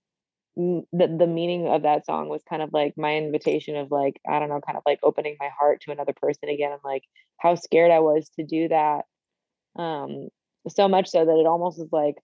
the, 0.57 0.85
the 0.93 1.27
meaning 1.27 1.69
of 1.69 1.83
that 1.83 2.05
song 2.05 2.29
was 2.29 2.43
kind 2.49 2.63
of 2.63 2.71
like 2.73 2.95
my 2.97 3.17
invitation 3.17 3.77
of 3.77 3.93
like 3.93 4.21
i 4.29 4.41
don't 4.41 4.49
know 4.49 4.61
kind 4.61 4.77
of 4.77 4.83
like 4.85 4.99
opening 5.05 5.37
my 5.39 5.49
heart 5.57 5.81
to 5.81 5.93
another 5.93 6.13
person 6.13 6.49
again 6.49 6.73
and 6.73 6.81
like 6.85 7.05
how 7.37 7.55
scared 7.55 7.93
i 7.93 8.01
was 8.01 8.29
to 8.31 8.45
do 8.45 8.67
that 8.67 9.05
um 9.77 10.27
so 10.69 10.89
much 10.89 11.09
so 11.09 11.25
that 11.25 11.37
it 11.39 11.47
almost 11.47 11.79
is 11.79 11.89
like 11.93 12.17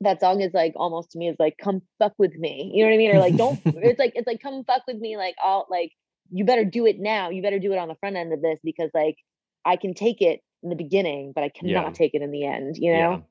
that 0.00 0.20
song 0.20 0.40
is 0.40 0.52
like 0.54 0.72
almost 0.76 1.10
to 1.10 1.18
me 1.18 1.28
is 1.28 1.36
like 1.38 1.56
come 1.58 1.82
fuck 1.98 2.12
with 2.18 2.34
me 2.36 2.70
you 2.74 2.82
know 2.82 2.88
what 2.90 2.94
i 2.94 2.98
mean 2.98 3.14
or 3.14 3.18
like 3.18 3.36
don't 3.36 3.60
it's 3.64 3.98
like 3.98 4.12
it's 4.14 4.26
like 4.26 4.40
come 4.40 4.64
fuck 4.64 4.82
with 4.86 4.96
me 4.96 5.16
like 5.16 5.34
i'll 5.42 5.66
like 5.70 5.92
you 6.30 6.44
better 6.44 6.64
do 6.64 6.86
it 6.86 6.98
now 6.98 7.30
you 7.30 7.42
better 7.42 7.58
do 7.58 7.72
it 7.72 7.78
on 7.78 7.88
the 7.88 7.96
front 7.96 8.16
end 8.16 8.32
of 8.32 8.40
this 8.40 8.58
because 8.64 8.90
like 8.94 9.16
i 9.64 9.76
can 9.76 9.94
take 9.94 10.20
it 10.22 10.40
in 10.62 10.70
the 10.70 10.76
beginning 10.76 11.32
but 11.34 11.44
i 11.44 11.48
cannot 11.48 11.86
yeah. 11.86 11.90
take 11.90 12.14
it 12.14 12.22
in 12.22 12.30
the 12.30 12.46
end 12.46 12.76
you 12.76 12.92
know 12.92 13.24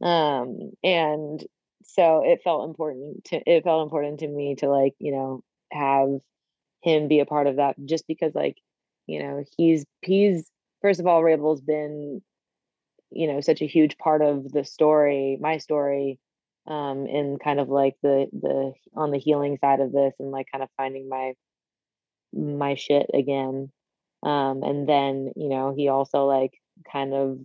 yeah. 0.00 0.42
um 0.42 0.72
and 0.82 1.44
so 1.84 2.22
it 2.24 2.40
felt 2.42 2.68
important 2.68 3.24
to 3.24 3.40
it 3.46 3.64
felt 3.64 3.82
important 3.82 4.20
to 4.20 4.28
me 4.28 4.54
to 4.54 4.68
like 4.68 4.94
you 4.98 5.12
know 5.12 5.42
have 5.72 6.08
him 6.82 7.08
be 7.08 7.20
a 7.20 7.26
part 7.26 7.46
of 7.46 7.56
that 7.56 7.76
just 7.84 8.06
because 8.06 8.34
like 8.34 8.56
you 9.06 9.22
know 9.22 9.44
he's 9.56 9.84
he's 10.02 10.50
first 10.80 11.00
of 11.00 11.06
all 11.06 11.22
Wrabel's 11.22 11.60
been 11.60 12.22
you 13.14 13.26
know 13.26 13.40
such 13.40 13.62
a 13.62 13.66
huge 13.66 13.98
part 13.98 14.22
of 14.22 14.50
the 14.50 14.64
story 14.64 15.38
my 15.40 15.58
story 15.58 16.18
um 16.66 17.06
in 17.06 17.38
kind 17.42 17.60
of 17.60 17.68
like 17.68 17.94
the 18.02 18.28
the 18.32 18.72
on 18.94 19.10
the 19.10 19.18
healing 19.18 19.58
side 19.60 19.80
of 19.80 19.92
this 19.92 20.14
and 20.18 20.30
like 20.30 20.46
kind 20.52 20.62
of 20.62 20.70
finding 20.76 21.08
my 21.08 21.32
my 22.32 22.74
shit 22.74 23.06
again 23.12 23.70
um 24.22 24.62
and 24.62 24.88
then 24.88 25.32
you 25.36 25.48
know 25.48 25.74
he 25.76 25.88
also 25.88 26.24
like 26.26 26.52
kind 26.90 27.12
of 27.14 27.38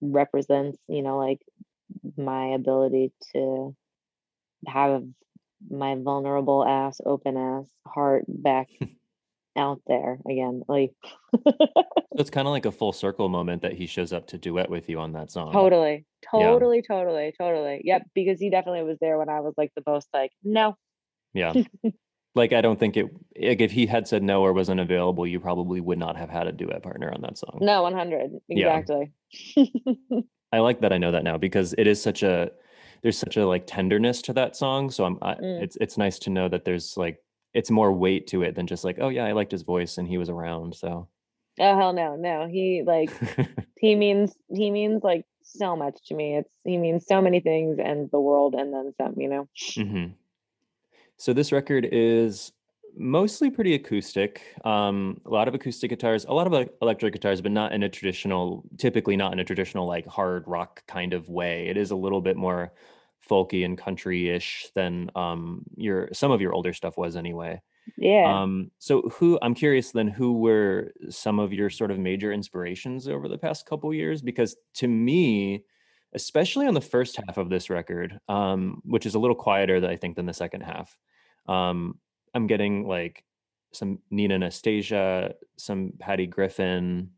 represents 0.00 0.78
you 0.88 1.02
know 1.02 1.18
like 1.18 1.40
my 2.16 2.46
ability 2.48 3.12
to 3.32 3.74
have 4.66 5.04
my 5.70 5.94
vulnerable 5.96 6.64
ass, 6.66 7.00
open 7.04 7.36
ass 7.36 7.64
heart 7.86 8.24
back 8.28 8.68
out 9.56 9.80
there 9.86 10.18
again. 10.28 10.62
Like 10.68 10.92
so 11.34 11.42
it's 12.12 12.30
kind 12.30 12.46
of 12.46 12.52
like 12.52 12.66
a 12.66 12.72
full 12.72 12.92
circle 12.92 13.28
moment 13.28 13.62
that 13.62 13.72
he 13.72 13.86
shows 13.86 14.12
up 14.12 14.26
to 14.28 14.38
duet 14.38 14.70
with 14.70 14.88
you 14.88 15.00
on 15.00 15.12
that 15.12 15.30
song. 15.30 15.52
Totally. 15.52 16.06
Totally, 16.30 16.82
yeah. 16.88 16.96
totally, 16.96 17.34
totally. 17.38 17.82
Yep. 17.84 18.02
Because 18.14 18.38
he 18.38 18.50
definitely 18.50 18.84
was 18.84 18.98
there 19.00 19.18
when 19.18 19.28
I 19.28 19.40
was 19.40 19.54
like 19.56 19.72
the 19.74 19.82
most 19.86 20.08
like, 20.14 20.32
no. 20.42 20.76
Yeah. 21.34 21.52
like 22.34 22.52
I 22.52 22.60
don't 22.60 22.78
think 22.78 22.96
it 22.96 23.06
like 23.40 23.60
if 23.60 23.72
he 23.72 23.86
had 23.86 24.08
said 24.08 24.22
no 24.22 24.42
or 24.42 24.52
wasn't 24.52 24.80
available, 24.80 25.26
you 25.26 25.40
probably 25.40 25.80
would 25.80 25.98
not 25.98 26.16
have 26.16 26.30
had 26.30 26.46
a 26.46 26.52
duet 26.52 26.82
partner 26.82 27.12
on 27.12 27.20
that 27.22 27.38
song. 27.38 27.58
No, 27.60 27.82
100. 27.82 28.30
Exactly. 28.48 29.12
Yeah. 29.56 29.64
I 30.52 30.58
like 30.58 30.80
that 30.82 30.92
I 30.92 30.98
know 30.98 31.12
that 31.12 31.24
now 31.24 31.38
because 31.38 31.74
it 31.78 31.86
is 31.86 32.02
such 32.02 32.22
a 32.22 32.50
there's 33.02 33.18
such 33.18 33.36
a 33.36 33.46
like 33.46 33.64
tenderness 33.66 34.22
to 34.22 34.32
that 34.34 34.54
song. 34.54 34.90
So 34.90 35.04
I'm 35.04 35.18
I, 35.22 35.34
mm. 35.34 35.62
it's 35.62 35.76
it's 35.80 35.98
nice 35.98 36.18
to 36.20 36.30
know 36.30 36.48
that 36.48 36.64
there's 36.64 36.96
like 36.96 37.18
it's 37.54 37.70
more 37.70 37.92
weight 37.92 38.26
to 38.28 38.42
it 38.42 38.54
than 38.54 38.66
just 38.66 38.84
like 38.84 38.98
oh 39.00 39.08
yeah 39.08 39.24
I 39.24 39.32
liked 39.32 39.52
his 39.52 39.62
voice 39.62 39.98
and 39.98 40.08
he 40.08 40.18
was 40.18 40.28
around. 40.28 40.74
So 40.74 41.08
oh 41.60 41.76
hell 41.76 41.92
no 41.92 42.16
no 42.16 42.48
he 42.48 42.82
like 42.86 43.10
he 43.78 43.94
means 43.94 44.34
he 44.48 44.70
means 44.70 45.02
like 45.02 45.24
so 45.42 45.76
much 45.76 45.98
to 46.06 46.14
me. 46.14 46.36
It's 46.36 46.54
he 46.64 46.78
means 46.78 47.06
so 47.06 47.20
many 47.20 47.40
things 47.40 47.78
and 47.82 48.10
the 48.10 48.20
world 48.20 48.54
and 48.54 48.72
then 48.72 48.92
some. 48.96 49.14
You 49.16 49.28
know. 49.28 49.48
Mm-hmm. 49.76 50.12
So 51.16 51.32
this 51.32 51.52
record 51.52 51.88
is 51.92 52.52
mostly 52.96 53.50
pretty 53.50 53.74
acoustic. 53.74 54.42
Um, 54.64 55.20
a 55.26 55.30
lot 55.30 55.48
of 55.48 55.54
acoustic 55.54 55.90
guitars, 55.90 56.24
a 56.24 56.32
lot 56.32 56.46
of 56.46 56.68
electric 56.80 57.12
guitars, 57.12 57.40
but 57.40 57.52
not 57.52 57.72
in 57.72 57.82
a 57.82 57.88
traditional, 57.88 58.64
typically 58.78 59.16
not 59.16 59.32
in 59.32 59.38
a 59.38 59.44
traditional 59.44 59.86
like 59.86 60.06
hard 60.06 60.44
rock 60.46 60.84
kind 60.86 61.12
of 61.12 61.28
way. 61.28 61.68
It 61.68 61.76
is 61.76 61.90
a 61.90 61.96
little 61.96 62.20
bit 62.20 62.36
more 62.36 62.72
folky 63.28 63.64
and 63.64 63.78
country-ish 63.78 64.68
than 64.74 65.10
um, 65.14 65.64
your 65.76 66.08
some 66.12 66.30
of 66.30 66.40
your 66.40 66.52
older 66.52 66.72
stuff 66.72 66.96
was 66.96 67.16
anyway. 67.16 67.60
Yeah. 67.96 68.42
Um, 68.42 68.70
so 68.78 69.02
who 69.02 69.38
I'm 69.42 69.54
curious 69.54 69.90
then 69.90 70.08
who 70.08 70.34
were 70.34 70.92
some 71.10 71.38
of 71.38 71.52
your 71.52 71.70
sort 71.70 71.90
of 71.90 71.98
major 71.98 72.32
inspirations 72.32 73.08
over 73.08 73.28
the 73.28 73.38
past 73.38 73.66
couple 73.66 73.92
years? 73.92 74.22
Because 74.22 74.56
to 74.74 74.88
me, 74.88 75.64
especially 76.14 76.66
on 76.66 76.74
the 76.74 76.80
first 76.80 77.18
half 77.26 77.38
of 77.38 77.48
this 77.48 77.70
record, 77.70 78.18
um, 78.28 78.82
which 78.84 79.06
is 79.06 79.14
a 79.14 79.18
little 79.18 79.36
quieter, 79.36 79.84
I 79.86 79.96
think, 79.96 80.16
than 80.16 80.26
the 80.26 80.34
second 80.34 80.62
half. 80.62 80.96
Um, 81.46 81.98
I'm 82.34 82.46
getting 82.46 82.86
like 82.86 83.24
some 83.72 83.98
Nina 84.10 84.38
Nastasia, 84.38 85.34
some 85.56 85.92
Patty 85.98 86.26
Griffin. 86.26 87.10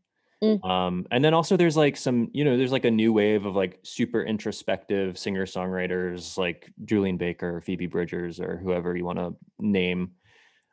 Mm. 0.43 0.63
Um, 0.69 1.05
and 1.11 1.23
then 1.23 1.33
also 1.33 1.57
there's 1.57 1.77
like 1.77 1.97
some, 1.97 2.29
you 2.33 2.43
know, 2.43 2.57
there's 2.57 2.71
like 2.71 2.85
a 2.85 2.91
new 2.91 3.13
wave 3.13 3.45
of 3.45 3.55
like 3.55 3.79
super 3.83 4.23
introspective 4.23 5.17
singer 5.17 5.45
songwriters 5.45 6.37
like 6.37 6.71
Julien 6.83 7.17
Baker, 7.17 7.61
Phoebe 7.61 7.87
Bridgers, 7.87 8.39
or 8.39 8.57
whoever 8.57 8.95
you 8.95 9.05
want 9.05 9.19
to 9.19 9.35
name. 9.59 10.11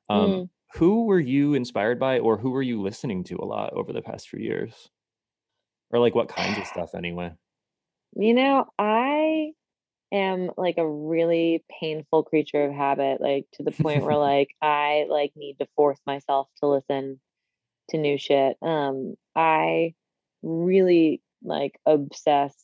Um, 0.08 0.30
mm. 0.30 0.48
Who 0.74 1.04
were 1.04 1.20
you 1.20 1.54
inspired 1.54 2.00
by, 2.00 2.18
or 2.18 2.38
who 2.38 2.50
were 2.50 2.62
you 2.62 2.80
listening 2.80 3.24
to 3.24 3.36
a 3.36 3.44
lot 3.44 3.74
over 3.74 3.92
the 3.92 4.02
past 4.02 4.28
few 4.28 4.40
years? 4.40 4.88
Or 5.90 5.98
like 5.98 6.14
what 6.14 6.28
kinds 6.28 6.58
of 6.58 6.66
stuff 6.66 6.94
anyway? 6.94 7.32
You 8.16 8.34
know, 8.34 8.66
I 8.78 9.52
am 10.10 10.50
like 10.56 10.76
a 10.78 10.88
really 10.88 11.64
painful 11.80 12.22
creature 12.24 12.64
of 12.64 12.72
habit, 12.72 13.20
like 13.20 13.46
to 13.54 13.62
the 13.62 13.70
point 13.70 14.02
where 14.02 14.16
like 14.18 14.48
I 14.60 15.06
like 15.08 15.32
need 15.36 15.56
to 15.60 15.68
force 15.76 16.00
myself 16.06 16.48
to 16.60 16.68
listen 16.68 17.20
to 17.90 17.98
new 17.98 18.18
shit. 18.18 18.56
Um, 18.62 19.14
I 19.34 19.94
really 20.42 21.22
like 21.42 21.78
obsess 21.86 22.54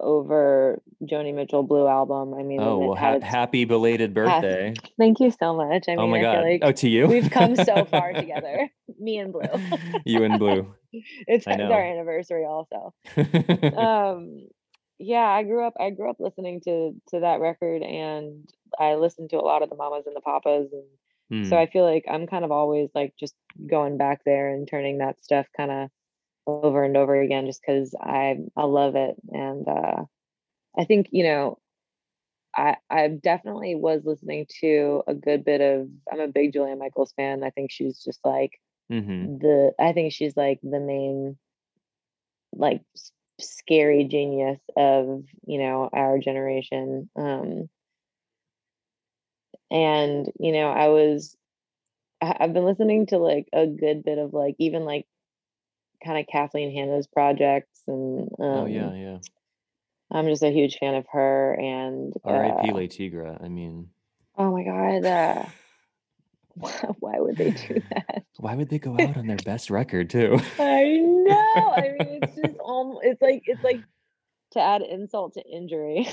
over 0.00 0.80
Joni 1.02 1.34
Mitchell 1.34 1.62
Blue 1.62 1.86
album. 1.86 2.34
I 2.34 2.42
mean, 2.42 2.60
oh 2.60 2.78
well, 2.78 2.94
ha- 2.94 3.20
happy 3.20 3.64
belated 3.64 4.14
birthday! 4.14 4.74
thank 4.98 5.20
you 5.20 5.30
so 5.30 5.54
much. 5.54 5.84
I 5.88 5.92
oh 5.92 5.96
mean, 5.96 6.00
oh 6.00 6.06
my 6.08 6.20
god! 6.20 6.44
Like 6.44 6.60
oh, 6.62 6.72
to 6.72 6.88
you. 6.88 7.06
we've 7.06 7.30
come 7.30 7.56
so 7.56 7.84
far 7.84 8.12
together, 8.14 8.68
me 8.98 9.18
and 9.18 9.32
Blue. 9.32 9.42
you 10.04 10.24
and 10.24 10.38
Blue. 10.38 10.74
It's, 11.26 11.46
it's 11.46 11.46
our 11.46 11.82
anniversary, 11.82 12.44
also. 12.44 12.92
um, 13.16 14.46
yeah, 14.98 15.26
I 15.26 15.42
grew 15.42 15.66
up. 15.66 15.72
I 15.80 15.88
grew 15.88 16.10
up 16.10 16.16
listening 16.20 16.60
to 16.64 16.92
to 17.12 17.20
that 17.20 17.40
record, 17.40 17.82
and 17.82 18.46
I 18.78 18.96
listened 18.96 19.30
to 19.30 19.36
a 19.36 19.40
lot 19.40 19.62
of 19.62 19.70
the 19.70 19.76
Mamas 19.76 20.06
and 20.06 20.14
the 20.14 20.20
Papas, 20.20 20.68
and 20.70 20.84
mm. 21.32 21.48
so 21.48 21.56
hmm. 21.56 21.62
I 21.62 21.66
feel 21.66 21.84
like 21.84 22.04
I'm 22.10 22.26
kind 22.26 22.44
of 22.44 22.52
always 22.52 22.90
like 22.94 23.14
just 23.18 23.34
going 23.66 23.96
back 23.96 24.22
there 24.24 24.52
and 24.52 24.68
turning 24.68 24.98
that 24.98 25.22
stuff 25.22 25.46
kind 25.56 25.70
of 25.70 25.90
over 26.46 26.84
and 26.84 26.96
over 26.96 27.20
again, 27.20 27.46
just 27.46 27.62
because 27.66 27.94
I 28.00 28.36
I 28.56 28.64
love 28.64 28.96
it, 28.96 29.16
and 29.30 29.66
uh, 29.68 30.04
I 30.78 30.84
think 30.84 31.08
you 31.10 31.24
know, 31.24 31.58
I 32.56 32.76
I 32.90 33.08
definitely 33.08 33.74
was 33.74 34.02
listening 34.04 34.46
to 34.60 35.02
a 35.06 35.14
good 35.14 35.44
bit 35.44 35.60
of. 35.60 35.88
I'm 36.12 36.20
a 36.20 36.28
big 36.28 36.52
Julia 36.52 36.76
Michaels 36.76 37.12
fan. 37.16 37.44
I 37.44 37.50
think 37.50 37.70
she's 37.70 38.02
just 38.02 38.20
like 38.24 38.58
mm-hmm. 38.90 39.38
the. 39.38 39.72
I 39.78 39.92
think 39.92 40.12
she's 40.12 40.36
like 40.36 40.60
the 40.62 40.80
main 40.80 41.36
like 42.54 42.82
scary 43.40 44.04
genius 44.04 44.60
of 44.76 45.24
you 45.46 45.58
know 45.58 45.88
our 45.92 46.18
generation 46.18 47.08
um 47.16 47.68
and 49.72 50.30
you 50.38 50.52
know 50.52 50.70
i 50.70 50.88
was 50.88 51.36
i've 52.20 52.52
been 52.52 52.64
listening 52.64 53.06
to 53.06 53.18
like 53.18 53.48
a 53.52 53.66
good 53.66 54.04
bit 54.04 54.18
of 54.18 54.32
like 54.32 54.54
even 54.58 54.84
like 54.84 55.06
kind 56.04 56.18
of 56.18 56.26
kathleen 56.30 56.72
hanna's 56.72 57.06
projects 57.06 57.80
and 57.86 58.28
um, 58.38 58.46
oh 58.46 58.66
yeah 58.66 58.92
yeah 58.92 59.18
i'm 60.10 60.26
just 60.26 60.42
a 60.42 60.50
huge 60.50 60.76
fan 60.78 60.94
of 60.94 61.06
her 61.10 61.54
and 61.58 62.12
rip 62.24 62.54
uh, 62.54 62.72
le 62.72 62.86
tigre 62.86 63.38
i 63.42 63.48
mean 63.48 63.88
oh 64.36 64.52
my 64.52 64.62
god 64.62 65.04
uh, 65.06 65.44
why 66.98 67.18
would 67.18 67.36
they 67.36 67.50
do 67.50 67.82
that? 67.90 68.24
Why 68.36 68.54
would 68.54 68.68
they 68.68 68.78
go 68.78 68.94
out 69.00 69.16
on 69.16 69.26
their 69.26 69.36
best 69.44 69.70
record 69.70 70.10
too? 70.10 70.38
I 70.58 70.98
know. 71.00 71.72
I 71.74 71.94
mean, 71.98 72.20
it's 72.22 72.36
just 72.36 72.56
um, 72.66 72.98
it's 73.02 73.22
like 73.22 73.42
it's 73.46 73.62
like 73.62 73.80
to 74.52 74.60
add 74.60 74.82
insult 74.82 75.34
to 75.34 75.42
injury. 75.42 76.06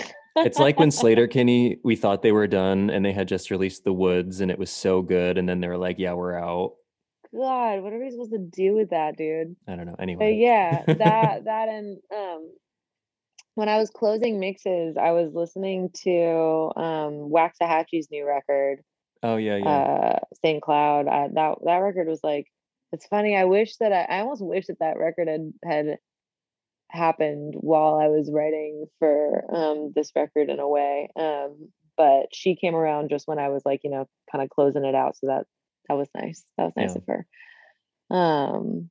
It's 0.45 0.59
like 0.59 0.79
when 0.79 0.89
Sleater-Kinney, 0.89 1.79
we 1.83 1.95
thought 1.95 2.21
they 2.21 2.31
were 2.31 2.47
done 2.47 2.89
and 2.89 3.05
they 3.05 3.13
had 3.13 3.27
just 3.27 3.51
released 3.51 3.83
The 3.83 3.93
Woods 3.93 4.41
and 4.41 4.51
it 4.51 4.59
was 4.59 4.71
so 4.71 5.01
good, 5.01 5.37
and 5.37 5.47
then 5.47 5.61
they 5.61 5.67
were 5.67 5.77
like, 5.77 5.97
"Yeah, 5.99 6.13
we're 6.13 6.37
out." 6.37 6.73
God, 7.35 7.81
what 7.81 7.93
are 7.93 7.99
we 7.99 8.09
supposed 8.09 8.31
to 8.31 8.39
do 8.39 8.73
with 8.73 8.89
that, 8.89 9.17
dude? 9.17 9.55
I 9.67 9.75
don't 9.75 9.85
know. 9.85 9.95
Anyway, 9.99 10.31
but 10.31 10.35
yeah, 10.35 10.83
that 10.87 11.45
that 11.45 11.69
and 11.69 11.97
um, 12.15 12.51
when 13.55 13.69
I 13.69 13.77
was 13.77 13.89
closing 13.89 14.39
mixes, 14.39 14.97
I 14.97 15.11
was 15.11 15.33
listening 15.33 15.89
to 16.03 16.71
um 16.75 17.29
Waxahatchee's 17.29 18.09
new 18.11 18.25
record 18.27 18.83
Oh 19.21 19.35
yeah, 19.35 19.57
yeah. 19.57 19.69
Uh, 19.69 20.19
St. 20.43 20.61
Cloud. 20.61 21.07
I, 21.07 21.27
that 21.33 21.55
that 21.65 21.77
record 21.77 22.07
was 22.07 22.21
like. 22.23 22.47
It's 22.91 23.05
funny. 23.05 23.35
I 23.35 23.45
wish 23.45 23.75
that 23.77 23.93
I, 23.93 24.17
I 24.17 24.19
almost 24.21 24.43
wish 24.43 24.65
that 24.65 24.79
that 24.79 24.97
record 24.97 25.27
had 25.27 25.53
had 25.63 25.97
happened 26.89 27.55
while 27.57 27.95
I 27.95 28.07
was 28.07 28.31
writing 28.31 28.85
for 28.99 29.43
um, 29.53 29.93
this 29.95 30.11
record 30.15 30.49
in 30.49 30.59
a 30.59 30.67
way. 30.67 31.09
Um, 31.15 31.69
but 31.97 32.27
she 32.33 32.55
came 32.55 32.75
around 32.75 33.09
just 33.09 33.27
when 33.27 33.39
I 33.39 33.49
was 33.49 33.63
like, 33.65 33.81
you 33.83 33.89
know, 33.89 34.07
kind 34.31 34.43
of 34.43 34.49
closing 34.49 34.85
it 34.85 34.95
out. 34.95 35.17
So 35.17 35.27
that 35.27 35.45
that 35.87 35.95
was 35.95 36.07
nice. 36.15 36.43
That 36.57 36.65
was 36.65 36.73
nice 36.75 36.95
yeah. 36.95 36.97
of 36.97 37.03
her. 37.07 38.15
Um, 38.15 38.89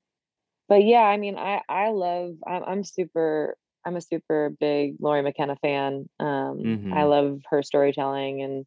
but 0.69 0.85
yeah, 0.85 1.03
I 1.03 1.17
mean, 1.17 1.39
I 1.39 1.63
I 1.69 1.91
love. 1.91 2.35
I'm, 2.47 2.65
I'm 2.65 2.85
super. 2.85 3.57
I'm 3.85 3.97
a 3.97 4.01
super 4.03 4.55
big 4.61 4.97
Lori 5.01 5.23
McKenna 5.23 5.57
fan. 5.57 6.09
Um, 6.21 6.59
mm-hmm. 6.63 6.93
I 6.93 7.05
love 7.05 7.41
her 7.51 7.63
storytelling 7.63 8.43
and 8.43 8.67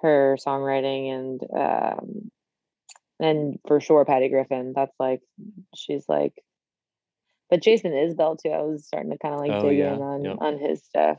her 0.00 0.38
songwriting 0.46 1.12
and 1.12 1.40
um 1.54 2.30
and 3.18 3.58
for 3.68 3.80
sure 3.80 4.06
Patty 4.06 4.30
Griffin. 4.30 4.72
That's 4.74 4.94
like 4.98 5.20
she's 5.74 6.06
like 6.08 6.32
but 7.50 7.62
Jason 7.62 7.92
Isbell 7.92 8.38
too. 8.40 8.50
I 8.50 8.62
was 8.62 8.86
starting 8.86 9.10
to 9.10 9.18
kind 9.18 9.34
of 9.34 9.40
like 9.40 9.50
oh, 9.52 9.68
dig 9.68 9.78
yeah. 9.78 9.94
in 9.94 10.00
on 10.00 10.24
yep. 10.24 10.36
on 10.40 10.58
his 10.58 10.82
stuff. 10.84 11.18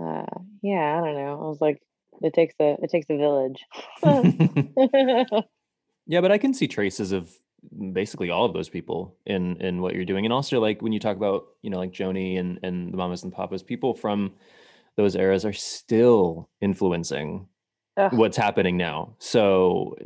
Uh 0.00 0.26
yeah, 0.62 1.00
I 1.00 1.04
don't 1.04 1.16
know. 1.16 1.40
I 1.42 1.48
was 1.48 1.60
like 1.60 1.82
it 2.22 2.34
takes 2.34 2.54
a 2.60 2.76
it 2.82 2.90
takes 2.90 3.06
a 3.10 3.16
village. 3.16 3.64
yeah, 6.06 6.20
but 6.20 6.32
I 6.32 6.38
can 6.38 6.54
see 6.54 6.68
traces 6.68 7.12
of 7.12 7.30
basically 7.92 8.30
all 8.30 8.44
of 8.44 8.52
those 8.52 8.68
people 8.68 9.16
in 9.26 9.56
in 9.60 9.80
what 9.80 9.94
you're 9.94 10.04
doing. 10.04 10.24
And 10.24 10.32
also 10.32 10.60
like 10.60 10.82
when 10.82 10.92
you 10.92 11.00
talk 11.00 11.16
about, 11.16 11.44
you 11.62 11.70
know, 11.70 11.78
like 11.78 11.92
Joni 11.92 12.38
and 12.38 12.58
and 12.62 12.92
the 12.92 12.96
mamas 12.96 13.22
and 13.22 13.32
papas, 13.32 13.62
people 13.62 13.94
from 13.94 14.32
those 14.96 15.16
eras 15.16 15.44
are 15.44 15.52
still 15.52 16.48
influencing 16.60 17.46
Ugh. 17.96 18.12
what's 18.12 18.36
happening 18.36 18.76
now. 18.76 19.14
So 19.18 19.96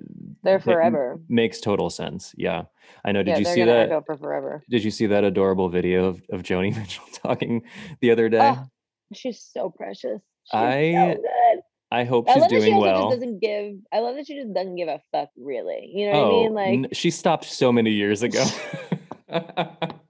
they're 0.42 0.60
forever. 0.60 1.20
makes 1.28 1.60
total 1.60 1.90
sense. 1.90 2.34
Yeah. 2.36 2.64
I 3.04 3.12
know. 3.12 3.22
Did 3.22 3.32
yeah, 3.32 3.38
you 3.38 3.44
see 3.44 3.64
that? 3.64 3.88
Go 3.88 4.02
for 4.04 4.16
forever. 4.16 4.62
Did 4.70 4.84
you 4.84 4.90
see 4.90 5.06
that 5.06 5.24
adorable 5.24 5.68
video 5.68 6.06
of, 6.06 6.22
of 6.30 6.42
Joni 6.42 6.74
Mitchell 6.76 7.04
talking 7.12 7.62
the 8.00 8.10
other 8.10 8.28
day? 8.28 8.54
Oh, 8.56 8.66
she's 9.12 9.40
so 9.40 9.70
precious. 9.70 10.20
She's 10.44 10.54
I 10.54 11.16
so 11.16 11.62
I 11.90 12.04
hope 12.04 12.28
she's 12.28 12.42
I 12.42 12.48
doing 12.48 12.62
she 12.62 12.74
well. 12.74 13.10
doesn't 13.10 13.40
give. 13.40 13.76
I 13.92 14.00
love 14.00 14.16
that 14.16 14.26
she 14.26 14.34
just 14.34 14.52
doesn't 14.52 14.74
give 14.74 14.88
a 14.88 15.00
fuck. 15.12 15.28
Really, 15.36 15.90
you 15.94 16.10
know 16.10 16.22
what 16.22 16.32
oh, 16.32 16.40
I 16.40 16.42
mean? 16.42 16.54
Like 16.54 16.72
n- 16.72 16.88
she 16.92 17.10
stopped 17.10 17.44
so 17.44 17.72
many 17.72 17.90
years 17.90 18.22
ago. 18.24 18.44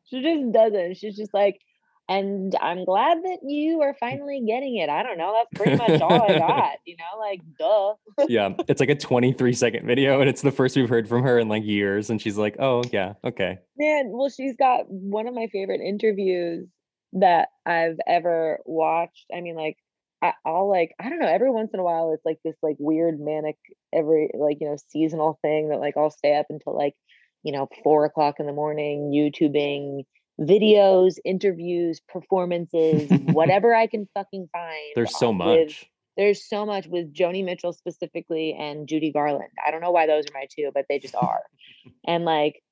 she 0.04 0.22
just 0.22 0.52
doesn't. 0.52 0.96
She's 0.96 1.16
just 1.16 1.34
like, 1.34 1.60
and 2.08 2.54
I'm 2.60 2.84
glad 2.84 3.18
that 3.22 3.38
you 3.42 3.80
are 3.80 3.94
mm. 3.94 3.98
finally 3.98 4.42
getting 4.46 4.76
it. 4.76 4.88
I 4.88 5.02
don't 5.02 5.16
know. 5.16 5.34
That's 5.34 5.62
pretty 5.62 5.76
much 5.76 6.00
all 6.02 6.22
I 6.22 6.38
got, 6.38 6.76
you 6.84 6.96
know, 6.96 7.18
like 7.18 7.40
duh. 7.58 8.26
yeah. 8.28 8.50
It's 8.68 8.80
like 8.80 8.90
a 8.90 8.94
23 8.94 9.52
second 9.52 9.86
video 9.86 10.20
and 10.20 10.28
it's 10.28 10.42
the 10.42 10.52
first 10.52 10.76
we've 10.76 10.88
heard 10.88 11.08
from 11.08 11.22
her 11.22 11.38
in 11.38 11.48
like 11.48 11.64
years. 11.64 12.10
And 12.10 12.20
she's 12.20 12.36
like, 12.36 12.56
oh, 12.58 12.82
yeah, 12.92 13.14
okay. 13.24 13.58
Man, 13.78 14.10
well, 14.12 14.28
she's 14.28 14.56
got 14.56 14.84
one 14.88 15.26
of 15.26 15.34
my 15.34 15.48
favorite 15.52 15.80
interviews 15.80 16.68
that 17.14 17.48
I've 17.64 17.98
ever 18.06 18.58
watched. 18.66 19.26
I 19.34 19.40
mean, 19.40 19.56
like, 19.56 19.76
I, 20.20 20.32
I'll 20.44 20.68
like, 20.68 20.94
I 21.00 21.08
don't 21.08 21.20
know, 21.20 21.28
every 21.28 21.50
once 21.50 21.70
in 21.72 21.80
a 21.80 21.84
while, 21.84 22.12
it's 22.12 22.24
like 22.24 22.38
this 22.44 22.56
like 22.62 22.76
weird 22.78 23.18
manic, 23.18 23.56
every 23.94 24.30
like, 24.34 24.58
you 24.60 24.68
know, 24.68 24.76
seasonal 24.88 25.38
thing 25.42 25.70
that 25.70 25.80
like 25.80 25.96
I'll 25.96 26.10
stay 26.10 26.36
up 26.36 26.46
until 26.50 26.76
like, 26.76 26.94
you 27.42 27.52
know, 27.52 27.68
four 27.82 28.04
o'clock 28.04 28.36
in 28.40 28.46
the 28.46 28.52
morning, 28.52 29.10
YouTubing 29.14 30.04
videos, 30.40 31.16
interviews, 31.24 32.00
performances, 32.08 33.10
whatever 33.32 33.74
I 33.74 33.86
can 33.86 34.08
fucking 34.14 34.48
find. 34.52 34.92
There's 34.94 35.16
so 35.16 35.32
much. 35.32 35.48
With, 35.48 35.84
there's 36.16 36.48
so 36.48 36.64
much 36.64 36.86
with 36.86 37.12
Joni 37.12 37.44
Mitchell 37.44 37.72
specifically 37.72 38.56
and 38.58 38.88
Judy 38.88 39.12
Garland. 39.12 39.50
I 39.66 39.70
don't 39.70 39.80
know 39.80 39.90
why 39.90 40.06
those 40.06 40.24
are 40.24 40.34
my 40.34 40.46
two, 40.54 40.70
but 40.72 40.86
they 40.88 40.98
just 40.98 41.14
are. 41.14 41.42
and 42.06 42.24
like, 42.24 42.62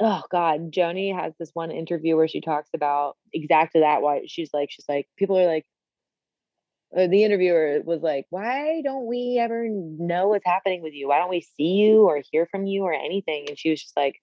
oh 0.00 0.22
God, 0.30 0.72
Joni 0.72 1.14
has 1.14 1.32
this 1.38 1.50
one 1.54 1.70
interview 1.70 2.16
where 2.16 2.28
she 2.28 2.40
talks 2.40 2.70
about 2.74 3.16
exactly 3.32 3.82
that. 3.82 4.02
Why 4.02 4.22
she's 4.26 4.50
like, 4.52 4.70
she's 4.70 4.88
like, 4.88 5.06
people 5.16 5.38
are 5.38 5.46
like, 5.46 5.66
uh, 6.96 7.08
the 7.08 7.24
interviewer 7.24 7.80
was 7.84 8.00
like, 8.00 8.26
why 8.30 8.80
don't 8.82 9.06
we 9.06 9.38
ever 9.40 9.66
know 9.68 10.28
what's 10.28 10.46
happening 10.46 10.82
with 10.82 10.94
you? 10.94 11.08
Why 11.08 11.18
don't 11.18 11.30
we 11.30 11.40
see 11.40 11.74
you 11.74 12.02
or 12.02 12.22
hear 12.30 12.46
from 12.46 12.64
you 12.64 12.84
or 12.84 12.94
anything? 12.94 13.46
And 13.48 13.58
she 13.58 13.70
was 13.70 13.82
just 13.82 13.96
like, 13.96 14.20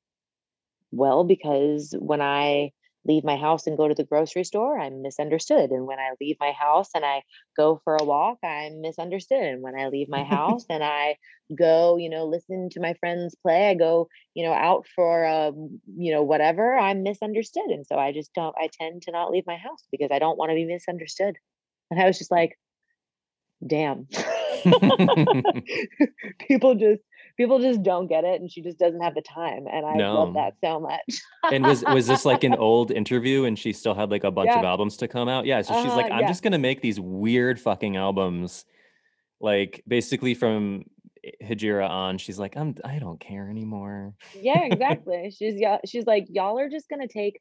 well, 0.94 1.24
because 1.24 1.96
when 1.98 2.22
I 2.22 2.72
leave 3.06 3.24
my 3.24 3.36
house 3.36 3.68
and 3.68 3.78
go 3.78 3.88
to 3.88 3.96
the 3.96 4.06
grocery 4.06 4.44
store, 4.44 4.80
I'm 4.80 5.02
misunderstood. 5.02 5.72
And 5.72 5.86
when 5.86 6.00
I 6.00 6.12
leave 6.22 6.38
my 6.40 6.52
house 6.52 6.90
and 6.96 7.04
I 7.04 7.24
go 7.58 7.82
for 7.84 7.98
a 8.00 8.04
walk, 8.04 8.38
I'm 8.44 8.82
misunderstood. 8.82 9.44
And 9.44 9.62
when 9.62 9.78
I 9.78 9.88
leave 9.90 10.08
my 10.08 10.24
house 10.36 10.66
and 10.70 10.84
I 10.84 11.18
go, 11.58 11.98
you 11.98 12.10
know, 12.10 12.26
listen 12.26 12.70
to 12.72 12.80
my 12.80 12.94
friends 13.00 13.36
play, 13.42 13.70
I 13.70 13.74
go, 13.74 14.08
you 14.34 14.46
know, 14.46 14.54
out 14.54 14.86
for 14.96 15.24
a, 15.24 15.52
you 15.98 16.14
know, 16.14 16.24
whatever, 16.24 16.74
I'm 16.74 17.04
misunderstood. 17.04 17.70
And 17.70 17.86
so 17.86 17.98
I 17.98 18.14
just 18.14 18.34
don't, 18.34 18.56
I 18.58 18.70
tend 18.72 19.02
to 19.04 19.12
not 19.12 19.32
leave 19.32 19.48
my 19.48 19.58
house 19.58 19.84
because 19.92 20.10
I 20.12 20.20
don't 20.20 20.38
want 20.38 20.52
to 20.52 20.56
be 20.56 20.66
misunderstood. 20.66 21.36
And 21.92 22.00
I 22.00 22.06
was 22.06 22.18
just 22.18 22.32
like, 22.32 22.58
damn. 23.66 24.08
People 26.48 26.76
just 26.76 27.02
people 27.38 27.60
just 27.60 27.82
don't 27.84 28.08
get 28.08 28.24
it 28.24 28.40
and 28.42 28.52
she 28.52 28.62
just 28.62 28.78
doesn't 28.78 29.02
have 29.02 29.16
the 29.16 29.22
time 29.22 29.66
and 29.72 29.86
i 29.86 29.94
no. 29.94 30.14
love 30.14 30.34
that 30.34 30.54
so 30.64 30.80
much 30.80 31.22
and 31.52 31.66
was 31.66 31.84
was 31.86 32.08
this 32.08 32.26
like 32.26 32.44
an 32.44 32.54
old 32.60 32.92
interview 32.92 33.46
and 33.46 33.58
she 33.58 33.74
still 33.74 33.94
had 33.94 34.12
like 34.12 34.24
a 34.24 34.32
bunch 34.32 34.48
yeah. 34.48 34.60
of 34.60 34.66
albums 34.66 34.98
to 34.98 35.08
come 35.08 35.28
out 35.28 35.46
yeah 35.46 35.62
so 35.62 35.74
she's 35.82 35.92
uh, 35.92 35.96
like 35.96 36.12
i'm 36.12 36.22
yeah. 36.22 36.28
just 36.28 36.44
gonna 36.44 36.60
make 36.60 36.82
these 36.82 37.00
weird 37.00 37.60
fucking 37.60 37.98
albums 37.98 38.66
like 39.40 39.84
basically 39.88 40.34
from 40.34 40.84
Hejira 41.42 41.90
on 41.90 42.18
she's 42.18 42.38
like 42.38 42.56
i'm 42.58 42.76
i 42.84 43.00
don't 43.00 43.20
care 43.20 43.50
anymore 43.50 44.14
yeah 44.36 44.60
exactly 44.64 45.34
she's 45.38 45.56
yeah 45.60 45.78
she's 45.86 46.06
like 46.06 46.26
y'all 46.30 46.60
are 46.60 46.70
just 46.70 46.90
gonna 46.90 47.08
take 47.08 47.40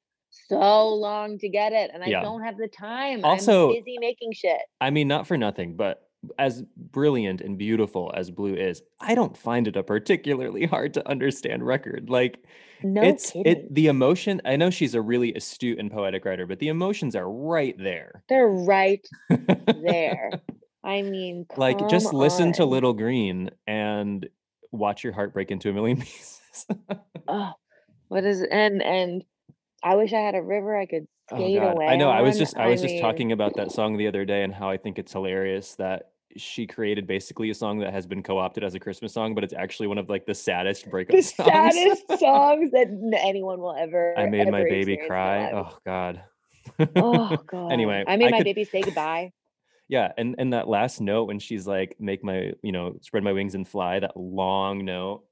so 0.48 0.88
long 0.88 1.38
to 1.38 1.48
get 1.48 1.72
it 1.72 1.90
and 1.92 2.02
I 2.02 2.06
yeah. 2.06 2.22
don't 2.22 2.42
have 2.42 2.56
the 2.56 2.68
time. 2.68 3.24
Also, 3.24 3.68
I'm 3.68 3.76
busy 3.76 3.98
making 3.98 4.32
shit. 4.32 4.60
I 4.80 4.90
mean, 4.90 5.08
not 5.08 5.26
for 5.26 5.36
nothing, 5.36 5.76
but 5.76 6.02
as 6.38 6.62
brilliant 6.76 7.40
and 7.40 7.58
beautiful 7.58 8.12
as 8.14 8.30
Blue 8.30 8.54
is, 8.54 8.82
I 9.00 9.14
don't 9.14 9.36
find 9.36 9.66
it 9.66 9.76
a 9.76 9.82
particularly 9.82 10.66
hard 10.72 10.94
to 10.94 11.08
understand 11.08 11.66
record. 11.66 12.10
Like 12.10 12.44
no 12.82 13.02
it's 13.02 13.30
kidding. 13.30 13.52
it 13.52 13.74
the 13.74 13.86
emotion. 13.86 14.40
I 14.44 14.56
know 14.56 14.70
she's 14.70 14.94
a 14.94 15.00
really 15.00 15.34
astute 15.34 15.78
and 15.78 15.90
poetic 15.90 16.24
writer, 16.24 16.46
but 16.46 16.58
the 16.58 16.68
emotions 16.68 17.16
are 17.16 17.30
right 17.30 17.76
there. 17.78 18.24
They're 18.28 18.48
right 18.48 19.06
there. 19.28 20.30
I 20.84 21.02
mean, 21.02 21.46
like 21.56 21.88
just 21.88 22.12
listen 22.12 22.52
to 22.54 22.64
Little 22.64 22.92
Green 22.92 23.50
and 23.66 24.28
watch 24.72 25.04
your 25.04 25.12
heart 25.12 25.32
break 25.32 25.50
into 25.50 25.70
a 25.70 25.72
million 25.72 25.96
pieces. 26.00 26.66
oh, 27.28 27.52
what 28.08 28.24
is 28.24 28.42
and 28.42 28.82
and 28.82 29.24
I 29.84 29.96
wish 29.96 30.12
I 30.12 30.20
had 30.20 30.34
a 30.34 30.42
river 30.42 30.76
I 30.76 30.86
could 30.86 31.06
skate 31.34 31.58
oh 31.58 31.70
away. 31.70 31.86
I 31.86 31.96
know. 31.96 32.10
I 32.10 32.22
was 32.22 32.38
just 32.38 32.56
I 32.56 32.68
was 32.68 32.80
just 32.80 32.98
talking 33.00 33.32
about 33.32 33.56
that 33.56 33.72
song 33.72 33.96
the 33.96 34.06
other 34.06 34.24
day 34.24 34.42
and 34.42 34.54
how 34.54 34.70
I 34.70 34.76
think 34.76 34.98
it's 34.98 35.12
hilarious 35.12 35.74
that 35.76 36.12
she 36.36 36.66
created 36.66 37.06
basically 37.06 37.50
a 37.50 37.54
song 37.54 37.78
that 37.80 37.92
has 37.92 38.06
been 38.06 38.22
co-opted 38.22 38.64
as 38.64 38.74
a 38.74 38.80
Christmas 38.80 39.12
song, 39.12 39.34
but 39.34 39.44
it's 39.44 39.52
actually 39.52 39.86
one 39.86 39.98
of 39.98 40.08
like 40.08 40.26
the 40.26 40.34
saddest 40.34 40.88
breakup 40.90 41.16
the 41.16 41.22
songs. 41.22 41.48
saddest 41.48 42.08
songs 42.18 42.70
that 42.72 42.88
anyone 43.22 43.60
will 43.60 43.74
ever. 43.74 44.18
I 44.18 44.26
made 44.26 44.50
my 44.50 44.64
baby 44.64 44.98
cry. 45.06 45.50
Oh 45.52 45.76
God. 45.84 46.22
oh 46.96 47.36
God. 47.46 47.72
anyway, 47.72 48.04
I 48.06 48.16
made 48.16 48.28
I 48.28 48.30
my 48.30 48.36
could... 48.38 48.44
baby 48.44 48.64
say 48.64 48.82
goodbye. 48.82 49.32
Yeah, 49.88 50.10
and 50.16 50.36
and 50.38 50.54
that 50.54 50.68
last 50.68 51.02
note 51.02 51.24
when 51.24 51.38
she's 51.38 51.66
like, 51.66 51.96
"Make 52.00 52.24
my 52.24 52.52
you 52.62 52.72
know 52.72 52.94
spread 53.02 53.24
my 53.24 53.32
wings 53.32 53.54
and 53.54 53.68
fly," 53.68 54.00
that 54.00 54.16
long 54.16 54.86
note. 54.86 55.24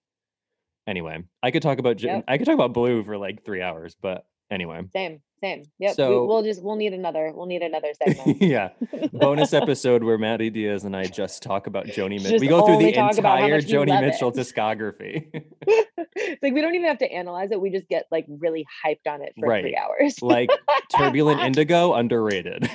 Anyway, 0.87 1.23
I 1.43 1.51
could 1.51 1.63
talk 1.63 1.79
about 1.79 2.03
yep. 2.03 2.25
I 2.29 2.37
could 2.37 2.45
talk 2.45 2.57
about 2.57 2.75
Blue 2.75 3.03
for 3.03 3.17
like 3.17 3.43
three 3.43 3.63
hours, 3.63 3.97
but 4.03 4.27
anyway. 4.51 4.83
Same. 4.93 5.23
Same. 5.43 5.65
Yep. 5.79 5.95
So 5.97 6.23
we, 6.23 6.27
will 6.27 6.43
just 6.43 6.63
we'll 6.63 6.77
need 6.77 6.93
another 6.93 7.33
we'll 7.35 7.47
need 7.47 7.63
another 7.63 7.93
segment. 8.03 8.43
yeah. 8.43 8.71
Bonus 9.13 9.53
episode 9.55 10.05
where 10.05 10.19
Maddie 10.19 10.51
Diaz 10.51 10.85
and 10.85 10.95
I 10.95 11.05
just 11.05 11.43
talk 11.43 11.67
about 11.67 11.87
Joni 11.87 12.23
Mitchell. 12.23 12.39
We 12.39 12.49
go 12.49 12.67
through 12.67 12.79
the 12.79 12.95
entire 12.95 13.61
Joni 13.63 13.99
Mitchell 14.01 14.29
it. 14.29 14.35
discography. 14.37 15.29
it's 15.67 16.43
like 16.43 16.53
we 16.53 16.61
don't 16.61 16.75
even 16.75 16.89
have 16.89 16.99
to 16.99 17.11
analyze 17.11 17.53
it. 17.53 17.61
We 17.61 17.71
just 17.71 17.89
get 17.89 18.05
like 18.11 18.27
really 18.29 18.67
hyped 18.85 19.11
on 19.11 19.23
it 19.23 19.33
for 19.39 19.49
right. 19.49 19.63
three 19.63 19.77
hours. 19.77 20.21
like 20.21 20.51
Turbulent 20.95 21.41
Indigo, 21.41 21.95
underrated. 21.95 22.71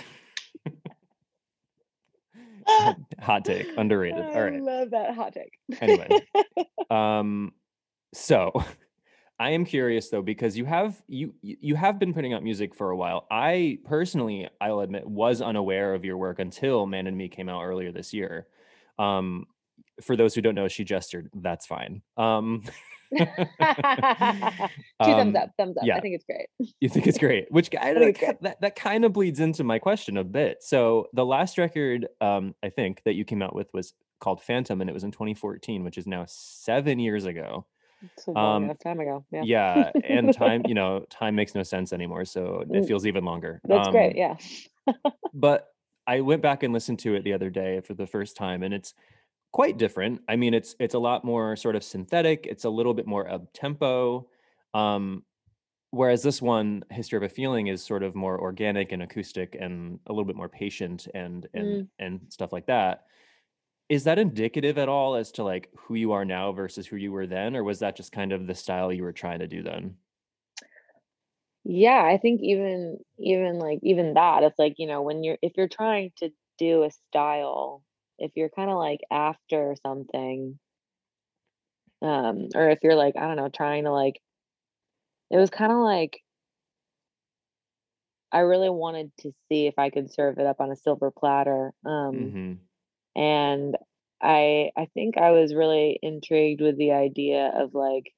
hot 3.20 3.45
take, 3.45 3.68
underrated. 3.78 4.26
All 4.26 4.41
right. 4.41 4.53
I 4.55 4.59
love 4.59 4.89
that 4.89 5.13
hot 5.13 5.34
take. 5.34 5.53
anyway. 5.82 6.26
Um 6.89 7.51
so 8.13 8.53
I 9.38 9.52
am 9.52 9.66
curious 9.66 10.10
though 10.10 10.22
because 10.22 10.58
you 10.58 10.66
have 10.66 11.02
you 11.08 11.34
you 11.42 11.76
have 11.76 12.00
been 12.00 12.14
putting 12.14 12.34
out 12.34 12.44
music 12.44 12.74
for 12.74 12.90
a 12.90 12.96
while. 12.96 13.28
I 13.30 13.80
personally, 13.86 14.48
I'll 14.62 14.80
admit, 14.80 15.08
was 15.08 15.42
unaware 15.42 15.94
of 15.94 16.06
your 16.06 16.18
work 16.18 16.40
until 16.40 16.86
Man 16.86 17.08
in 17.08 17.18
Me 17.18 17.28
came 17.28 17.50
out 17.50 17.64
earlier 17.64 17.92
this 17.92 18.14
year. 18.14 18.48
Um, 18.98 19.48
for 20.02 20.16
those 20.16 20.34
who 20.34 20.42
don't 20.42 20.56
know, 20.56 20.68
she 20.68 20.84
gestured. 20.84 21.30
That's 21.34 21.66
fine. 21.66 22.02
Um, 22.18 22.64
Two 23.12 23.26
thumbs 25.00 25.36
um, 25.36 25.36
up, 25.36 25.52
thumbs 25.58 25.78
up. 25.78 25.84
Yeah. 25.84 25.98
I 25.98 26.02
think 26.02 26.16
it's 26.16 26.26
great. 26.26 26.48
You 26.80 26.90
think 26.90 27.08
it's 27.08 27.18
great, 27.18 27.52
which 27.52 27.70
I, 27.80 27.94
think 27.94 28.20
that 28.42 28.60
that 28.62 28.76
kind 28.76 29.06
of 29.06 29.14
bleeds 29.14 29.40
into 29.40 29.64
my 29.64 29.80
question 29.80 30.18
a 30.18 30.24
bit. 30.24 30.58
So 30.62 31.08
the 31.14 31.26
last 31.26 31.58
record, 31.58 32.08
um, 32.22 32.56
I 32.64 32.70
think 32.70 33.02
that 33.06 33.14
you 33.14 33.26
came 33.26 33.42
out 33.42 33.56
with 33.56 33.68
was 33.74 33.94
called 34.20 34.42
Phantom, 34.42 34.82
and 34.82 34.90
it 34.90 34.94
was 34.94 35.04
in 35.04 35.12
2014, 35.12 35.84
which 35.84 35.98
is 35.98 36.08
now 36.08 36.26
seven 36.28 37.00
years 37.00 37.26
ago. 37.26 37.66
It's 38.18 38.28
a 38.28 38.32
long 38.32 38.58
um, 38.58 38.64
enough 38.66 38.80
time 38.80 38.99
ago. 38.99 39.26
Yeah. 39.32 39.41
Yeah. 39.43 39.91
And 40.03 40.34
time, 40.34 40.64
you 40.68 40.74
know, 40.80 41.06
time 41.10 41.36
makes 41.36 41.56
no 41.56 41.64
sense 41.64 41.93
anymore. 41.93 42.26
So 42.26 42.62
it 42.62 42.70
mm. 42.70 42.88
feels 42.88 43.06
even 43.06 43.26
longer. 43.26 43.62
That's 43.64 43.88
um, 43.88 43.93
great. 43.93 44.16
Yeah. 44.16 44.36
but 45.34 45.68
I 46.08 46.22
went 46.22 46.41
back 46.41 46.64
and 46.64 46.74
listened 46.74 46.99
to 46.99 47.16
it 47.16 47.24
the 47.24 47.34
other 47.34 47.49
day 47.49 47.82
for 47.82 47.93
the 47.93 48.06
first 48.08 48.38
time 48.38 48.64
and 48.64 48.74
it's 48.74 48.93
quite 49.51 49.78
different. 49.78 50.22
I 50.28 50.36
mean, 50.36 50.53
it's 50.53 50.76
it's 50.80 50.95
a 50.95 50.99
lot 50.99 51.24
more 51.24 51.56
sort 51.56 51.76
of 51.76 51.84
synthetic. 51.84 52.45
It's 52.45 52.66
a 52.66 52.70
little 52.70 52.93
bit 52.93 53.08
more 53.08 53.30
up 53.30 53.53
tempo. 53.53 54.28
Um, 54.74 55.24
whereas 55.91 56.22
this 56.22 56.41
one, 56.41 56.84
History 56.91 57.16
of 57.16 57.24
a 57.24 57.30
Feeling, 57.30 57.68
is 57.68 57.82
sort 57.82 58.03
of 58.03 58.16
more 58.16 58.39
organic 58.39 58.91
and 58.91 59.01
acoustic 59.01 59.56
and 59.58 59.99
a 60.08 60.12
little 60.12 60.26
bit 60.26 60.36
more 60.36 60.49
patient 60.49 61.08
and 61.14 61.47
and 61.53 61.66
mm. 61.66 61.88
and 61.99 62.20
stuff 62.30 62.51
like 62.51 62.66
that 62.66 63.06
is 63.90 64.04
that 64.06 64.20
indicative 64.20 64.78
at 64.78 64.90
all 64.90 65.16
as 65.16 65.32
to 65.34 65.44
like 65.44 65.70
who 65.78 65.96
you 65.96 66.12
are 66.12 66.26
now 66.26 66.52
versus 66.52 66.88
who 66.88 66.96
you 66.96 67.12
were 67.12 67.28
then 67.28 67.56
or 67.56 67.64
was 67.64 67.80
that 67.80 67.96
just 67.96 68.12
kind 68.12 68.32
of 68.32 68.48
the 68.48 68.56
style 68.56 68.92
you 68.92 69.04
were 69.04 69.14
trying 69.14 69.40
to 69.40 69.48
do 69.48 69.62
then? 69.62 69.96
Yeah 71.64 72.04
i 72.04 72.18
think 72.18 72.42
even 72.44 73.00
even 73.18 73.58
like 73.58 73.80
even 73.82 74.14
that 74.14 74.44
it's 74.44 74.60
like 74.60 74.76
you 74.78 74.86
know 74.86 75.02
when 75.02 75.24
you're 75.24 75.38
if 75.42 75.54
you're 75.58 75.68
trying 75.68 76.12
to 76.18 76.30
do 76.60 76.84
a 76.84 76.92
style 76.92 77.84
if 78.20 78.32
you're 78.36 78.50
kind 78.50 78.70
of 78.70 78.78
like 78.78 79.02
after 79.12 79.76
something 79.82 80.60
um 82.04 82.50
or 82.54 82.70
if 82.70 82.80
you're 82.84 82.96
like 82.96 83.16
i 83.18 83.22
don't 83.22 83.36
know 83.36 83.50
trying 83.50 83.86
to 83.86 83.92
like 83.92 84.22
it 85.32 85.38
was 85.38 85.50
kind 85.50 85.72
of 85.72 85.80
like 85.80 86.20
i 88.32 88.40
really 88.40 88.70
wanted 88.70 89.12
to 89.18 89.32
see 89.50 89.66
if 89.66 89.74
i 89.80 89.90
could 89.90 90.14
serve 90.14 90.38
it 90.38 90.46
up 90.46 90.62
on 90.62 90.72
a 90.72 90.76
silver 90.76 91.10
platter 91.10 91.74
um 91.84 92.14
mm-hmm 92.16 92.54
and 93.16 93.76
i 94.22 94.70
i 94.78 94.88
think 94.93 95.18
i 95.18 95.32
was 95.32 95.53
really 95.53 95.99
intrigued 96.01 96.61
with 96.61 96.78
the 96.78 96.91
idea 96.91 97.51
of 97.55 97.74
like 97.74 98.11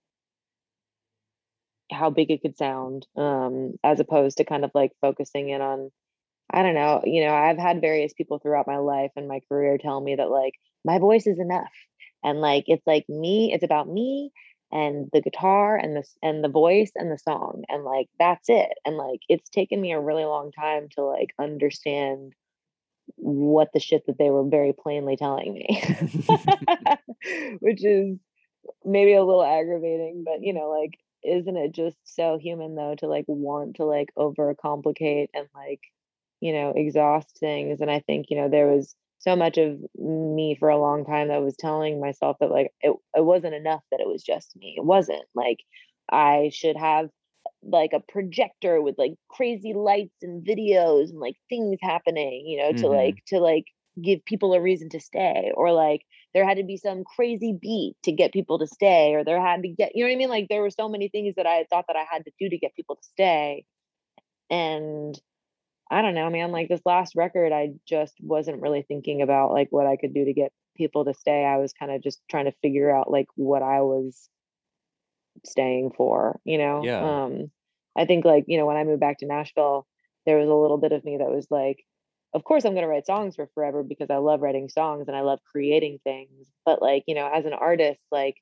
how 1.92 2.10
big 2.10 2.32
it 2.32 2.42
could 2.42 2.58
sound 2.58 3.08
um 3.16 3.74
as 3.84 4.00
opposed 4.00 4.38
to 4.38 4.44
kind 4.44 4.66
of 4.66 4.72
like 4.74 4.92
focusing 5.02 5.50
in 5.50 5.62
on 5.62 5.90
i 6.52 6.62
don't 6.62 6.76
know 6.76 7.02
you 7.06 7.24
know 7.24 7.34
i've 7.34 7.58
had 7.58 7.82
various 7.82 8.14
people 8.14 8.40
throughout 8.40 8.68
my 8.68 8.78
life 8.78 9.12
and 9.16 9.28
my 9.28 9.40
career 9.50 9.78
tell 9.78 10.00
me 10.02 10.16
that 10.16 10.30
like 10.30 10.54
my 10.84 11.00
voice 11.00 11.28
is 11.28 11.40
enough 11.40 11.72
and 12.24 12.42
like 12.42 12.66
it's 12.68 12.86
like 12.86 13.08
me 13.08 13.52
it's 13.54 13.64
about 13.64 13.88
me 13.88 14.32
and 14.72 15.10
the 15.14 15.22
guitar 15.22 15.78
and 15.78 15.96
the 15.96 16.04
and 16.22 16.44
the 16.44 16.50
voice 16.50 16.92
and 16.96 17.12
the 17.12 17.18
song 17.18 17.64
and 17.70 17.86
like 17.86 18.08
that's 18.20 18.50
it 18.50 18.70
and 18.86 18.98
like 18.98 19.22
it's 19.30 19.50
taken 19.50 19.80
me 19.80 19.94
a 19.94 20.00
really 20.00 20.26
long 20.26 20.52
time 20.52 20.90
to 20.92 21.04
like 21.04 21.30
understand 21.40 22.34
what 23.16 23.70
the 23.74 23.80
shit 23.80 24.06
that 24.08 24.18
they 24.18 24.30
were 24.30 24.44
very 24.44 24.74
plainly 24.74 25.18
telling 25.18 25.54
me. 25.54 25.82
Which 27.60 27.84
is 27.84 28.18
maybe 28.84 29.14
a 29.14 29.24
little 29.24 29.44
aggravating 29.44 30.24
but 30.26 30.42
you 30.42 30.54
know 30.54 30.70
like 30.70 31.00
isn't 31.24 31.56
it 31.56 31.72
just 31.72 31.98
so 32.04 32.38
human 32.38 32.76
though 32.76 32.96
to 32.96 33.08
like 33.08 33.26
want 33.28 33.78
to 33.78 33.86
like 33.86 34.10
overcomplicate 34.18 35.28
and 35.34 35.48
like 35.56 35.80
you 36.42 36.54
know 36.54 36.74
exhaust 36.76 37.38
things? 37.40 37.82
And 37.82 37.90
i 37.90 38.00
think 38.02 38.28
you 38.30 38.38
know 38.38 38.50
there 38.50 38.68
was 38.68 38.96
so 39.20 39.36
much 39.36 39.58
of 39.58 39.80
me 39.98 40.56
for 40.60 40.70
a 40.70 40.78
long 40.78 41.06
time 41.06 41.30
that 41.30 41.42
was 41.42 41.56
telling 41.58 42.00
myself 42.00 42.38
that 42.40 42.52
like 42.52 42.72
it, 42.82 42.96
it 43.16 43.26
wasn't 43.26 43.56
enough 43.56 43.82
that 43.92 44.00
it 44.00 44.08
was 44.08 44.24
just 44.24 44.56
me. 44.56 44.76
It 44.78 44.86
wasn't. 44.86 45.24
Like 45.34 45.60
i 46.10 46.50
should 46.54 46.78
have 46.78 47.10
like 47.64 47.92
a 47.94 48.00
projector 48.12 48.82
with 48.82 48.98
like 48.98 49.14
crazy 49.30 49.74
lights 49.74 50.16
and 50.22 50.46
videos 50.46 51.10
and 51.10 51.20
like 51.20 51.36
things 51.50 51.78
happening 51.82 52.46
you 52.46 52.58
know 52.58 52.70
mm-hmm. 52.70 52.82
to 52.82 52.88
like 52.88 53.24
to 53.26 53.40
like 53.40 53.66
give 54.02 54.24
people 54.26 54.54
a 54.54 54.62
reason 54.62 54.90
to 54.90 55.00
stay 55.00 55.52
or 55.56 55.72
like 55.72 56.02
there 56.34 56.48
had 56.48 56.58
to 56.58 56.64
be 56.64 56.78
some 56.78 57.04
crazy 57.04 57.58
beat 57.60 57.96
to 58.04 58.12
get 58.12 58.32
people 58.32 58.60
to 58.60 58.68
stay 58.68 59.14
or 59.16 59.24
there 59.24 59.42
had 59.42 59.64
to 59.64 59.70
get 59.70 59.96
you 59.96 60.04
know 60.04 60.10
what 60.10 60.14
i 60.14 60.18
mean 60.18 60.30
like 60.30 60.48
there 60.50 60.62
were 60.62 60.70
so 60.70 60.88
many 60.88 61.10
things 61.10 61.34
that 61.36 61.48
i 61.48 61.66
thought 61.70 61.86
that 61.88 61.96
i 61.96 62.06
had 62.10 62.24
to 62.26 62.32
do 62.40 62.48
to 62.48 62.58
get 62.58 62.76
people 62.76 62.96
to 62.96 63.04
stay 63.04 63.66
and 64.50 65.20
i 65.90 66.02
don't 66.02 66.14
know 66.14 66.30
man 66.30 66.52
like 66.52 66.70
this 66.70 66.82
last 66.86 67.16
record 67.16 67.52
i 67.52 67.70
just 67.88 68.14
wasn't 68.22 68.62
really 68.62 68.84
thinking 68.84 69.22
about 69.22 69.52
like 69.52 69.68
what 69.72 69.88
i 69.88 69.98
could 69.98 70.14
do 70.14 70.26
to 70.26 70.34
get 70.34 70.52
people 70.76 71.04
to 71.04 71.14
stay 71.14 71.44
i 71.44 71.58
was 71.58 71.74
kind 71.74 71.92
of 71.92 72.04
just 72.04 72.22
trying 72.30 72.46
to 72.46 72.54
figure 72.62 72.96
out 72.96 73.10
like 73.10 73.28
what 73.36 73.64
i 73.64 73.82
was 73.82 74.30
staying 75.46 75.92
for, 75.96 76.40
you 76.44 76.58
know? 76.58 76.84
Yeah. 76.84 77.24
Um, 77.24 77.52
I 77.96 78.06
think 78.06 78.26
like, 78.26 78.46
you 78.48 78.58
know, 78.58 78.66
when 78.66 78.78
I 78.78 78.84
moved 78.84 79.00
back 79.00 79.20
to 79.20 79.26
Nashville, 79.26 79.88
there 80.26 80.38
was 80.38 80.50
a 80.50 80.54
little 80.54 80.78
bit 80.78 80.92
of 80.92 81.04
me 81.04 81.18
that 81.18 81.30
was 81.30 81.48
like, 81.50 81.84
of 82.34 82.44
course 82.44 82.66
I'm 82.66 82.74
going 82.74 82.84
to 82.84 82.90
write 82.90 83.06
songs 83.06 83.36
for 83.36 83.48
forever 83.54 83.84
because 83.84 84.10
I 84.10 84.18
love 84.18 84.42
writing 84.42 84.70
songs 84.70 85.08
and 85.08 85.16
I 85.18 85.22
love 85.22 85.40
creating 85.50 86.00
things. 86.04 86.48
But 86.66 86.82
like, 86.82 87.04
you 87.08 87.16
know, 87.16 87.30
as 87.34 87.46
an 87.46 87.54
artist, 87.54 88.02
like, 88.12 88.36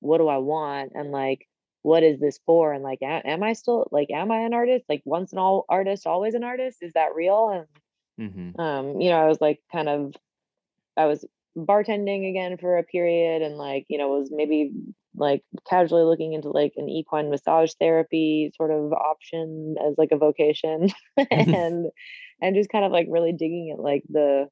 what 0.00 0.18
do 0.18 0.28
I 0.28 0.38
want? 0.38 0.92
And 0.94 1.12
like, 1.12 1.46
what 1.82 2.02
is 2.02 2.18
this 2.18 2.40
for? 2.46 2.72
And 2.72 2.82
like, 2.82 2.98
am 3.02 3.42
I 3.42 3.52
still 3.52 3.86
like, 3.92 4.10
am 4.10 4.32
I 4.32 4.38
an 4.38 4.54
artist? 4.54 4.84
Like 4.88 5.02
once 5.04 5.32
an 5.32 5.38
all 5.38 5.64
artist, 5.68 6.06
always 6.06 6.34
an 6.34 6.42
artist? 6.42 6.78
Is 6.82 6.94
that 6.94 7.14
real? 7.14 7.66
And, 8.18 8.34
mm-hmm. 8.34 8.60
um, 8.60 9.00
you 9.00 9.10
know, 9.10 9.18
I 9.18 9.26
was 9.26 9.40
like 9.40 9.60
kind 9.70 9.88
of, 9.88 10.14
I 10.96 11.06
was 11.06 11.24
bartending 11.56 12.28
again 12.28 12.56
for 12.58 12.76
a 12.76 12.82
period 12.82 13.42
and 13.42 13.56
like, 13.56 13.86
you 13.88 13.98
know, 13.98 14.08
was 14.08 14.30
maybe 14.32 14.72
like 15.16 15.42
casually 15.68 16.04
looking 16.04 16.32
into 16.32 16.50
like 16.50 16.72
an 16.76 16.88
equine 16.88 17.30
massage 17.30 17.72
therapy 17.80 18.52
sort 18.56 18.70
of 18.70 18.92
option 18.92 19.76
as 19.86 19.94
like 19.98 20.10
a 20.12 20.16
vocation 20.16 20.88
and 21.30 21.86
and 22.40 22.56
just 22.56 22.70
kind 22.70 22.84
of 22.84 22.92
like 22.92 23.06
really 23.10 23.32
digging 23.32 23.72
at 23.72 23.82
like 23.82 24.02
the 24.08 24.46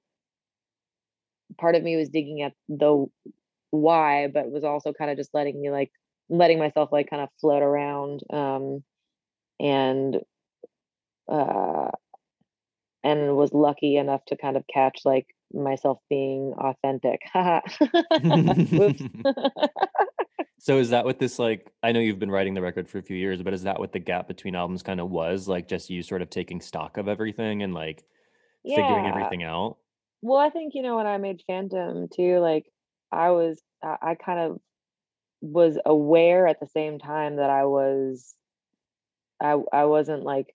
part 1.59 1.75
of 1.75 1.83
me 1.83 1.97
was 1.97 2.09
digging 2.09 2.43
at 2.43 2.53
the 2.69 3.07
why 3.71 4.29
but 4.33 4.51
was 4.51 4.65
also 4.65 4.93
kind 4.93 5.11
of 5.11 5.17
just 5.17 5.35
letting 5.35 5.61
me 5.61 5.71
like 5.71 5.91
letting 6.29 6.59
myself 6.59 6.91
like 6.91 7.11
kind 7.11 7.23
of 7.23 7.29
float 7.41 7.63
around 7.63 8.23
um 8.33 8.83
and 9.61 10.21
uh, 11.29 11.91
and 13.03 13.37
was 13.37 13.53
lucky 13.53 13.97
enough 13.97 14.25
to 14.27 14.37
kind 14.37 14.57
of 14.57 14.65
catch 14.73 15.01
like 15.05 15.27
myself 15.53 15.99
being 16.09 16.55
authentic. 16.59 17.21
so 20.59 20.79
is 20.79 20.91
that 20.91 21.05
what 21.05 21.19
this 21.19 21.39
like 21.39 21.71
I 21.83 21.93
know 21.93 22.01
you've 22.01 22.19
been 22.19 22.31
writing 22.31 22.55
the 22.55 22.63
record 22.63 22.89
for 22.89 22.99
a 22.99 23.03
few 23.03 23.17
years, 23.17 23.43
but 23.43 23.53
is 23.53 23.63
that 23.65 23.79
what 23.79 23.93
the 23.93 23.99
gap 23.99 24.29
between 24.29 24.55
albums 24.55 24.83
kind 24.83 25.01
of 25.01 25.11
was? 25.11 25.49
Like 25.49 25.69
just 25.69 25.91
you 25.91 26.03
sort 26.03 26.23
of 26.23 26.31
taking 26.31 26.61
stock 26.61 26.97
of 26.97 27.09
everything 27.09 27.63
and 27.63 27.75
like 27.75 28.05
yeah. 28.63 28.77
figuring 28.77 29.07
everything 29.07 29.43
out? 29.43 29.77
Well, 30.23 30.39
I 30.39 30.51
think 30.51 30.75
you 30.75 30.83
know 30.83 30.97
when 30.97 31.07
I 31.07 31.19
made 31.19 31.43
Phantom 31.47 32.09
too, 32.15 32.39
like 32.39 32.67
I 33.13 33.31
was 33.31 33.61
I, 33.83 33.97
I 34.03 34.15
kind 34.15 34.41
of 34.41 34.61
was 35.41 35.79
aware 35.85 36.47
at 36.49 36.61
the 36.61 36.67
same 36.67 36.99
time 36.99 37.37
that 37.37 37.51
I 37.51 37.65
was 37.65 38.35
I 39.43 39.59
I 39.73 39.85
wasn't 39.85 40.23
like 40.23 40.55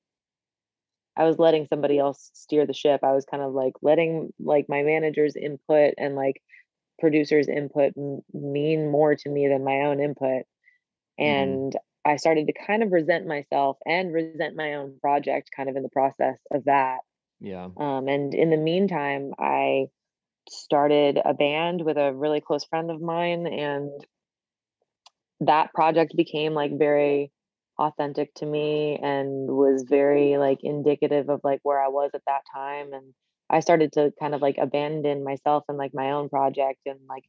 I 1.15 1.25
was 1.25 1.37
letting 1.37 1.67
somebody 1.67 1.99
else 1.99 2.31
steer 2.33 2.65
the 2.65 2.73
ship. 2.73 3.01
I 3.03 3.11
was 3.11 3.25
kind 3.25 3.43
of 3.43 3.53
like 3.53 3.73
letting 3.81 4.33
like 4.39 4.67
my 4.69 4.83
manager's 4.83 5.35
input 5.35 5.93
and 5.97 6.15
like 6.15 6.41
producers 6.99 7.47
input 7.47 7.93
m- 7.97 8.21
mean 8.33 8.89
more 8.91 9.15
to 9.15 9.29
me 9.29 9.47
than 9.47 9.63
my 9.63 9.81
own 9.81 9.99
input. 9.99 10.43
Mm-hmm. 11.19 11.23
And 11.23 11.73
mm-hmm. 11.73 12.11
I 12.11 12.17
started 12.17 12.47
to 12.47 12.53
kind 12.53 12.83
of 12.83 12.91
resent 12.91 13.27
myself 13.27 13.77
and 13.85 14.13
resent 14.13 14.55
my 14.55 14.75
own 14.75 14.97
project 15.01 15.49
kind 15.55 15.69
of 15.69 15.75
in 15.75 15.83
the 15.83 15.89
process 15.89 16.37
of 16.51 16.65
that. 16.65 16.99
Yeah. 17.39 17.69
Um, 17.77 18.07
and 18.07 18.33
in 18.33 18.49
the 18.49 18.57
meantime, 18.57 19.33
I 19.37 19.87
started 20.49 21.19
a 21.23 21.33
band 21.33 21.83
with 21.83 21.97
a 21.97 22.13
really 22.13 22.41
close 22.41 22.65
friend 22.65 22.89
of 22.89 23.01
mine 23.01 23.45
and 23.47 23.91
that 25.41 25.73
project 25.73 26.15
became 26.15 26.53
like 26.53 26.77
very 26.77 27.31
authentic 27.77 28.33
to 28.35 28.45
me 28.45 28.99
and 29.01 29.47
was 29.47 29.85
very 29.87 30.37
like 30.37 30.59
indicative 30.63 31.29
of 31.29 31.41
like 31.43 31.59
where 31.63 31.81
I 31.81 31.87
was 31.87 32.11
at 32.13 32.25
that 32.27 32.41
time 32.53 32.93
and 32.93 33.13
I 33.49 33.61
started 33.61 33.93
to 33.93 34.13
kind 34.19 34.35
of 34.35 34.41
like 34.41 34.57
abandon 34.57 35.23
myself 35.23 35.63
and 35.67 35.77
like 35.77 35.93
my 35.93 36.11
own 36.11 36.29
project 36.29 36.81
and 36.85 36.99
like 37.07 37.23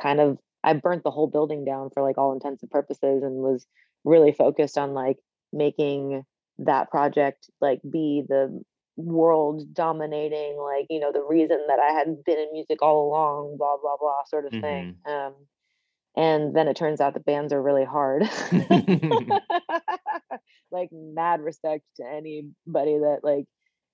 kind 0.00 0.20
of 0.20 0.38
I 0.64 0.74
burnt 0.74 1.02
the 1.02 1.10
whole 1.10 1.26
building 1.26 1.64
down 1.64 1.90
for 1.90 2.02
like 2.02 2.18
all 2.18 2.32
intents 2.32 2.62
and 2.62 2.70
purposes 2.70 3.22
and 3.22 3.36
was 3.36 3.66
really 4.04 4.32
focused 4.32 4.78
on 4.78 4.94
like 4.94 5.18
making 5.52 6.24
that 6.58 6.90
project 6.90 7.50
like 7.60 7.80
be 7.88 8.24
the 8.28 8.62
world 8.96 9.72
dominating 9.72 10.56
like 10.58 10.86
you 10.90 11.00
know 11.00 11.12
the 11.12 11.22
reason 11.22 11.58
that 11.68 11.80
I 11.80 11.92
had 11.92 12.24
been 12.24 12.38
in 12.38 12.52
music 12.52 12.82
all 12.82 13.08
along 13.08 13.56
blah 13.56 13.76
blah 13.80 13.96
blah 13.98 14.24
sort 14.26 14.46
of 14.46 14.52
mm-hmm. 14.52 14.60
thing 14.60 14.96
um 15.06 15.34
and 16.14 16.54
then 16.54 16.68
it 16.68 16.76
turns 16.76 17.00
out 17.00 17.14
the 17.14 17.20
bands 17.20 17.52
are 17.52 17.62
really 17.62 17.86
hard 17.86 18.22
like 20.70 20.90
mad 20.92 21.40
respect 21.40 21.84
to 21.96 22.04
anybody 22.04 22.98
that 22.98 23.20
like 23.22 23.46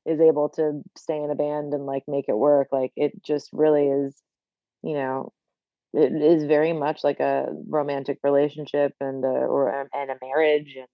is 0.09 0.20
able 0.20 0.48
to 0.48 0.82
stay 0.96 1.22
in 1.22 1.30
a 1.30 1.34
band 1.34 1.74
and 1.74 1.86
like 1.86 2.04
make 2.09 2.26
it 2.28 2.36
work 2.36 2.68
like 2.72 2.92
it 2.96 3.12
just 3.22 3.50
really 3.52 3.88
is 3.88 4.16
you 4.82 4.94
know 4.94 5.32
it 5.92 6.12
is 6.12 6.44
very 6.44 6.72
much 6.72 7.02
like 7.02 7.20
a 7.20 7.48
romantic 7.68 8.18
relationship 8.22 8.92
and 9.00 9.24
a, 9.24 9.28
or 9.28 9.86
and 9.92 10.11
a 10.11 10.16
marriage 10.22 10.74
and 10.76 10.88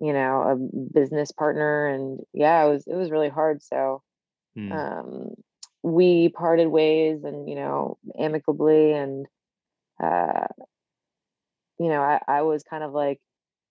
you 0.00 0.12
know 0.12 0.42
a 0.42 0.92
business 0.94 1.32
partner 1.32 1.88
and 1.88 2.20
yeah 2.32 2.64
it 2.64 2.68
was 2.68 2.86
it 2.86 2.94
was 2.94 3.10
really 3.10 3.28
hard 3.28 3.62
so 3.62 4.02
mm. 4.56 4.72
um 4.72 5.30
we 5.82 6.28
parted 6.28 6.68
ways 6.68 7.24
and 7.24 7.48
you 7.48 7.54
know 7.54 7.96
amicably 8.18 8.92
and 8.92 9.26
uh, 10.02 10.46
you 11.78 11.88
know, 11.88 12.02
I, 12.02 12.20
I 12.26 12.42
was 12.42 12.62
kind 12.62 12.82
of 12.82 12.92
like 12.92 13.20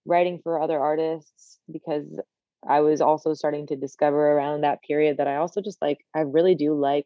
writing 0.05 0.39
for 0.43 0.61
other 0.61 0.79
artists 0.79 1.59
because 1.71 2.05
I 2.67 2.81
was 2.81 3.01
also 3.01 3.33
starting 3.33 3.67
to 3.67 3.75
discover 3.75 4.31
around 4.31 4.61
that 4.61 4.81
period 4.81 5.17
that 5.17 5.27
I 5.27 5.37
also 5.37 5.61
just 5.61 5.81
like, 5.81 5.99
I 6.15 6.21
really 6.21 6.55
do 6.55 6.73
like 6.73 7.05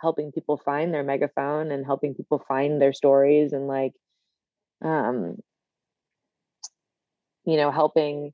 helping 0.00 0.32
people 0.32 0.60
find 0.64 0.92
their 0.92 1.04
megaphone 1.04 1.70
and 1.70 1.86
helping 1.86 2.14
people 2.14 2.44
find 2.48 2.80
their 2.80 2.92
stories 2.92 3.52
and 3.52 3.68
like, 3.68 3.92
um, 4.84 5.36
you 7.44 7.56
know, 7.56 7.70
helping 7.70 8.32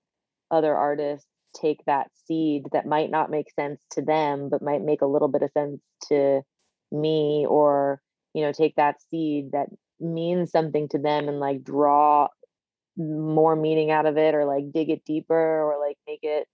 other 0.50 0.74
artists 0.74 1.26
take 1.60 1.84
that 1.86 2.10
seed 2.26 2.64
that 2.72 2.86
might 2.86 3.10
not 3.10 3.30
make 3.30 3.50
sense 3.52 3.80
to 3.92 4.02
them, 4.02 4.48
but 4.48 4.62
might 4.62 4.82
make 4.82 5.02
a 5.02 5.06
little 5.06 5.28
bit 5.28 5.42
of 5.42 5.50
sense 5.52 5.80
to 6.08 6.42
me 6.90 7.46
or, 7.48 8.00
you 8.34 8.42
know, 8.42 8.52
take 8.52 8.76
that 8.76 8.96
seed 9.10 9.52
that 9.52 9.68
means 10.00 10.50
something 10.50 10.88
to 10.88 10.98
them 10.98 11.28
and 11.28 11.40
like 11.40 11.64
draw 11.64 12.28
more 12.98 13.56
meaning 13.56 13.90
out 13.90 14.06
of 14.06 14.18
it 14.18 14.34
or 14.34 14.44
like 14.44 14.72
dig 14.72 14.90
it 14.90 15.04
deeper 15.04 15.62
or 15.62 15.78
like 15.80 15.96
make 16.06 16.20
it 16.22 16.48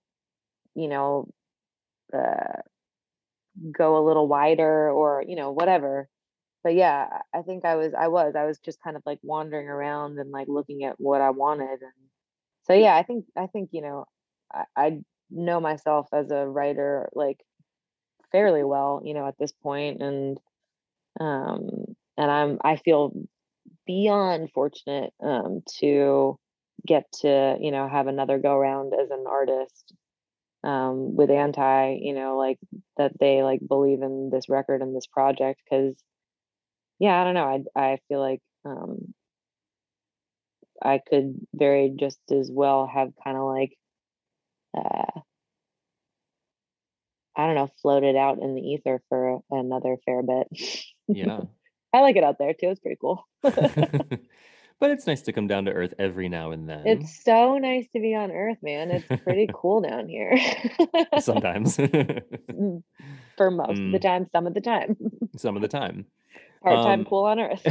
you 0.75 0.89
know 0.89 1.29
uh, 2.13 2.61
go 3.73 3.99
a 3.99 4.07
little 4.07 4.29
wider 4.29 4.91
or 4.91 5.25
you 5.27 5.37
know 5.37 5.53
whatever. 5.53 6.09
But 6.63 6.75
yeah 6.75 7.21
i 7.35 7.43
think 7.43 7.67
i 7.67 7.77
was 7.77 7.93
i 7.93 8.09
was 8.09 8.35
i 8.37 8.47
was 8.47 8.59
just 8.59 8.81
kind 8.83 8.97
of 8.97 9.03
like 9.05 9.19
wandering 9.23 9.69
around 9.69 10.19
and 10.19 10.31
like 10.31 10.49
looking 10.49 10.85
at 10.85 10.99
what 10.99 11.21
i 11.21 11.29
wanted 11.29 11.83
and 11.83 12.09
so 12.67 12.73
yeah 12.73 12.97
i 12.97 13.03
think 13.03 13.27
i 13.37 13.47
think 13.47 13.69
you 13.73 13.83
know 13.83 14.07
i, 14.51 14.65
I 14.75 15.01
know 15.31 15.61
myself 15.61 16.09
as 16.13 16.31
a 16.31 16.47
writer 16.47 17.11
like 17.15 17.45
fairly 18.33 18.65
well 18.65 19.03
you 19.05 19.13
know 19.13 19.27
at 19.29 19.39
this 19.39 19.53
point 19.53 20.01
and 20.01 20.39
um 21.21 21.69
and 22.17 22.31
i'm 22.31 22.59
i 22.65 22.77
feel 22.77 23.13
beyond 23.87 24.51
fortunate 24.53 25.13
um, 25.23 25.63
to 25.79 26.39
get 26.87 27.05
to 27.21 27.57
you 27.61 27.71
know 27.71 27.89
have 27.89 28.07
another 28.07 28.39
go 28.39 28.57
round 28.57 28.93
as 28.95 29.11
an 29.11 29.25
artist 29.29 29.95
um, 30.63 31.15
with 31.17 31.31
anti 31.31 31.99
you 32.01 32.15
know 32.15 32.37
like 32.37 32.59
that 32.97 33.13
they 33.19 33.43
like 33.43 33.61
believe 33.67 34.03
in 34.03 34.31
this 34.31 34.49
record 34.49 34.83
and 34.83 34.95
this 34.95 35.07
project 35.07 35.61
because 35.65 35.95
yeah 36.99 37.21
i 37.21 37.25
don't 37.25 37.35
know 37.35 37.65
i 37.77 37.81
i 37.93 37.99
feel 38.09 38.21
like 38.21 38.41
um 38.65 39.15
i 40.83 41.01
could 41.09 41.35
very 41.55 41.95
just 41.99 42.19
as 42.31 42.51
well 42.53 42.87
have 42.87 43.11
kind 43.23 43.37
of 43.37 43.45
like 43.45 43.73
uh 44.77 45.21
i 47.37 47.47
don't 47.47 47.55
know 47.55 47.71
floated 47.83 48.17
out 48.17 48.39
in 48.41 48.55
the 48.55 48.63
ether 48.63 49.03
for 49.09 49.41
another 49.51 49.97
fair 50.07 50.23
bit. 50.23 50.49
Yeah 51.09 51.41
I 51.95 52.01
like 52.01 52.17
it 52.17 52.25
out 52.25 52.39
there 52.39 52.53
too. 52.53 52.71
It's 52.71 52.81
pretty 52.81 52.99
cool. 53.01 53.25
but 53.43 54.91
it's 54.91 55.07
nice 55.07 55.23
to 55.23 55.33
come 55.33 55.47
down 55.47 55.67
to 55.67 55.71
earth 55.71 55.95
every 55.97 56.29
now 56.29 56.51
and 56.51 56.69
then. 56.69 56.85
It's 56.85 57.23
so 57.23 57.57
nice 57.57 57.87
to 57.93 58.01
be 58.01 58.17
on 58.17 58.33
earth, 58.33 58.59
man. 58.63 58.91
It's 58.91 59.23
pretty 59.23 59.49
cool 59.55 59.81
down 59.81 60.09
here. 60.09 60.37
Sometimes. 61.21 61.77
Mm, 61.77 62.83
for 63.37 63.51
most 63.53 63.79
mm. 63.79 63.87
of 63.87 63.93
the 63.93 63.99
mm. 63.99 64.03
time, 64.03 64.27
some 64.33 64.49
of 64.49 64.55
the 64.55 64.61
time. 64.61 64.97
some 65.37 65.55
of 65.55 65.63
the 65.63 65.69
time. 65.69 66.07
Part 66.65 66.85
time 66.85 67.01
um, 67.01 67.07
cool 67.07 67.25
on 67.27 67.39
earth. 67.39 67.63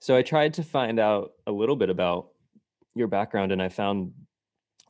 so 0.00 0.16
I 0.16 0.22
tried 0.22 0.54
to 0.54 0.64
find 0.64 0.98
out 0.98 1.34
a 1.46 1.52
little 1.52 1.76
bit 1.76 1.90
about 1.90 2.30
your 2.96 3.06
background 3.06 3.52
and 3.52 3.62
I 3.62 3.68
found 3.68 4.12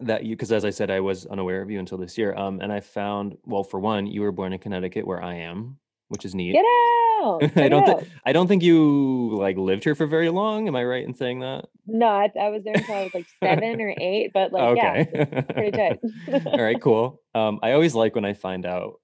that 0.01 0.24
you 0.24 0.34
because 0.34 0.51
as 0.51 0.64
I 0.64 0.70
said, 0.70 0.90
I 0.90 1.01
was 1.01 1.26
unaware 1.26 1.61
of 1.61 1.70
you 1.70 1.78
until 1.78 1.99
this 1.99 2.16
year. 2.16 2.34
Um, 2.34 2.61
and 2.61 2.72
I 2.72 2.80
found 2.80 3.36
well, 3.45 3.64
for 3.64 3.80
one, 3.80 4.07
you 4.07 4.22
were 4.22 4.32
born 4.32 4.55
in 4.55 4.59
Connecticut 4.59 5.07
where 5.07 5.22
I 5.22 5.34
am, 5.34 5.76
which 6.09 6.24
is 6.24 6.34
neat. 6.34 6.52
Get 6.52 6.64
out! 6.64 7.42
I 7.57 7.68
don't 7.68 7.86
think 7.86 8.09
I 8.26 8.32
don't 8.32 8.46
think 8.46 8.62
you 8.62 9.36
like 9.36 9.57
lived 9.57 9.84
here 9.84 9.94
for 9.94 10.07
very 10.07 10.28
long. 10.28 10.68
Am 10.68 10.76
I 10.76 10.84
right 10.84 11.05
in 11.05 11.14
saying 11.14 11.40
that? 11.40 11.66
No, 11.86 12.07
I, 12.07 12.30
I 12.40 12.48
was 12.48 12.62
there 12.64 12.74
until 12.74 12.94
I 12.94 13.05
was 13.05 13.14
like 13.14 13.26
seven 13.42 13.80
or 13.80 13.94
eight, 13.98 14.32
but 14.32 14.52
like 14.52 14.78
okay. 14.78 15.09
yeah, 15.14 15.40
pretty 15.42 15.70
tight. 15.70 15.98
All 16.46 16.62
right, 16.62 16.80
cool. 16.80 17.20
Um, 17.34 17.59
I 17.62 17.72
always 17.72 17.94
like 17.94 18.14
when 18.14 18.24
I 18.24 18.34
find 18.34 18.66
out 18.66 19.00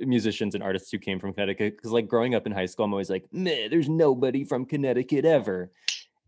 musicians 0.00 0.54
and 0.54 0.62
artists 0.62 0.90
who 0.90 0.98
came 0.98 1.18
from 1.18 1.32
Connecticut 1.32 1.76
because 1.76 1.92
like 1.92 2.08
growing 2.08 2.34
up 2.34 2.46
in 2.46 2.52
high 2.52 2.66
school, 2.66 2.84
I'm 2.84 2.92
always 2.92 3.10
like, 3.10 3.24
nah, 3.32 3.68
there's 3.70 3.88
nobody 3.88 4.44
from 4.44 4.64
Connecticut 4.64 5.24
ever. 5.24 5.72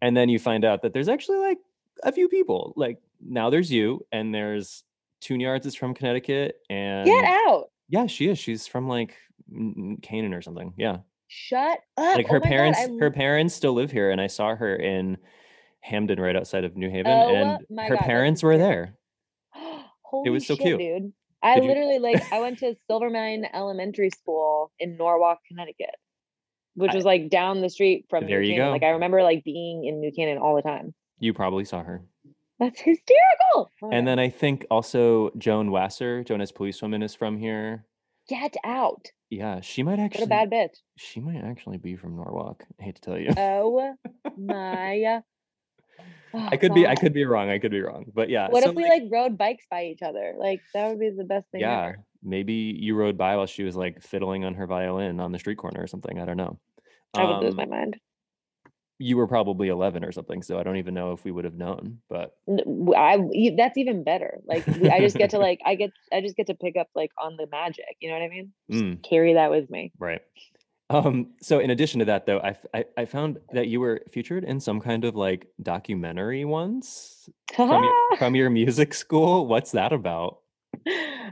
And 0.03 0.17
then 0.17 0.29
you 0.29 0.39
find 0.39 0.65
out 0.65 0.83
that 0.83 0.93
there's 0.93 1.09
actually 1.09 1.39
like 1.39 1.59
a 2.03 2.13
few 2.13 2.29
people. 2.29 2.73
Like 2.77 2.99
now 3.21 3.51
there's 3.51 3.71
you, 3.71 4.05
and 4.13 4.35
there's 4.35 4.85
Tune 5.21 5.41
Yards 5.41 5.67
is 5.67 5.75
from 5.75 5.95
Connecticut, 5.95 6.57
and 6.69 7.07
get 7.07 7.25
out. 7.25 7.71
Yeah, 7.89 8.07
she 8.07 8.29
is. 8.29 8.39
She's 8.39 8.67
from 8.67 8.89
like 8.89 9.17
Canaan 10.03 10.35
or 10.35 10.43
something. 10.43 10.75
Yeah. 10.77 10.99
Shut 11.29 11.79
up. 11.97 12.17
Like 12.17 12.27
oh 12.29 12.33
her 12.33 12.39
oh 12.39 12.41
parents, 12.41 12.79
God, 12.81 13.01
her 13.01 13.11
parents 13.11 13.55
still 13.55 13.73
live 13.73 13.91
here, 13.93 14.11
and 14.11 14.21
I 14.21 14.27
saw 14.27 14.57
her 14.57 14.75
in 14.75 15.17
Hamden, 15.81 16.21
right 16.21 16.37
outside 16.37 16.65
of 16.65 16.77
New 16.77 16.91
Haven, 16.91 17.13
oh, 17.13 17.35
and 17.35 17.81
her 17.89 17.97
God, 17.97 18.05
parents 18.05 18.43
were 18.43 18.59
there. 18.59 18.97
Holy 20.03 20.29
it 20.29 20.31
was 20.31 20.47
so 20.47 20.57
shit, 20.57 20.67
cute, 20.67 20.79
dude. 20.79 21.13
I 21.43 21.55
Did 21.55 21.65
literally 21.65 21.95
you... 21.95 22.01
like 22.01 22.33
I 22.33 22.41
went 22.41 22.59
to 22.59 22.75
Silvermine 22.91 23.49
Elementary 23.55 24.11
School 24.11 24.73
in 24.79 24.97
Norwalk, 24.97 25.39
Connecticut, 25.47 25.95
which 26.75 26.93
was 26.93 27.05
like 27.05 27.31
down 27.31 27.61
the 27.61 27.71
street 27.71 28.07
from 28.11 28.27
there. 28.27 28.41
New 28.41 28.49
you 28.49 28.55
Canaan. 28.55 28.69
go. 28.69 28.73
Like 28.73 28.83
I 28.83 28.91
remember 28.91 29.23
like 29.23 29.45
being 29.45 29.85
in 29.85 30.01
New 30.01 30.13
Canaan 30.13 30.39
all 30.39 30.57
the 30.57 30.63
time. 30.63 30.95
You 31.19 31.33
probably 31.33 31.65
saw 31.65 31.83
her. 31.83 32.03
That's 32.59 32.81
hysterical. 32.81 33.71
Oh 33.83 33.91
and 33.91 34.07
then 34.07 34.19
I 34.19 34.29
think 34.29 34.67
also 34.71 35.31
Joan 35.39 35.71
Wasser, 35.71 36.25
Joan 36.25 36.41
as 36.41 36.53
Police 36.53 36.83
Woman, 36.83 37.03
is 37.03 37.15
from 37.15 37.39
here. 37.39 37.87
Get 38.31 38.55
out. 38.63 39.09
Yeah, 39.29 39.61
she 39.61 39.83
might 39.83 39.99
actually. 39.99 40.27
What 40.27 40.45
a 40.45 40.47
bad 40.47 40.51
bitch. 40.51 40.77
She 40.97 41.19
might 41.19 41.43
actually 41.43 41.79
be 41.79 41.97
from 41.97 42.15
Norwalk. 42.15 42.65
I 42.81 42.85
hate 42.85 42.95
to 42.95 43.01
tell 43.01 43.19
you. 43.19 43.33
Oh 43.37 43.97
my 44.39 45.23
Oh, 46.33 46.49
I 46.51 46.57
could 46.57 46.69
God. 46.69 46.75
be 46.77 46.87
I 46.87 46.95
could 46.95 47.13
be 47.13 47.25
wrong. 47.25 47.51
I 47.51 47.59
could 47.59 47.73
be 47.73 47.81
wrong. 47.81 48.05
But 48.15 48.31
yeah. 48.31 48.49
What 48.49 48.63
so 48.63 48.71
if 48.71 48.77
we 48.77 48.85
like, 48.85 49.03
like, 49.03 49.13
rode 49.13 49.37
bikes 49.37 49.65
by 49.69 49.87
each 49.87 50.03
other? 50.03 50.35
Like 50.39 50.61
that 50.75 50.89
would 50.89 51.01
be 51.01 51.11
the 51.11 51.25
best 51.25 51.51
thing. 51.51 51.63
Yeah. 51.63 51.87
Ever. 51.87 52.05
Maybe 52.23 52.53
you 52.79 52.95
rode 52.95 53.19
by 53.19 53.35
while 53.35 53.47
she 53.47 53.65
was 53.65 53.75
like 53.75 54.01
fiddling 54.01 54.45
on 54.45 54.55
her 54.55 54.67
violin 54.69 55.19
on 55.19 55.33
the 55.33 55.41
street 55.41 55.59
corner 55.59 55.83
or 55.83 55.89
something. 55.89 56.21
I 56.21 56.25
don't 56.25 56.37
know. 56.37 56.59
I 57.15 57.25
would 57.25 57.33
um, 57.33 57.45
lose 57.45 57.57
my 57.57 57.65
mind. 57.65 57.99
You 59.03 59.17
were 59.17 59.27
probably 59.27 59.69
11 59.69 60.05
or 60.05 60.13
something, 60.13 60.43
so 60.43 60.59
I 60.59 60.63
don't 60.63 60.77
even 60.77 60.93
know 60.93 61.13
if 61.13 61.25
we 61.25 61.31
would 61.31 61.45
have 61.47 61.55
known. 61.55 61.99
But 62.09 62.37
I 62.97 63.19
that's 63.57 63.79
even 63.79 64.05
better. 64.05 64.41
Like 64.47 64.69
I 64.69 65.01
just 65.01 65.17
get 65.17 65.31
to 65.31 65.39
like 65.39 65.61
I 65.65 65.75
get 65.75 65.91
I 66.13 66.21
just 66.21 66.37
get 66.37 66.47
to 66.49 66.55
pick 66.55 66.77
up 66.77 66.89
like 66.95 67.11
on 67.19 67.37
the 67.37 67.47
magic. 67.51 67.97
You 68.01 68.11
know 68.11 68.17
what 68.17 68.25
I 68.25 68.29
mean? 68.29 68.53
Mm. 68.71 69.03
Carry 69.03 69.35
that 69.35 69.51
with 69.51 69.71
me. 69.71 69.93
Right. 69.99 70.21
Um, 70.91 71.29
so 71.41 71.61
in 71.61 71.71
addition 71.71 72.01
to 72.01 72.05
that, 72.07 72.27
though, 72.27 72.41
I, 72.41 72.57
I, 72.75 72.85
I 72.97 73.05
found 73.05 73.39
that 73.53 73.69
you 73.69 73.79
were 73.79 74.03
featured 74.11 74.43
in 74.43 74.59
some 74.59 74.81
kind 74.81 75.05
of 75.05 75.15
like 75.15 75.47
documentary 75.63 76.45
once 76.45 77.29
from, 77.55 77.85
your, 77.85 77.95
from 78.19 78.35
your 78.35 78.51
music 78.51 78.93
school. 78.93 79.47
What's 79.47 79.71
that 79.71 79.93
about? 79.93 80.39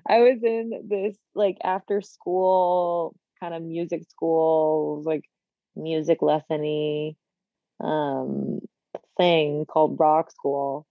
I 0.08 0.20
was 0.20 0.38
in 0.44 0.70
this 0.88 1.16
like 1.34 1.58
after 1.64 2.00
school 2.00 3.16
kind 3.40 3.52
of 3.52 3.62
music 3.62 4.04
school, 4.08 5.02
like 5.04 5.24
music 5.74 6.20
lessony 6.20 7.16
um, 7.80 8.60
thing 9.16 9.66
called 9.66 9.98
Rock 9.98 10.30
School, 10.30 10.86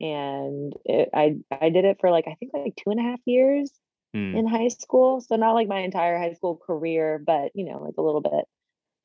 and 0.00 0.72
it, 0.84 1.10
I 1.14 1.36
I 1.50 1.70
did 1.70 1.84
it 1.84 1.98
for 2.00 2.10
like 2.10 2.26
I 2.26 2.34
think 2.34 2.52
like 2.54 2.76
two 2.76 2.90
and 2.90 3.00
a 3.00 3.02
half 3.02 3.20
years 3.26 3.70
mm. 4.14 4.36
in 4.36 4.46
high 4.46 4.68
school. 4.68 5.20
So 5.20 5.36
not 5.36 5.52
like 5.52 5.68
my 5.68 5.80
entire 5.80 6.18
high 6.18 6.34
school 6.34 6.56
career, 6.56 7.22
but 7.24 7.52
you 7.54 7.64
know, 7.64 7.82
like 7.82 7.94
a 7.98 8.02
little 8.02 8.20
bit. 8.22 8.44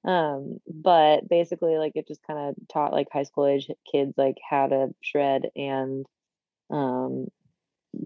Um, 0.10 0.60
but 0.68 1.28
basically 1.28 1.78
like 1.78 1.94
it 1.96 2.08
just 2.08 2.22
kind 2.28 2.38
of 2.40 2.56
taught 2.72 2.94
like 2.94 3.08
high 3.12 3.24
school 3.24 3.48
age 3.48 3.68
kids 3.92 4.14
like 4.18 4.36
how 4.48 4.68
to 4.68 4.94
shred 5.02 5.48
and 5.56 6.06
um 6.70 7.28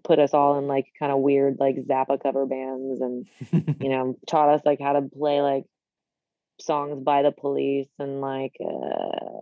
put 0.03 0.19
us 0.19 0.34
all 0.34 0.57
in 0.57 0.67
like 0.67 0.88
kind 0.97 1.11
of 1.11 1.19
weird 1.19 1.57
like 1.59 1.75
Zappa 1.75 2.21
cover 2.21 2.45
bands 2.45 3.01
and 3.01 3.27
you 3.82 3.89
know 3.89 4.17
taught 4.27 4.49
us 4.49 4.61
like 4.65 4.80
how 4.80 4.93
to 4.93 5.01
play 5.01 5.41
like 5.41 5.65
songs 6.62 7.01
by 7.03 7.22
the 7.22 7.32
police 7.32 7.89
and 7.99 8.22
like 8.22 8.55
uh 8.64 9.41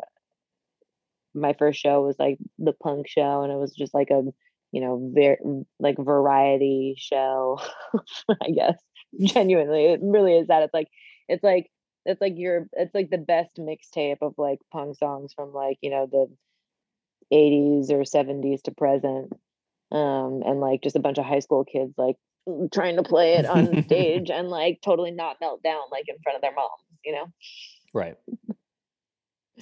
my 1.33 1.53
first 1.53 1.79
show 1.79 2.01
was 2.01 2.15
like 2.17 2.37
the 2.57 2.73
punk 2.73 3.07
show 3.07 3.43
and 3.43 3.51
it 3.51 3.57
was 3.57 3.73
just 3.73 3.93
like 3.93 4.09
a 4.09 4.23
you 4.71 4.81
know, 4.81 5.11
very 5.13 5.37
like 5.79 5.97
variety 5.97 6.95
show, 6.97 7.59
I 8.41 8.51
guess. 8.51 8.77
Genuinely, 9.19 9.85
it 9.85 9.99
really 10.03 10.37
is 10.37 10.47
that. 10.47 10.63
It's 10.63 10.73
like 10.73 10.89
it's 11.27 11.43
like 11.43 11.71
it's 12.05 12.21
like 12.21 12.33
your 12.35 12.67
it's 12.73 12.93
like 12.93 13.09
the 13.09 13.17
best 13.17 13.57
mixtape 13.57 14.17
of 14.21 14.33
like 14.37 14.59
punk 14.71 14.97
songs 14.97 15.33
from 15.33 15.53
like, 15.53 15.77
you 15.81 15.89
know, 15.89 16.07
the 16.11 16.27
80s 17.33 17.89
or 17.89 18.01
70s 18.01 18.63
to 18.63 18.71
present. 18.71 19.33
Um, 19.91 20.43
and 20.45 20.59
like 20.59 20.83
just 20.83 20.97
a 20.97 20.99
bunch 20.99 21.17
of 21.17 21.25
high 21.25 21.39
school 21.39 21.63
kids 21.63 21.93
like 21.97 22.17
trying 22.73 22.97
to 22.97 23.03
play 23.03 23.35
it 23.35 23.45
on 23.45 23.83
stage 23.85 24.29
and 24.29 24.49
like 24.49 24.79
totally 24.83 25.11
not 25.11 25.37
melt 25.39 25.63
down 25.63 25.83
like 25.91 26.05
in 26.09 26.17
front 26.21 26.35
of 26.35 26.41
their 26.41 26.53
moms, 26.53 26.83
you 27.07 27.13
know? 27.13 27.25
Right. 27.93 28.17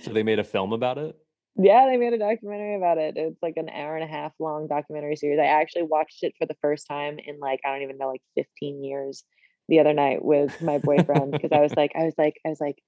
So 0.04 0.12
they 0.12 0.24
made 0.24 0.40
a 0.40 0.44
film 0.44 0.74
about 0.74 0.98
it? 0.98 1.16
Yeah, 1.58 1.86
they 1.86 1.96
made 1.96 2.14
a 2.14 2.18
documentary 2.18 2.76
about 2.76 2.98
it. 2.98 3.16
It's 3.16 3.42
like 3.42 3.54
an 3.56 3.70
hour 3.70 3.96
and 3.96 4.04
a 4.04 4.12
half 4.12 4.34
long 4.40 4.68
documentary 4.68 5.16
series. 5.16 5.40
I 5.40 5.46
actually 5.46 5.84
watched 5.84 6.24
it 6.24 6.34
for 6.38 6.46
the 6.46 6.58
first 6.62 6.86
time 6.88 7.18
in 7.26 7.40
like 7.40 7.62
I 7.66 7.72
don't 7.72 7.84
even 7.84 7.98
know 7.98 8.10
like 8.10 8.24
15 8.36 8.84
years 8.84 9.24
the 9.70 9.80
other 9.80 9.94
night 9.94 10.24
with 10.24 10.62
my 10.62 10.80
boyfriend 10.80 11.32
because 11.32 11.52
I 11.54 11.62
was 11.62 11.74
like 11.76 11.94
I 11.96 12.04
was 12.04 12.14
like 12.18 12.36
I 12.46 12.50
was 12.50 12.60
like 12.60 12.82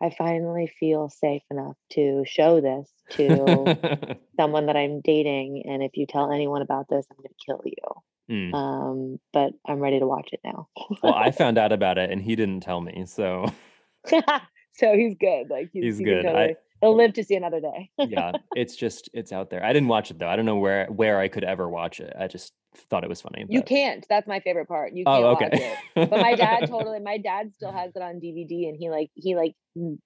I 0.00 0.10
finally 0.16 0.70
feel 0.78 1.08
safe 1.08 1.42
enough 1.50 1.76
to 1.92 2.24
show 2.26 2.60
this 2.60 2.88
to 3.12 3.76
someone 4.36 4.66
that 4.66 4.76
I'm 4.76 5.00
dating 5.00 5.64
and 5.66 5.82
if 5.82 5.96
you 5.96 6.06
tell 6.06 6.30
anyone 6.30 6.62
about 6.62 6.86
this 6.88 7.06
I'm 7.10 7.16
going 7.16 7.28
to 7.28 7.44
kill 7.44 7.62
you. 7.64 7.74
Mm. 8.30 8.54
Um 8.54 9.20
but 9.32 9.52
I'm 9.66 9.80
ready 9.80 9.98
to 9.98 10.06
watch 10.06 10.30
it 10.32 10.40
now. 10.44 10.68
well, 11.02 11.14
I 11.14 11.30
found 11.32 11.58
out 11.58 11.72
about 11.72 11.98
it 11.98 12.10
and 12.10 12.22
he 12.22 12.36
didn't 12.36 12.60
tell 12.60 12.80
me. 12.80 13.04
So 13.06 13.46
so 14.74 14.94
he's 14.94 15.14
good. 15.18 15.48
Like 15.50 15.70
he's, 15.72 15.84
he's 15.84 15.98
good. 16.00 16.22
Totally, 16.22 16.50
I, 16.50 16.56
he'll 16.80 16.96
live 16.96 17.14
to 17.14 17.24
see 17.24 17.34
another 17.34 17.60
day. 17.60 17.90
yeah, 17.98 18.32
it's 18.56 18.76
just 18.76 19.08
it's 19.12 19.32
out 19.32 19.50
there. 19.50 19.64
I 19.64 19.72
didn't 19.72 19.88
watch 19.88 20.10
it 20.10 20.18
though. 20.18 20.28
I 20.28 20.36
don't 20.36 20.46
know 20.46 20.56
where 20.56 20.86
where 20.86 21.18
I 21.18 21.28
could 21.28 21.44
ever 21.44 21.68
watch 21.68 22.00
it. 22.00 22.14
I 22.18 22.26
just 22.28 22.52
thought 22.90 23.04
it 23.04 23.08
was 23.08 23.20
funny. 23.20 23.44
But... 23.44 23.52
You 23.52 23.62
can't. 23.62 24.04
That's 24.08 24.26
my 24.26 24.40
favorite 24.40 24.68
part. 24.68 24.94
You 24.94 25.04
can't 25.04 25.24
oh, 25.24 25.28
okay. 25.30 25.48
watch 25.52 25.60
it. 25.96 26.10
But 26.10 26.20
my 26.20 26.34
dad 26.34 26.66
totally. 26.68 27.00
My 27.00 27.18
dad 27.18 27.52
still 27.54 27.72
has 27.72 27.92
it 27.94 28.02
on 28.02 28.20
DVD, 28.20 28.68
and 28.68 28.76
he 28.78 28.90
like 28.90 29.10
he 29.14 29.34
like 29.34 29.54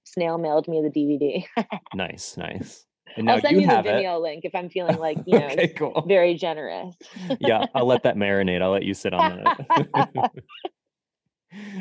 snail 0.04 0.38
mailed 0.38 0.68
me 0.68 0.82
the 0.82 0.90
DVD. 0.90 1.66
nice, 1.94 2.36
nice. 2.36 2.86
And 3.16 3.26
now 3.26 3.34
I'll 3.34 3.40
send 3.40 3.56
you, 3.56 3.62
you 3.62 3.66
the 3.66 3.72
Vimeo 3.72 4.16
it. 4.16 4.22
link 4.22 4.44
if 4.44 4.54
I'm 4.54 4.68
feeling 4.68 4.98
like 4.98 5.18
you 5.26 5.38
know 5.38 5.46
okay, 5.46 5.68
cool. 5.68 6.04
very 6.06 6.34
generous. 6.34 6.94
yeah, 7.40 7.66
I'll 7.74 7.86
let 7.86 8.04
that 8.04 8.16
marinate. 8.16 8.62
I'll 8.62 8.70
let 8.70 8.84
you 8.84 8.94
sit 8.94 9.12
on 9.12 9.42
that. 9.42 10.32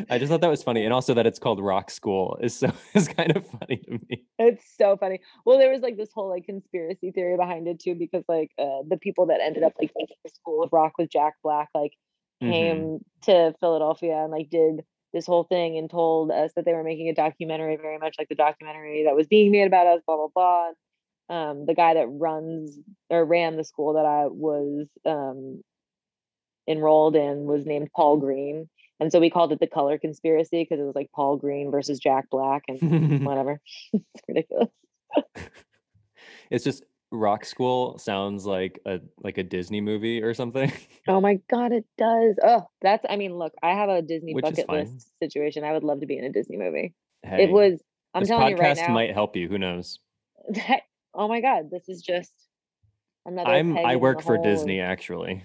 I 0.10 0.18
just 0.18 0.32
thought 0.32 0.42
that 0.42 0.50
was 0.50 0.64
funny, 0.64 0.84
and 0.84 0.94
also 0.94 1.14
that 1.14 1.28
it's 1.28 1.38
called 1.38 1.62
Rock 1.62 1.92
School 1.92 2.38
is 2.42 2.56
so 2.56 2.72
is 2.94 3.08
kind 3.08 3.36
of 3.36 3.46
funny 3.48 3.78
to 3.78 4.00
me. 4.10 4.26
It's 4.40 4.64
so 4.78 4.98
funny. 4.98 5.20
Well, 5.46 5.60
there 5.60 5.72
was 5.72 5.82
like 5.82 5.98
this 5.98 6.10
whole 6.14 6.30
like 6.30 6.46
conspiracy 6.46 7.12
theory 7.12 7.38
behind 7.38 7.68
it 7.68 7.80
too, 7.80 7.96
because 7.96 8.24
like 8.28 8.52
uh, 8.58 8.84
the 8.88 8.98
people 8.98 9.28
that 9.28 9.42
ended 9.42 9.64
up 9.64 9.74
like 9.80 9.92
making 9.96 10.18
the 10.24 10.32
school 10.32 10.64
of 10.64 10.74
rock 10.74 10.94
with 10.98 11.10
Jack 11.10 11.36
Black 11.44 11.70
like 11.76 11.94
came 12.42 12.78
mm-hmm. 12.78 13.32
to 13.32 13.54
Philadelphia 13.60 14.24
and 14.24 14.32
like 14.32 14.50
did 14.50 14.82
this 15.14 15.26
whole 15.26 15.44
thing 15.44 15.78
and 15.78 15.90
told 15.90 16.32
us 16.32 16.52
that 16.56 16.66
they 16.66 16.74
were 16.74 16.84
making 16.84 17.10
a 17.10 17.14
documentary, 17.14 17.76
very 17.76 17.98
much 17.98 18.16
like 18.18 18.30
the 18.30 18.36
documentary 18.36 19.04
that 19.06 19.16
was 19.16 19.28
being 19.28 19.52
made 19.52 19.68
about 19.68 19.88
us, 19.88 20.02
blah 20.08 20.16
blah 20.16 20.28
blah. 20.34 20.70
Um, 21.30 21.68
the 21.68 21.76
guy 21.76 21.94
that 21.94 22.08
runs 22.08 22.80
or 23.12 23.24
ran 23.24 23.56
the 23.56 23.64
school 23.64 23.94
that 23.94 24.06
I 24.06 24.26
was 24.26 24.88
um, 25.06 25.62
enrolled 26.68 27.16
in 27.16 27.46
was 27.46 27.68
named 27.68 27.90
Paul 27.96 28.18
Green 28.18 28.68
and 29.00 29.12
so 29.12 29.20
we 29.20 29.30
called 29.30 29.52
it 29.52 29.60
the 29.60 29.68
color 29.68 29.98
conspiracy 29.98 30.64
because 30.64 30.82
it 30.82 30.86
was 30.86 30.96
like 30.96 31.12
Paul 31.14 31.38
Green 31.38 31.72
versus 31.72 32.00
Jack 32.00 32.30
Black 32.30 32.64
and 32.68 33.24
whatever. 33.26 33.62
it's 33.94 34.24
ridiculous. 34.28 34.70
it's 36.50 36.64
just 36.64 36.84
Rock 37.12 37.46
School 37.46 37.98
sounds 37.98 38.46
like 38.46 38.80
a 38.86 39.00
like 39.24 39.38
a 39.38 39.44
Disney 39.44 39.82
movie 39.82 40.22
or 40.22 40.34
something. 40.34 40.72
Oh 41.08 41.22
my 41.22 41.40
god, 41.50 41.72
it 41.72 41.86
does. 41.98 42.36
Oh, 42.44 42.70
that's 42.82 43.04
I 43.10 43.16
mean, 43.16 43.36
look, 43.36 43.54
I 43.64 43.70
have 43.70 43.90
a 43.90 44.04
Disney 44.04 44.36
Which 44.36 44.44
bucket 44.44 44.70
list 44.70 45.10
situation. 45.20 45.64
I 45.64 45.74
would 45.74 45.84
love 45.84 46.02
to 46.02 46.06
be 46.06 46.20
in 46.20 46.24
a 46.24 46.32
Disney 46.32 46.56
movie. 46.56 46.94
Hey, 47.24 47.46
it 47.46 47.52
was 47.52 47.82
I'm 48.14 48.28
telling 48.28 48.52
you 48.52 48.58
right 48.58 48.78
now. 48.78 48.94
might 48.94 49.12
help 49.12 49.36
you. 49.36 49.48
Who 49.48 49.58
knows? 49.58 49.98
That, 50.50 50.82
oh 51.16 51.28
my 51.28 51.42
god, 51.42 51.72
this 51.72 51.90
is 51.90 52.04
just 52.04 52.32
another. 53.26 53.50
I'm 53.50 53.76
I 53.76 53.96
work 53.96 54.22
for 54.22 54.38
Disney 54.38 54.82
actually. 54.82 55.44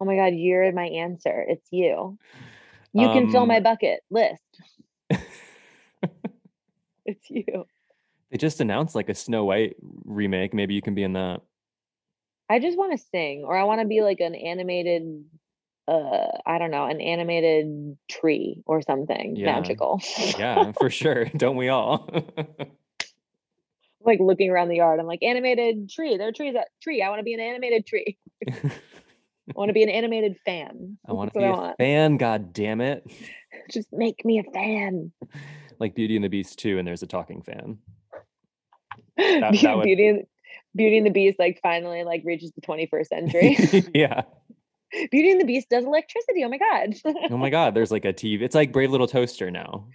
Oh 0.00 0.06
my 0.06 0.16
god, 0.16 0.32
you're 0.34 0.72
my 0.72 0.86
answer. 0.86 1.44
It's 1.46 1.68
you. 1.70 2.18
You 2.92 3.06
um, 3.06 3.12
can 3.12 3.30
fill 3.30 3.46
my 3.46 3.58
um, 3.58 3.62
bucket 3.62 4.00
list. 4.10 4.42
it's 7.06 7.30
you. 7.30 7.66
They 8.30 8.38
just 8.38 8.60
announced 8.60 8.94
like 8.94 9.08
a 9.08 9.14
Snow 9.14 9.44
White 9.44 9.76
remake. 10.04 10.54
Maybe 10.54 10.74
you 10.74 10.82
can 10.82 10.94
be 10.94 11.02
in 11.02 11.14
that. 11.14 11.42
I 12.48 12.58
just 12.58 12.76
want 12.76 12.92
to 12.92 12.98
sing, 13.12 13.44
or 13.44 13.56
I 13.56 13.64
want 13.64 13.80
to 13.80 13.86
be 13.86 14.02
like 14.02 14.18
an 14.20 14.34
animated, 14.34 15.24
uh, 15.86 16.38
I 16.44 16.58
don't 16.58 16.72
know, 16.72 16.86
an 16.86 17.00
animated 17.00 17.96
tree 18.08 18.62
or 18.66 18.82
something 18.82 19.36
yeah. 19.36 19.52
magical. 19.52 20.00
yeah, 20.36 20.72
for 20.72 20.90
sure. 20.90 21.24
Don't 21.36 21.56
we 21.56 21.68
all? 21.68 22.10
like 24.04 24.18
looking 24.18 24.50
around 24.50 24.68
the 24.68 24.76
yard. 24.76 24.98
I'm 24.98 25.06
like, 25.06 25.22
animated 25.22 25.90
tree. 25.90 26.16
There 26.16 26.28
are 26.28 26.32
trees 26.32 26.56
at 26.56 26.68
tree. 26.82 27.02
I 27.02 27.08
want 27.08 27.20
to 27.20 27.24
be 27.24 27.34
an 27.34 27.40
animated 27.40 27.86
tree. 27.86 28.18
I 29.50 29.58
want 29.58 29.68
to 29.68 29.72
be 29.72 29.82
an 29.82 29.88
animated 29.88 30.36
fan. 30.44 30.98
I 31.08 31.12
want 31.12 31.32
to 31.32 31.38
be 31.38 31.44
a 31.44 31.74
fan. 31.78 32.16
God 32.16 32.52
damn 32.52 32.80
it! 32.80 33.04
Just 33.70 33.88
make 33.92 34.24
me 34.24 34.38
a 34.38 34.50
fan. 34.52 35.12
Like 35.78 35.94
Beauty 35.94 36.16
and 36.16 36.24
the 36.24 36.28
Beast 36.28 36.58
too, 36.58 36.78
and 36.78 36.86
there's 36.86 37.02
a 37.02 37.06
talking 37.06 37.42
fan. 37.42 37.78
That, 39.16 39.54
that 39.60 39.76
would... 39.76 39.84
Beauty 39.84 40.08
and 40.08 40.26
Beauty 40.74 40.96
and 40.96 41.06
the 41.06 41.10
Beast 41.10 41.38
like 41.38 41.60
finally 41.62 42.04
like 42.04 42.22
reaches 42.24 42.52
the 42.52 42.62
21st 42.62 43.06
century. 43.06 43.90
yeah. 43.94 44.22
Beauty 45.10 45.32
and 45.32 45.40
the 45.40 45.44
Beast 45.44 45.68
does 45.68 45.84
electricity. 45.84 46.42
Oh 46.42 46.48
my 46.48 46.56
god. 46.56 46.94
oh 47.30 47.36
my 47.36 47.50
god. 47.50 47.74
There's 47.74 47.90
like 47.90 48.06
a 48.06 48.14
TV. 48.14 48.40
It's 48.40 48.54
like 48.54 48.72
Brave 48.72 48.92
Little 48.92 49.06
Toaster 49.06 49.50
now. 49.50 49.86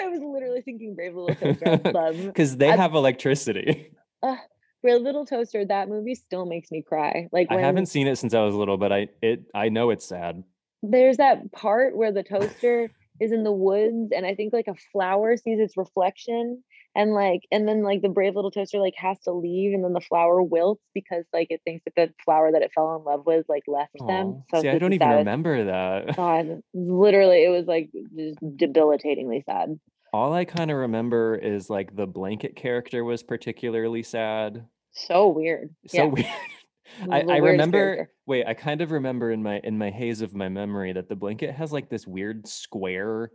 I 0.00 0.06
was 0.06 0.20
literally 0.20 0.60
thinking 0.60 0.94
Brave 0.94 1.16
Little 1.16 1.34
Toaster. 1.34 1.78
Because 2.26 2.56
they 2.56 2.70
I, 2.70 2.76
have 2.76 2.94
electricity. 2.94 3.90
Uh, 4.22 4.36
for 4.84 4.98
Little 4.98 5.24
Toaster, 5.24 5.64
that 5.64 5.88
movie 5.88 6.14
still 6.14 6.44
makes 6.44 6.70
me 6.70 6.82
cry. 6.82 7.26
Like 7.32 7.48
when, 7.48 7.58
I 7.58 7.62
haven't 7.62 7.86
seen 7.86 8.06
it 8.06 8.16
since 8.16 8.34
I 8.34 8.40
was 8.40 8.54
little, 8.54 8.76
but 8.76 8.92
I 8.92 9.08
it 9.22 9.46
I 9.54 9.70
know 9.70 9.88
it's 9.88 10.04
sad. 10.04 10.44
There's 10.82 11.16
that 11.16 11.52
part 11.52 11.96
where 11.96 12.12
the 12.12 12.22
toaster 12.22 12.90
is 13.18 13.32
in 13.32 13.44
the 13.44 13.52
woods 13.52 14.12
and 14.14 14.26
I 14.26 14.34
think 14.34 14.52
like 14.52 14.68
a 14.68 14.74
flower 14.92 15.38
sees 15.38 15.58
its 15.58 15.78
reflection 15.78 16.62
and 16.94 17.12
like 17.14 17.42
and 17.50 17.66
then 17.66 17.82
like 17.82 18.02
the 18.02 18.10
brave 18.10 18.34
little 18.34 18.50
toaster 18.50 18.78
like 18.78 18.94
has 18.98 19.18
to 19.20 19.32
leave 19.32 19.72
and 19.72 19.82
then 19.82 19.94
the 19.94 20.00
flower 20.00 20.42
wilts 20.42 20.82
because 20.92 21.24
like 21.32 21.46
it 21.48 21.62
thinks 21.64 21.84
that 21.84 21.94
the 21.96 22.12
flower 22.22 22.52
that 22.52 22.60
it 22.60 22.72
fell 22.74 22.96
in 22.96 23.04
love 23.04 23.24
with 23.24 23.46
like 23.48 23.62
left 23.66 23.94
Aww. 24.02 24.06
them. 24.06 24.42
So 24.50 24.60
See, 24.60 24.68
I 24.68 24.78
don't 24.78 24.92
even 24.92 25.08
remember 25.08 25.64
that. 25.64 26.16
God, 26.16 26.60
literally 26.74 27.42
it 27.42 27.48
was 27.48 27.66
like 27.66 27.88
just 28.14 28.38
debilitatingly 28.58 29.44
sad. 29.46 29.78
All 30.12 30.34
I 30.34 30.44
kind 30.44 30.70
of 30.70 30.76
remember 30.76 31.36
is 31.36 31.70
like 31.70 31.96
the 31.96 32.06
blanket 32.06 32.54
character 32.54 33.02
was 33.02 33.22
particularly 33.22 34.02
sad. 34.02 34.66
So 34.94 35.28
weird. 35.28 35.74
So 35.86 35.98
yeah. 35.98 36.04
weird. 36.04 36.26
I, 37.10 37.20
I 37.22 37.36
remember 37.38 37.78
character. 37.78 38.12
wait, 38.26 38.46
I 38.46 38.54
kind 38.54 38.80
of 38.80 38.90
remember 38.90 39.30
in 39.30 39.42
my 39.42 39.60
in 39.64 39.78
my 39.78 39.90
haze 39.90 40.20
of 40.20 40.34
my 40.34 40.48
memory 40.48 40.92
that 40.92 41.08
the 41.08 41.16
blanket 41.16 41.54
has 41.54 41.72
like 41.72 41.88
this 41.88 42.06
weird 42.06 42.46
square 42.46 43.30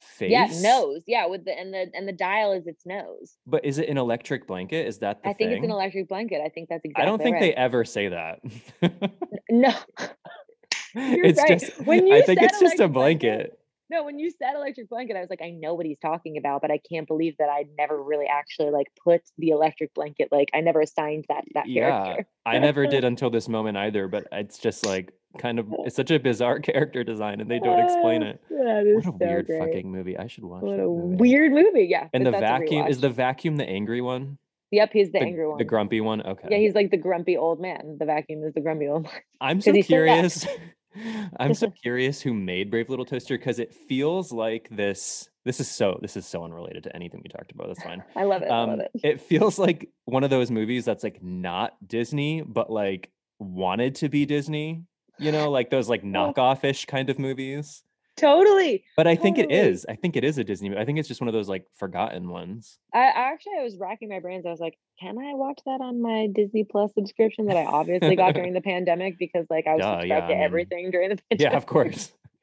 face. 0.00 0.30
Yeah, 0.30 0.48
nose. 0.60 1.02
Yeah, 1.06 1.26
with 1.26 1.44
the 1.44 1.56
and 1.56 1.72
the 1.72 1.90
and 1.94 2.08
the 2.08 2.12
dial 2.12 2.52
is 2.52 2.66
its 2.66 2.84
nose. 2.84 3.36
But 3.46 3.64
is 3.64 3.78
it 3.78 3.88
an 3.88 3.98
electric 3.98 4.46
blanket? 4.46 4.86
Is 4.86 4.98
that 4.98 5.20
I 5.24 5.32
think 5.32 5.38
thing? 5.38 5.52
it's 5.52 5.64
an 5.64 5.70
electric 5.70 6.08
blanket. 6.08 6.40
I 6.44 6.48
think 6.48 6.68
that's 6.68 6.84
exactly. 6.84 7.02
I 7.02 7.06
don't 7.06 7.22
think 7.22 7.34
right. 7.34 7.40
they 7.40 7.54
ever 7.54 7.84
say 7.84 8.08
that. 8.08 8.40
no. 9.50 9.72
You're 10.94 11.26
it's 11.26 11.38
right. 11.40 11.58
just 11.60 11.80
when 11.82 12.06
you 12.06 12.16
I 12.16 12.22
think 12.22 12.40
it's 12.40 12.58
just 12.58 12.80
a 12.80 12.88
blanket. 12.88 13.28
blanket 13.28 13.58
no, 13.90 14.04
when 14.04 14.18
you 14.18 14.30
said 14.30 14.54
electric 14.54 14.88
blanket, 14.88 15.16
I 15.16 15.20
was 15.20 15.30
like, 15.30 15.42
I 15.42 15.50
know 15.50 15.74
what 15.74 15.86
he's 15.86 15.98
talking 15.98 16.36
about, 16.36 16.62
but 16.62 16.70
I 16.70 16.78
can't 16.78 17.06
believe 17.06 17.36
that 17.38 17.48
I 17.48 17.64
never 17.78 18.02
really 18.02 18.26
actually 18.26 18.70
like 18.70 18.88
put 19.02 19.22
the 19.38 19.50
electric 19.50 19.94
blanket. 19.94 20.28
Like 20.32 20.48
I 20.54 20.60
never 20.60 20.80
assigned 20.80 21.26
that 21.28 21.44
to 21.44 21.50
that 21.54 21.68
yeah, 21.68 22.04
character. 22.04 22.26
I 22.44 22.58
never 22.58 22.86
did 22.86 23.04
until 23.04 23.30
this 23.30 23.48
moment 23.48 23.76
either. 23.76 24.08
But 24.08 24.26
it's 24.32 24.58
just 24.58 24.84
like 24.84 25.12
kind 25.38 25.58
of 25.58 25.66
it's 25.84 25.96
such 25.96 26.10
a 26.10 26.18
bizarre 26.18 26.58
character 26.60 27.04
design, 27.04 27.40
and 27.40 27.50
they 27.50 27.58
don't 27.58 27.80
explain 27.80 28.22
it. 28.22 28.40
Is 28.50 28.96
what 28.96 29.00
a 29.00 29.02
so 29.04 29.16
weird 29.20 29.46
great. 29.46 29.60
fucking 29.60 29.90
movie. 29.90 30.18
I 30.18 30.26
should 30.26 30.44
watch. 30.44 30.62
What 30.62 30.80
a 30.80 30.86
movie. 30.86 31.16
weird 31.16 31.52
movie. 31.52 31.86
Yeah. 31.88 32.08
And 32.12 32.26
the 32.26 32.32
vacuum 32.32 32.88
is 32.88 33.00
the 33.00 33.10
vacuum 33.10 33.56
the 33.56 33.68
angry 33.68 34.00
one. 34.00 34.38
Yep, 34.72 34.90
he's 34.92 35.12
the, 35.12 35.20
the, 35.20 35.24
angry 35.24 35.46
one. 35.46 35.58
The 35.58 35.64
grumpy 35.64 36.00
one. 36.00 36.22
Okay. 36.22 36.48
Yeah, 36.50 36.58
he's 36.58 36.74
like 36.74 36.90
the 36.90 36.96
grumpy 36.96 37.36
old 37.36 37.60
man. 37.60 37.96
The 38.00 38.04
vacuum 38.04 38.42
is 38.42 38.52
the 38.54 38.60
grumpy 38.60 38.88
old 38.88 39.04
man. 39.04 39.12
I'm 39.40 39.60
so 39.60 39.72
curious. 39.72 40.46
I'm 41.38 41.54
so 41.54 41.70
curious 41.82 42.20
who 42.20 42.34
made 42.34 42.70
Brave 42.70 42.88
Little 42.88 43.04
Toaster 43.04 43.36
because 43.36 43.58
it 43.58 43.72
feels 43.72 44.32
like 44.32 44.68
this. 44.70 45.28
This 45.44 45.60
is 45.60 45.70
so. 45.70 45.98
This 46.02 46.16
is 46.16 46.26
so 46.26 46.44
unrelated 46.44 46.82
to 46.84 46.94
anything 46.96 47.20
we 47.22 47.28
talked 47.28 47.52
about. 47.52 47.68
That's 47.68 47.82
fine. 47.82 48.02
I 48.16 48.24
love 48.24 48.42
it. 48.42 48.50
Um, 48.50 48.70
I 48.70 48.72
love 48.74 48.80
it. 48.80 49.00
It 49.02 49.20
feels 49.20 49.58
like 49.58 49.88
one 50.04 50.24
of 50.24 50.30
those 50.30 50.50
movies 50.50 50.84
that's 50.84 51.04
like 51.04 51.22
not 51.22 51.76
Disney, 51.86 52.42
but 52.42 52.70
like 52.70 53.10
wanted 53.38 53.96
to 53.96 54.08
be 54.08 54.26
Disney. 54.26 54.82
You 55.18 55.32
know, 55.32 55.50
like 55.50 55.70
those 55.70 55.88
like 55.88 56.02
knockoff-ish 56.02 56.84
kind 56.86 57.08
of 57.08 57.18
movies. 57.18 57.82
Totally. 58.16 58.82
But 58.96 59.06
I 59.06 59.14
totally. 59.14 59.34
think 59.34 59.50
it 59.50 59.54
is. 59.54 59.84
I 59.88 59.94
think 59.94 60.16
it 60.16 60.24
is 60.24 60.38
a 60.38 60.44
Disney 60.44 60.70
movie. 60.70 60.80
I 60.80 60.84
think 60.84 60.98
it's 60.98 61.08
just 61.08 61.20
one 61.20 61.28
of 61.28 61.34
those 61.34 61.48
like 61.48 61.66
forgotten 61.74 62.28
ones. 62.30 62.78
I, 62.94 63.00
I 63.00 63.32
actually 63.32 63.54
I 63.60 63.62
was 63.62 63.76
racking 63.76 64.08
my 64.08 64.20
brains. 64.20 64.46
I 64.46 64.50
was 64.50 64.60
like, 64.60 64.78
can 64.98 65.18
I 65.18 65.34
watch 65.34 65.60
that 65.66 65.80
on 65.80 66.00
my 66.00 66.28
Disney 66.34 66.64
Plus 66.64 66.94
subscription 66.94 67.46
that 67.46 67.56
I 67.56 67.64
obviously 67.66 68.16
got 68.16 68.34
during 68.34 68.54
the 68.54 68.62
pandemic 68.62 69.18
because 69.18 69.46
like 69.50 69.66
I 69.66 69.74
was 69.74 69.82
Duh, 69.82 70.00
subscribed 70.00 70.08
yeah, 70.08 70.20
to 70.20 70.24
I 70.24 70.28
mean, 70.28 70.44
everything 70.44 70.90
during 70.90 71.10
the 71.10 71.18
pandemic. 71.30 71.52
Yeah, 71.52 71.56
of 71.56 71.66
course. 71.66 72.12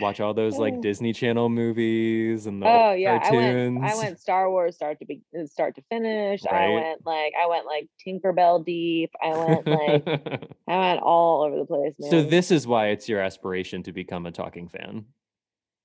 watch 0.00 0.20
all 0.20 0.34
those 0.34 0.58
like 0.58 0.80
Disney 0.80 1.12
Channel 1.12 1.48
movies 1.48 2.46
and 2.46 2.62
the 2.62 2.66
oh 2.66 2.92
yeah, 2.92 3.18
cartoons. 3.18 3.78
I 3.80 3.80
went 3.80 3.92
I 3.92 3.96
went 3.96 4.20
Star 4.20 4.50
Wars 4.50 4.74
start 4.74 4.98
to 5.00 5.06
be 5.06 5.22
uh, 5.38 5.46
start 5.46 5.74
to 5.76 5.82
finish. 5.90 6.42
Right. 6.50 6.66
I 6.66 6.68
went 6.70 7.06
like 7.06 7.32
I 7.40 7.46
went 7.46 7.66
like 7.66 7.88
Tinkerbell 8.06 8.64
deep. 8.64 9.10
I 9.22 9.28
went 9.28 9.66
like 9.66 10.06
I 10.68 10.78
went 10.78 11.00
all 11.02 11.44
over 11.44 11.56
the 11.56 11.66
place. 11.66 11.94
Man. 11.98 12.10
So 12.10 12.22
this 12.22 12.50
is 12.50 12.66
why 12.66 12.88
it's 12.88 13.08
your 13.08 13.20
aspiration 13.20 13.82
to 13.84 13.92
become 13.92 14.26
a 14.26 14.32
talking 14.32 14.68
fan. 14.68 15.06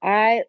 I 0.04 0.44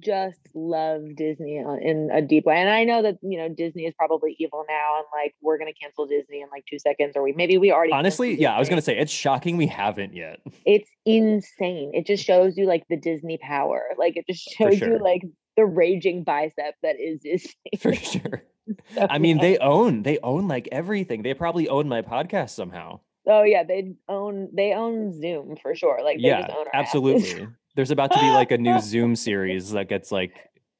just 0.00 0.38
love 0.54 1.02
Disney 1.16 1.56
in 1.56 2.10
a 2.12 2.22
deep 2.22 2.44
way. 2.46 2.56
And 2.56 2.68
I 2.68 2.84
know 2.84 3.02
that, 3.02 3.18
you 3.22 3.38
know, 3.38 3.48
Disney 3.48 3.84
is 3.84 3.94
probably 3.94 4.36
evil 4.38 4.64
now 4.68 4.98
and 4.98 5.06
like 5.12 5.34
we're 5.42 5.58
going 5.58 5.72
to 5.72 5.78
cancel 5.78 6.06
Disney 6.06 6.40
in 6.40 6.48
like 6.50 6.64
two 6.70 6.78
seconds 6.78 7.12
or 7.16 7.22
we 7.22 7.32
maybe 7.32 7.58
we 7.58 7.72
already. 7.72 7.92
Honestly, 7.92 8.40
yeah, 8.40 8.54
I 8.54 8.58
was 8.58 8.68
going 8.68 8.78
to 8.78 8.84
say 8.84 8.96
it's 8.96 9.12
shocking 9.12 9.56
we 9.56 9.66
haven't 9.66 10.14
yet. 10.14 10.40
It's 10.64 10.88
insane. 11.04 11.92
It 11.94 12.06
just 12.06 12.24
shows 12.24 12.56
you 12.56 12.66
like 12.66 12.84
the 12.88 12.96
Disney 12.96 13.38
power. 13.38 13.88
Like 13.98 14.16
it 14.16 14.26
just 14.28 14.48
shows 14.48 14.78
sure. 14.78 14.92
you 14.94 14.98
like 14.98 15.22
the 15.56 15.64
raging 15.64 16.24
bicep 16.24 16.74
that 16.82 16.96
is 17.00 17.20
Disney. 17.20 17.52
For 17.78 17.94
sure. 17.94 18.42
so, 18.94 19.06
I 19.08 19.18
mean, 19.18 19.36
yeah. 19.36 19.42
they 19.42 19.58
own, 19.58 20.02
they 20.02 20.18
own 20.22 20.48
like 20.48 20.68
everything. 20.72 21.22
They 21.22 21.34
probably 21.34 21.68
own 21.68 21.88
my 21.88 22.02
podcast 22.02 22.50
somehow. 22.50 23.00
Oh 23.28 23.42
yeah, 23.42 23.64
they 23.64 23.94
own 24.08 24.50
they 24.54 24.72
own 24.72 25.12
Zoom 25.12 25.56
for 25.60 25.74
sure. 25.74 26.00
Like 26.04 26.18
yeah, 26.20 26.46
absolutely. 26.72 27.48
There's 27.76 27.90
about 27.90 28.10
to 28.12 28.18
be 28.18 28.30
like 28.30 28.50
a 28.50 28.58
new 28.58 28.80
Zoom 28.80 29.14
series 29.14 29.70
that 29.72 29.88
gets 29.88 30.10
like 30.10 30.32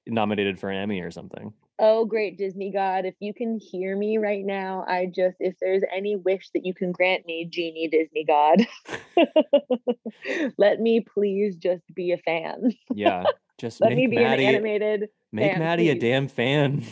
nominated 0.06 0.58
for 0.58 0.70
an 0.70 0.78
Emmy 0.78 1.00
or 1.00 1.10
something. 1.10 1.52
Oh, 1.78 2.06
great 2.06 2.38
Disney 2.38 2.72
God, 2.72 3.04
if 3.04 3.14
you 3.20 3.34
can 3.34 3.60
hear 3.60 3.94
me 3.94 4.16
right 4.16 4.42
now, 4.42 4.82
I 4.88 5.12
just, 5.14 5.36
if 5.40 5.56
there's 5.60 5.82
any 5.94 6.16
wish 6.16 6.48
that 6.54 6.64
you 6.64 6.72
can 6.72 6.90
grant 6.90 7.26
me, 7.26 7.44
Genie 7.44 7.88
Disney 7.88 8.24
God, 8.24 8.66
let 10.56 10.80
me 10.80 11.00
please 11.00 11.56
just 11.56 11.82
be 11.94 12.12
a 12.12 12.16
fan. 12.16 12.72
Yeah, 12.94 13.24
just 13.58 13.78
let 13.82 13.92
me 13.92 14.06
be 14.06 14.16
Maddie, 14.16 14.46
an 14.46 14.54
animated. 14.54 15.10
Make 15.32 15.52
fan, 15.52 15.58
Maddie 15.58 15.84
please. 15.84 15.96
a 15.98 16.00
damn 16.00 16.28
fan. 16.28 16.86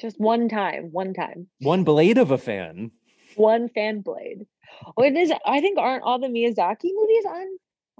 Just 0.00 0.18
one 0.18 0.48
time, 0.48 0.88
one 0.92 1.12
time. 1.12 1.48
One 1.60 1.84
blade 1.84 2.16
of 2.16 2.30
a 2.30 2.38
fan. 2.38 2.90
One 3.36 3.68
fan 3.68 4.00
blade. 4.00 4.46
Oh, 4.96 5.02
it 5.02 5.14
is. 5.14 5.30
I 5.44 5.60
think 5.60 5.78
aren't 5.78 6.04
all 6.04 6.18
the 6.18 6.28
Miyazaki 6.28 6.88
movies 6.94 7.24
on 7.26 7.46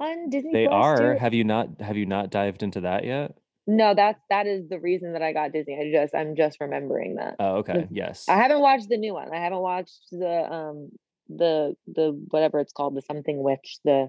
on 0.02 0.30
Disney. 0.30 0.52
They 0.52 0.66
Plus 0.66 0.84
are. 0.84 1.14
Too? 1.14 1.18
Have 1.18 1.34
you 1.34 1.44
not? 1.44 1.80
Have 1.80 1.96
you 1.96 2.06
not 2.06 2.30
dived 2.30 2.62
into 2.62 2.80
that 2.82 3.04
yet? 3.04 3.36
No, 3.66 3.94
that's 3.94 4.20
that 4.28 4.46
is 4.46 4.68
the 4.68 4.80
reason 4.80 5.12
that 5.12 5.22
I 5.22 5.32
got 5.32 5.52
Disney. 5.52 5.78
I 5.80 5.90
just 5.92 6.14
I'm 6.14 6.34
just 6.34 6.58
remembering 6.60 7.16
that. 7.16 7.36
Oh, 7.38 7.56
okay. 7.58 7.86
Yes. 7.90 8.26
I 8.28 8.34
haven't 8.34 8.60
watched 8.60 8.88
the 8.88 8.96
new 8.96 9.14
one. 9.14 9.32
I 9.32 9.38
haven't 9.38 9.60
watched 9.60 10.08
the 10.10 10.52
um 10.52 10.90
the 11.28 11.76
the 11.86 12.10
whatever 12.30 12.58
it's 12.58 12.72
called, 12.72 12.96
the 12.96 13.02
something 13.02 13.42
witch. 13.42 13.78
The 13.84 14.08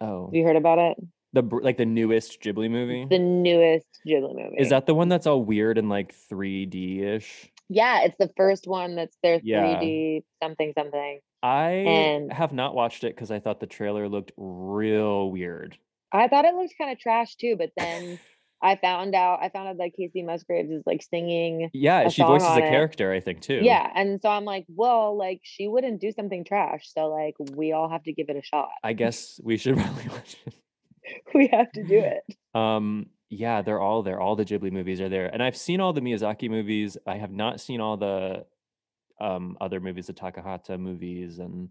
oh, 0.00 0.26
have 0.26 0.34
you 0.34 0.44
heard 0.44 0.56
about 0.56 0.78
it? 0.78 0.96
The 1.32 1.42
like 1.42 1.76
the 1.76 1.86
newest 1.86 2.40
Ghibli 2.40 2.70
movie. 2.70 3.06
The 3.10 3.18
newest 3.18 3.86
Ghibli 4.06 4.34
movie. 4.34 4.56
Is 4.58 4.70
that 4.70 4.86
the 4.86 4.94
one 4.94 5.08
that's 5.08 5.26
all 5.26 5.42
weird 5.42 5.76
and 5.76 5.88
like 5.88 6.14
3D 6.30 7.02
ish? 7.02 7.50
Yeah, 7.68 8.02
it's 8.02 8.16
the 8.18 8.30
first 8.36 8.66
one 8.66 8.96
that's 8.96 9.16
their 9.22 9.40
3D 9.40 10.22
something 10.42 10.72
something. 10.76 11.20
I 11.42 11.70
and 11.70 12.32
have 12.32 12.52
not 12.52 12.74
watched 12.74 13.04
it 13.04 13.14
because 13.14 13.30
I 13.30 13.38
thought 13.38 13.60
the 13.60 13.66
trailer 13.66 14.08
looked 14.08 14.32
real 14.36 15.30
weird. 15.30 15.76
I 16.12 16.28
thought 16.28 16.44
it 16.44 16.54
looked 16.54 16.74
kind 16.78 16.90
of 16.90 16.98
trash 16.98 17.36
too, 17.36 17.56
but 17.56 17.70
then 17.76 18.18
I 18.62 18.76
found 18.76 19.14
out 19.14 19.40
I 19.40 19.50
found 19.50 19.68
out 19.68 19.78
that 19.78 19.90
Kacey 19.96 20.24
Musgraves 20.24 20.70
is 20.70 20.82
like 20.84 21.02
singing. 21.02 21.70
Yeah, 21.72 22.08
she 22.08 22.22
voices 22.22 22.56
a 22.56 22.60
character, 22.60 23.12
I 23.12 23.20
think 23.20 23.40
too. 23.40 23.60
Yeah, 23.62 23.88
and 23.94 24.20
so 24.20 24.28
I'm 24.28 24.44
like, 24.44 24.66
well, 24.68 25.16
like 25.16 25.40
she 25.44 25.68
wouldn't 25.68 26.00
do 26.00 26.10
something 26.10 26.44
trash, 26.44 26.90
so 26.92 27.08
like 27.08 27.34
we 27.38 27.72
all 27.72 27.88
have 27.88 28.02
to 28.04 28.12
give 28.12 28.28
it 28.30 28.36
a 28.36 28.42
shot. 28.42 28.70
I 28.82 28.94
guess 28.94 29.40
we 29.44 29.58
should 29.58 29.76
probably 29.78 30.08
watch 30.08 30.36
it. 30.44 30.54
we 31.34 31.48
have 31.52 31.70
to 31.72 31.84
do 31.84 32.00
it. 32.00 32.36
Um, 32.58 33.06
yeah, 33.30 33.62
they're 33.62 33.80
all 33.80 34.02
there. 34.02 34.20
All 34.20 34.36
the 34.36 34.44
Ghibli 34.44 34.72
movies 34.72 35.00
are 35.00 35.08
there, 35.08 35.26
and 35.26 35.42
I've 35.42 35.56
seen 35.56 35.80
all 35.80 35.92
the 35.92 36.00
Miyazaki 36.00 36.48
movies. 36.48 36.96
I 37.06 37.16
have 37.16 37.32
not 37.32 37.60
seen 37.60 37.80
all 37.80 37.96
the 37.96 38.44
um 39.20 39.56
other 39.60 39.80
movies, 39.80 40.06
the 40.06 40.14
Takahata 40.14 40.78
movies, 40.78 41.38
and 41.38 41.70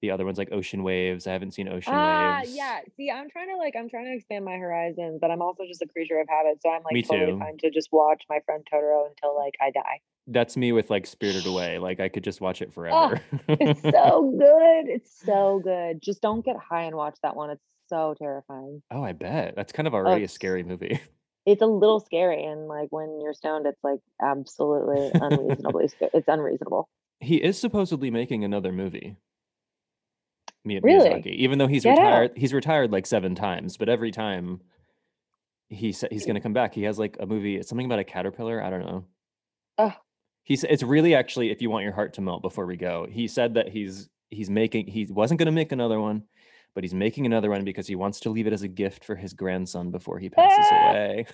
the 0.00 0.10
other 0.10 0.24
ones 0.24 0.38
like 0.38 0.52
Ocean 0.52 0.82
Waves. 0.82 1.26
I 1.26 1.32
haven't 1.32 1.52
seen 1.52 1.68
Ocean 1.68 1.92
ah, 1.94 2.40
Waves. 2.40 2.54
yeah. 2.54 2.80
See, 2.96 3.10
I'm 3.10 3.28
trying 3.30 3.48
to 3.48 3.56
like 3.56 3.74
I'm 3.76 3.88
trying 3.88 4.06
to 4.06 4.14
expand 4.14 4.44
my 4.44 4.56
horizons, 4.56 5.18
but 5.20 5.30
I'm 5.30 5.42
also 5.42 5.64
just 5.66 5.82
a 5.82 5.86
creature 5.86 6.18
of 6.20 6.28
habit. 6.28 6.62
So 6.62 6.70
I'm 6.70 6.82
like 6.82 6.94
Me 6.94 7.02
totally 7.02 7.32
too. 7.32 7.38
fine 7.38 7.58
to 7.58 7.70
just 7.70 7.88
watch 7.92 8.22
my 8.28 8.40
friend 8.46 8.66
Totoro 8.72 9.06
until 9.08 9.36
like 9.36 9.54
I 9.60 9.70
die. 9.70 10.00
That's 10.28 10.56
me 10.56 10.72
with 10.72 10.90
like 10.90 11.06
Spirited 11.06 11.46
Away. 11.52 11.78
Like 11.78 12.00
I 12.00 12.08
could 12.08 12.24
just 12.24 12.40
watch 12.40 12.62
it 12.62 12.68
oh, 12.70 12.72
forever. 12.72 13.20
Oh, 13.32 13.56
it's 13.60 13.82
so 13.82 14.34
good. 14.38 14.92
It's 14.92 15.20
so 15.24 15.60
good. 15.62 16.02
Just 16.02 16.20
don't 16.22 16.44
get 16.44 16.56
high 16.56 16.84
and 16.84 16.96
watch 16.96 17.18
that 17.22 17.36
one. 17.36 17.50
It's 17.50 17.64
so 17.88 18.14
terrifying. 18.18 18.82
Oh, 18.90 19.02
I 19.02 19.12
bet. 19.12 19.54
That's 19.56 19.72
kind 19.72 19.86
of 19.86 19.94
already 19.94 20.22
oh, 20.22 20.26
a 20.26 20.28
scary 20.28 20.62
movie. 20.62 21.00
It's 21.46 21.62
a 21.62 21.66
little 21.66 22.00
scary 22.00 22.42
and 22.42 22.66
like 22.66 22.88
when 22.90 23.20
you're 23.22 23.32
stoned 23.32 23.66
it's 23.66 23.78
like 23.84 24.00
absolutely 24.20 25.12
unreasonably 25.14 25.86
scary. 25.96 26.10
It's 26.12 26.26
unreasonable. 26.26 26.88
He 27.20 27.36
is 27.36 27.56
supposedly 27.56 28.10
making 28.10 28.42
another 28.42 28.72
movie. 28.72 29.14
Miyazaki, 30.66 30.82
really? 30.82 31.30
even 31.36 31.58
though 31.58 31.68
he's 31.68 31.84
Get 31.84 31.90
retired, 31.90 32.30
out. 32.32 32.36
he's 32.36 32.52
retired 32.52 32.90
like 32.90 33.06
seven 33.06 33.36
times, 33.36 33.76
but 33.76 33.88
every 33.88 34.10
time 34.10 34.60
he 35.68 35.92
said 35.92 36.12
he's 36.12 36.24
going 36.24 36.34
to 36.34 36.40
come 36.40 36.52
back. 36.52 36.74
He 36.74 36.82
has 36.84 36.98
like 36.98 37.16
a 37.20 37.26
movie, 37.26 37.56
It's 37.56 37.68
something 37.68 37.86
about 37.86 37.98
a 37.98 38.04
caterpillar. 38.04 38.62
I 38.62 38.70
don't 38.70 38.84
know. 38.84 39.04
Oh. 39.78 39.92
He's 40.44 40.64
it's 40.64 40.82
really 40.82 41.14
actually 41.14 41.50
if 41.50 41.60
you 41.60 41.70
want 41.70 41.84
your 41.84 41.92
heart 41.92 42.14
to 42.14 42.20
melt 42.20 42.42
before 42.42 42.66
we 42.66 42.76
go. 42.76 43.06
He 43.10 43.26
said 43.26 43.54
that 43.54 43.68
he's 43.68 44.08
he's 44.30 44.48
making 44.48 44.86
he 44.86 45.06
wasn't 45.10 45.38
going 45.38 45.46
to 45.46 45.52
make 45.52 45.72
another 45.72 46.00
one, 46.00 46.22
but 46.76 46.84
he's 46.84 46.94
making 46.94 47.24
another 47.24 47.48
one 47.48 47.64
because 47.64 47.86
he 47.86 47.96
wants 47.96 48.20
to 48.20 48.28
leave 48.30 48.46
it 48.46 48.52
as 48.52 48.60
a 48.60 48.68
gift 48.68 49.02
for 49.02 49.16
his 49.16 49.32
grandson 49.32 49.90
before 49.90 50.18
he 50.18 50.28
passes 50.28 50.66
away. 50.70 51.26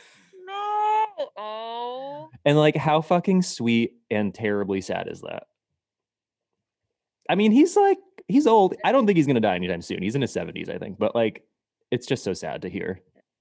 No. 0.47 1.07
Oh. 1.36 2.30
And 2.45 2.57
like 2.57 2.76
how 2.76 3.01
fucking 3.01 3.43
sweet 3.43 3.97
and 4.09 4.32
terribly 4.32 4.80
sad 4.80 5.09
is 5.09 5.20
that? 5.22 5.49
I 7.28 7.34
mean, 7.34 7.51
he's 7.51 7.76
like 7.76 7.99
he's 8.28 8.47
old. 8.47 8.76
I 8.84 8.93
don't 8.93 9.05
think 9.05 9.16
he's 9.16 9.26
gonna 9.26 9.40
die 9.40 9.57
anytime 9.57 9.82
soon. 9.82 10.01
He's 10.01 10.14
in 10.14 10.22
his 10.22 10.32
seventies, 10.32 10.68
I 10.68 10.78
think. 10.78 10.97
But 10.97 11.16
like, 11.16 11.43
it's 11.90 12.07
just 12.07 12.22
so 12.22 12.34
sad 12.34 12.62
to 12.62 12.70
hear. 12.70 13.01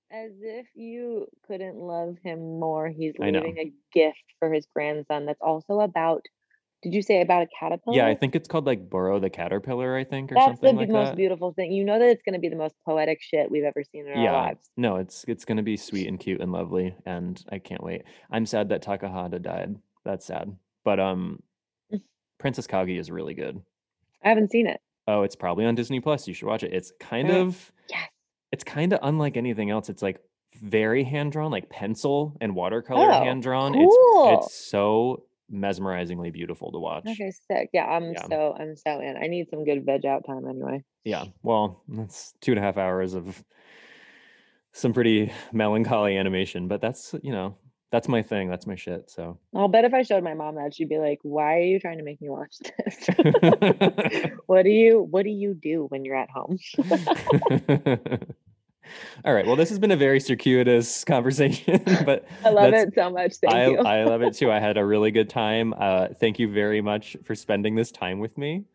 As 0.10 0.32
if 0.42 0.66
you 0.74 1.28
couldn't 1.46 1.78
love 1.78 2.18
him 2.24 2.60
more. 2.60 2.90
He's 2.90 3.14
leaving 3.20 3.60
a 3.60 3.72
gift 3.94 4.24
for 4.40 4.52
his 4.52 4.66
grandson. 4.74 5.28
That's 5.28 5.42
also 5.42 5.82
about. 5.82 6.26
Did 6.82 6.94
you 6.96 7.02
say 7.02 7.22
about 7.22 7.44
a 7.44 7.48
caterpillar? 7.60 7.96
Yeah, 7.96 8.08
I 8.08 8.16
think 8.16 8.36
it's 8.36 8.48
called 8.48 8.66
like 8.66 8.90
Boro 8.90 9.20
the 9.20 9.30
Caterpillar. 9.30 9.96
I 9.96 10.04
think 10.04 10.32
or 10.32 10.36
something. 10.36 10.48
That's 10.50 10.60
something 10.62 10.76
the 10.76 10.82
like 10.82 10.90
most 10.90 11.08
that. 11.10 11.16
beautiful 11.18 11.54
thing. 11.54 11.72
You 11.72 11.84
know 11.84 12.00
that 12.00 12.10
it's 12.10 12.24
going 12.24 12.34
to 12.34 12.40
be 12.40 12.50
the 12.50 12.56
most 12.56 12.74
poetic 12.86 13.22
shit 13.22 13.52
we've 13.52 13.64
ever 13.64 13.84
seen 13.92 14.08
in 14.08 14.20
yeah. 14.22 14.32
our 14.34 14.48
lives. 14.48 14.70
No, 14.78 14.96
it's 14.96 15.24
it's 15.28 15.46
going 15.46 15.58
to 15.58 15.64
be 15.64 15.78
sweet 15.78 16.08
and 16.08 16.20
cute 16.20 16.42
and 16.42 16.52
lovely, 16.52 16.96
and 17.06 17.44
I 17.52 17.60
can't 17.60 17.84
wait. 17.84 18.04
I'm 18.32 18.46
sad 18.48 18.70
that 18.70 18.84
Takahata 18.84 19.40
died. 19.42 19.76
That's 20.04 20.26
sad, 20.26 20.56
but 20.84 21.00
um, 21.00 21.44
Princess 22.40 22.66
Kaguya 22.68 23.00
is 23.00 23.12
really 23.12 23.34
good. 23.36 23.62
I 24.24 24.30
haven't 24.30 24.52
seen 24.52 24.66
it. 24.68 24.80
Oh, 25.08 25.24
it's 25.24 25.36
probably 25.36 25.66
on 25.66 25.76
Disney 25.76 26.00
Plus. 26.00 26.28
You 26.28 26.34
should 26.34 26.48
watch 26.48 26.64
it. 26.64 26.74
It's 26.74 26.92
kind 27.00 27.30
Right. 27.30 27.38
of 27.40 27.72
Yes. 27.90 28.10
it's 28.52 28.64
kind 28.64 28.94
of 28.94 29.00
unlike 29.04 29.38
anything 29.38 29.70
else. 29.70 29.90
It's 29.90 30.02
like 30.02 30.20
very 30.62 31.04
hand 31.04 31.32
drawn, 31.32 31.52
like 31.52 31.70
pencil 31.70 32.36
and 32.42 32.56
watercolor 32.56 33.10
Oh, 33.12 33.24
hand 33.24 33.42
drawn. 33.44 33.74
cool. 33.74 34.38
It's 34.38 34.48
it's 34.48 34.56
so 34.56 35.24
mesmerizingly 35.52 36.32
beautiful 36.32 36.72
to 36.72 36.80
watch. 36.80 37.06
Okay, 37.08 37.32
sick. 37.32 37.70
Yeah, 37.74 37.86
I'm 37.86 38.14
Yeah. 38.14 38.24
so 38.28 38.56
I'm 38.58 38.76
so 38.76 39.00
in. 39.00 39.18
I 39.18 39.28
need 39.28 39.50
some 39.50 39.64
good 39.66 39.86
veg 39.86 40.06
out 40.06 40.26
time 40.26 40.48
anyway. 40.48 40.84
Yeah. 41.04 41.26
Well, 41.44 41.82
that's 41.88 42.34
two 42.42 42.52
and 42.52 42.60
a 42.60 42.62
half 42.62 42.78
hours 42.78 43.14
of 43.14 43.44
some 44.74 44.94
pretty 44.94 45.32
melancholy 45.52 46.18
animation, 46.18 46.68
but 46.68 46.82
that's 46.82 47.14
you 47.22 47.32
know 47.32 47.56
that's 47.92 48.08
my 48.08 48.22
thing. 48.22 48.50
That's 48.50 48.66
my 48.66 48.76
shit. 48.76 49.10
So. 49.10 49.38
I'll 49.54 49.68
bet 49.68 49.84
if 49.84 49.94
I 49.94 50.04
showed 50.04 50.24
my 50.24 50.34
mom 50.34 50.56
that, 50.56 50.74
she'd 50.74 50.88
be 50.90 50.98
like, 50.98 51.20
"Why 51.24 51.58
are 51.58 51.64
you 51.64 51.80
trying 51.80 51.98
to 51.98 52.04
make 52.06 52.22
me 52.22 52.30
watch 52.30 52.56
this? 52.60 53.08
what 54.46 54.64
do 54.64 54.70
you 54.70 55.02
What 55.02 55.24
do 55.24 55.30
you 55.30 55.54
do 55.54 55.86
when 55.90 56.06
you're 56.06 56.16
at 56.16 56.30
home?" 56.30 56.58
All 59.26 59.34
right. 59.34 59.46
Well, 59.46 59.56
this 59.56 59.70
has 59.70 59.80
been 59.80 59.92
a 59.92 59.98
very 59.98 60.20
circuitous 60.20 61.04
conversation, 61.04 61.82
but 62.06 62.26
I 62.44 62.50
love 62.50 62.74
it 62.74 62.94
so 62.96 63.10
much. 63.10 63.36
Thank 63.36 63.54
I, 63.54 63.66
you. 63.68 63.78
I 63.80 64.04
love 64.04 64.22
it 64.22 64.34
too. 64.34 64.52
I 64.52 64.60
had 64.60 64.78
a 64.78 64.86
really 64.86 65.12
good 65.12 65.30
time. 65.44 65.74
Uh, 65.78 66.08
thank 66.20 66.40
you 66.40 66.52
very 66.52 66.82
much 66.82 67.18
for 67.24 67.36
spending 67.36 67.76
this 67.76 67.92
time 67.92 68.20
with 68.20 68.38
me. 68.38 68.66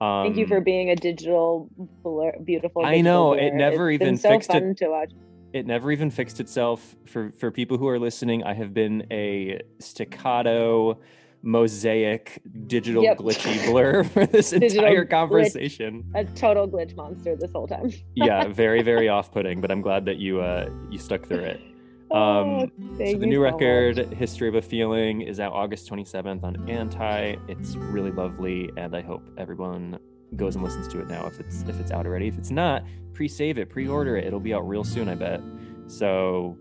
Um, 0.00 0.24
Thank 0.24 0.36
you 0.36 0.46
for 0.48 0.60
being 0.60 0.90
a 0.90 0.96
digital 0.96 1.70
blur, 2.02 2.32
beautiful. 2.44 2.84
I 2.84 2.96
digital 2.96 3.02
know, 3.04 3.32
it 3.34 3.50
blur. 3.50 3.58
never 3.58 3.90
It's 3.90 4.02
even 4.02 4.16
so 4.16 4.30
fixed 4.30 4.50
it. 4.50 4.52
fun 4.54 4.74
to 4.76 4.88
watch. 4.88 5.12
It 5.52 5.66
never 5.66 5.92
even 5.92 6.10
fixed 6.10 6.40
itself. 6.40 6.96
For 7.06 7.30
for 7.32 7.50
people 7.50 7.78
who 7.78 7.86
are 7.86 7.98
listening, 7.98 8.42
I 8.42 8.54
have 8.54 8.74
been 8.74 9.06
a 9.12 9.60
staccato, 9.78 10.98
mosaic, 11.42 12.40
digital 12.66 13.02
Yep. 13.02 13.18
glitchy 13.18 13.66
blur 13.66 14.04
for 14.14 14.26
this 14.26 14.50
Digital 14.50 14.84
entire 14.84 15.04
glitch. 15.04 15.10
conversation. 15.10 16.04
A 16.14 16.24
total 16.24 16.68
glitch 16.68 16.94
monster 16.96 17.36
this 17.36 17.52
whole 17.52 17.66
time. 17.68 17.90
yeah, 18.14 18.46
very 18.48 18.82
very 18.82 19.08
off-putting. 19.08 19.60
But 19.60 19.70
I'm 19.70 19.80
glad 19.82 20.04
that 20.06 20.16
you 20.18 20.40
uh 20.40 20.68
you 20.90 20.98
stuck 20.98 21.26
through 21.26 21.44
it. 21.44 21.60
Oh, 22.14 22.40
Um, 22.60 22.72
thank 22.98 23.12
so 23.14 23.18
the 23.20 23.26
new 23.26 23.36
so 23.36 23.40
record 23.40 23.96
much. 23.96 24.18
history 24.18 24.46
of 24.46 24.54
a 24.54 24.60
feeling 24.60 25.22
is 25.22 25.40
out 25.40 25.54
august 25.54 25.90
27th 25.90 26.44
on 26.44 26.68
anti 26.68 27.36
it's 27.48 27.74
really 27.76 28.10
lovely 28.10 28.70
and 28.76 28.94
i 28.94 29.00
hope 29.00 29.22
everyone 29.38 29.98
goes 30.36 30.54
and 30.56 30.62
listens 30.62 30.86
to 30.88 31.00
it 31.00 31.08
now 31.08 31.24
if 31.26 31.40
it's 31.40 31.62
if 31.62 31.80
it's 31.80 31.90
out 31.90 32.04
already 32.04 32.28
if 32.28 32.36
it's 32.36 32.50
not 32.50 32.82
pre-save 33.14 33.56
it 33.56 33.70
pre-order 33.70 34.18
it 34.18 34.26
it'll 34.26 34.40
be 34.40 34.52
out 34.52 34.68
real 34.68 34.84
soon 34.84 35.08
i 35.08 35.14
bet 35.14 35.40
so 35.86 36.54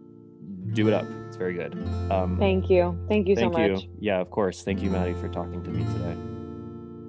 do 0.71 0.87
it 0.87 0.93
up 0.93 1.05
it's 1.31 1.37
very 1.37 1.53
good. 1.53 1.73
Um, 2.11 2.35
thank 2.37 2.69
you. 2.69 2.99
Thank 3.07 3.29
you 3.29 3.37
thank 3.37 3.53
so 3.53 3.57
much. 3.57 3.83
You. 3.83 3.89
Yeah, 4.01 4.19
of 4.19 4.29
course. 4.31 4.63
Thank 4.63 4.81
you, 4.81 4.89
Maddie, 4.89 5.13
for 5.13 5.29
talking 5.29 5.63
to 5.63 5.69
me 5.69 5.85
today. 5.85 6.17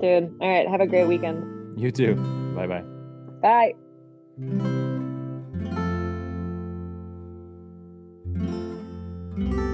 Dude. 0.00 0.36
All 0.40 0.48
right. 0.48 0.68
Have 0.68 0.80
a 0.80 0.86
great 0.86 1.08
weekend. 1.08 1.76
You 1.76 1.90
too. 1.90 2.14
Bye-bye. 2.54 2.84
Bye. 3.42 3.74
Bye. 9.56 9.68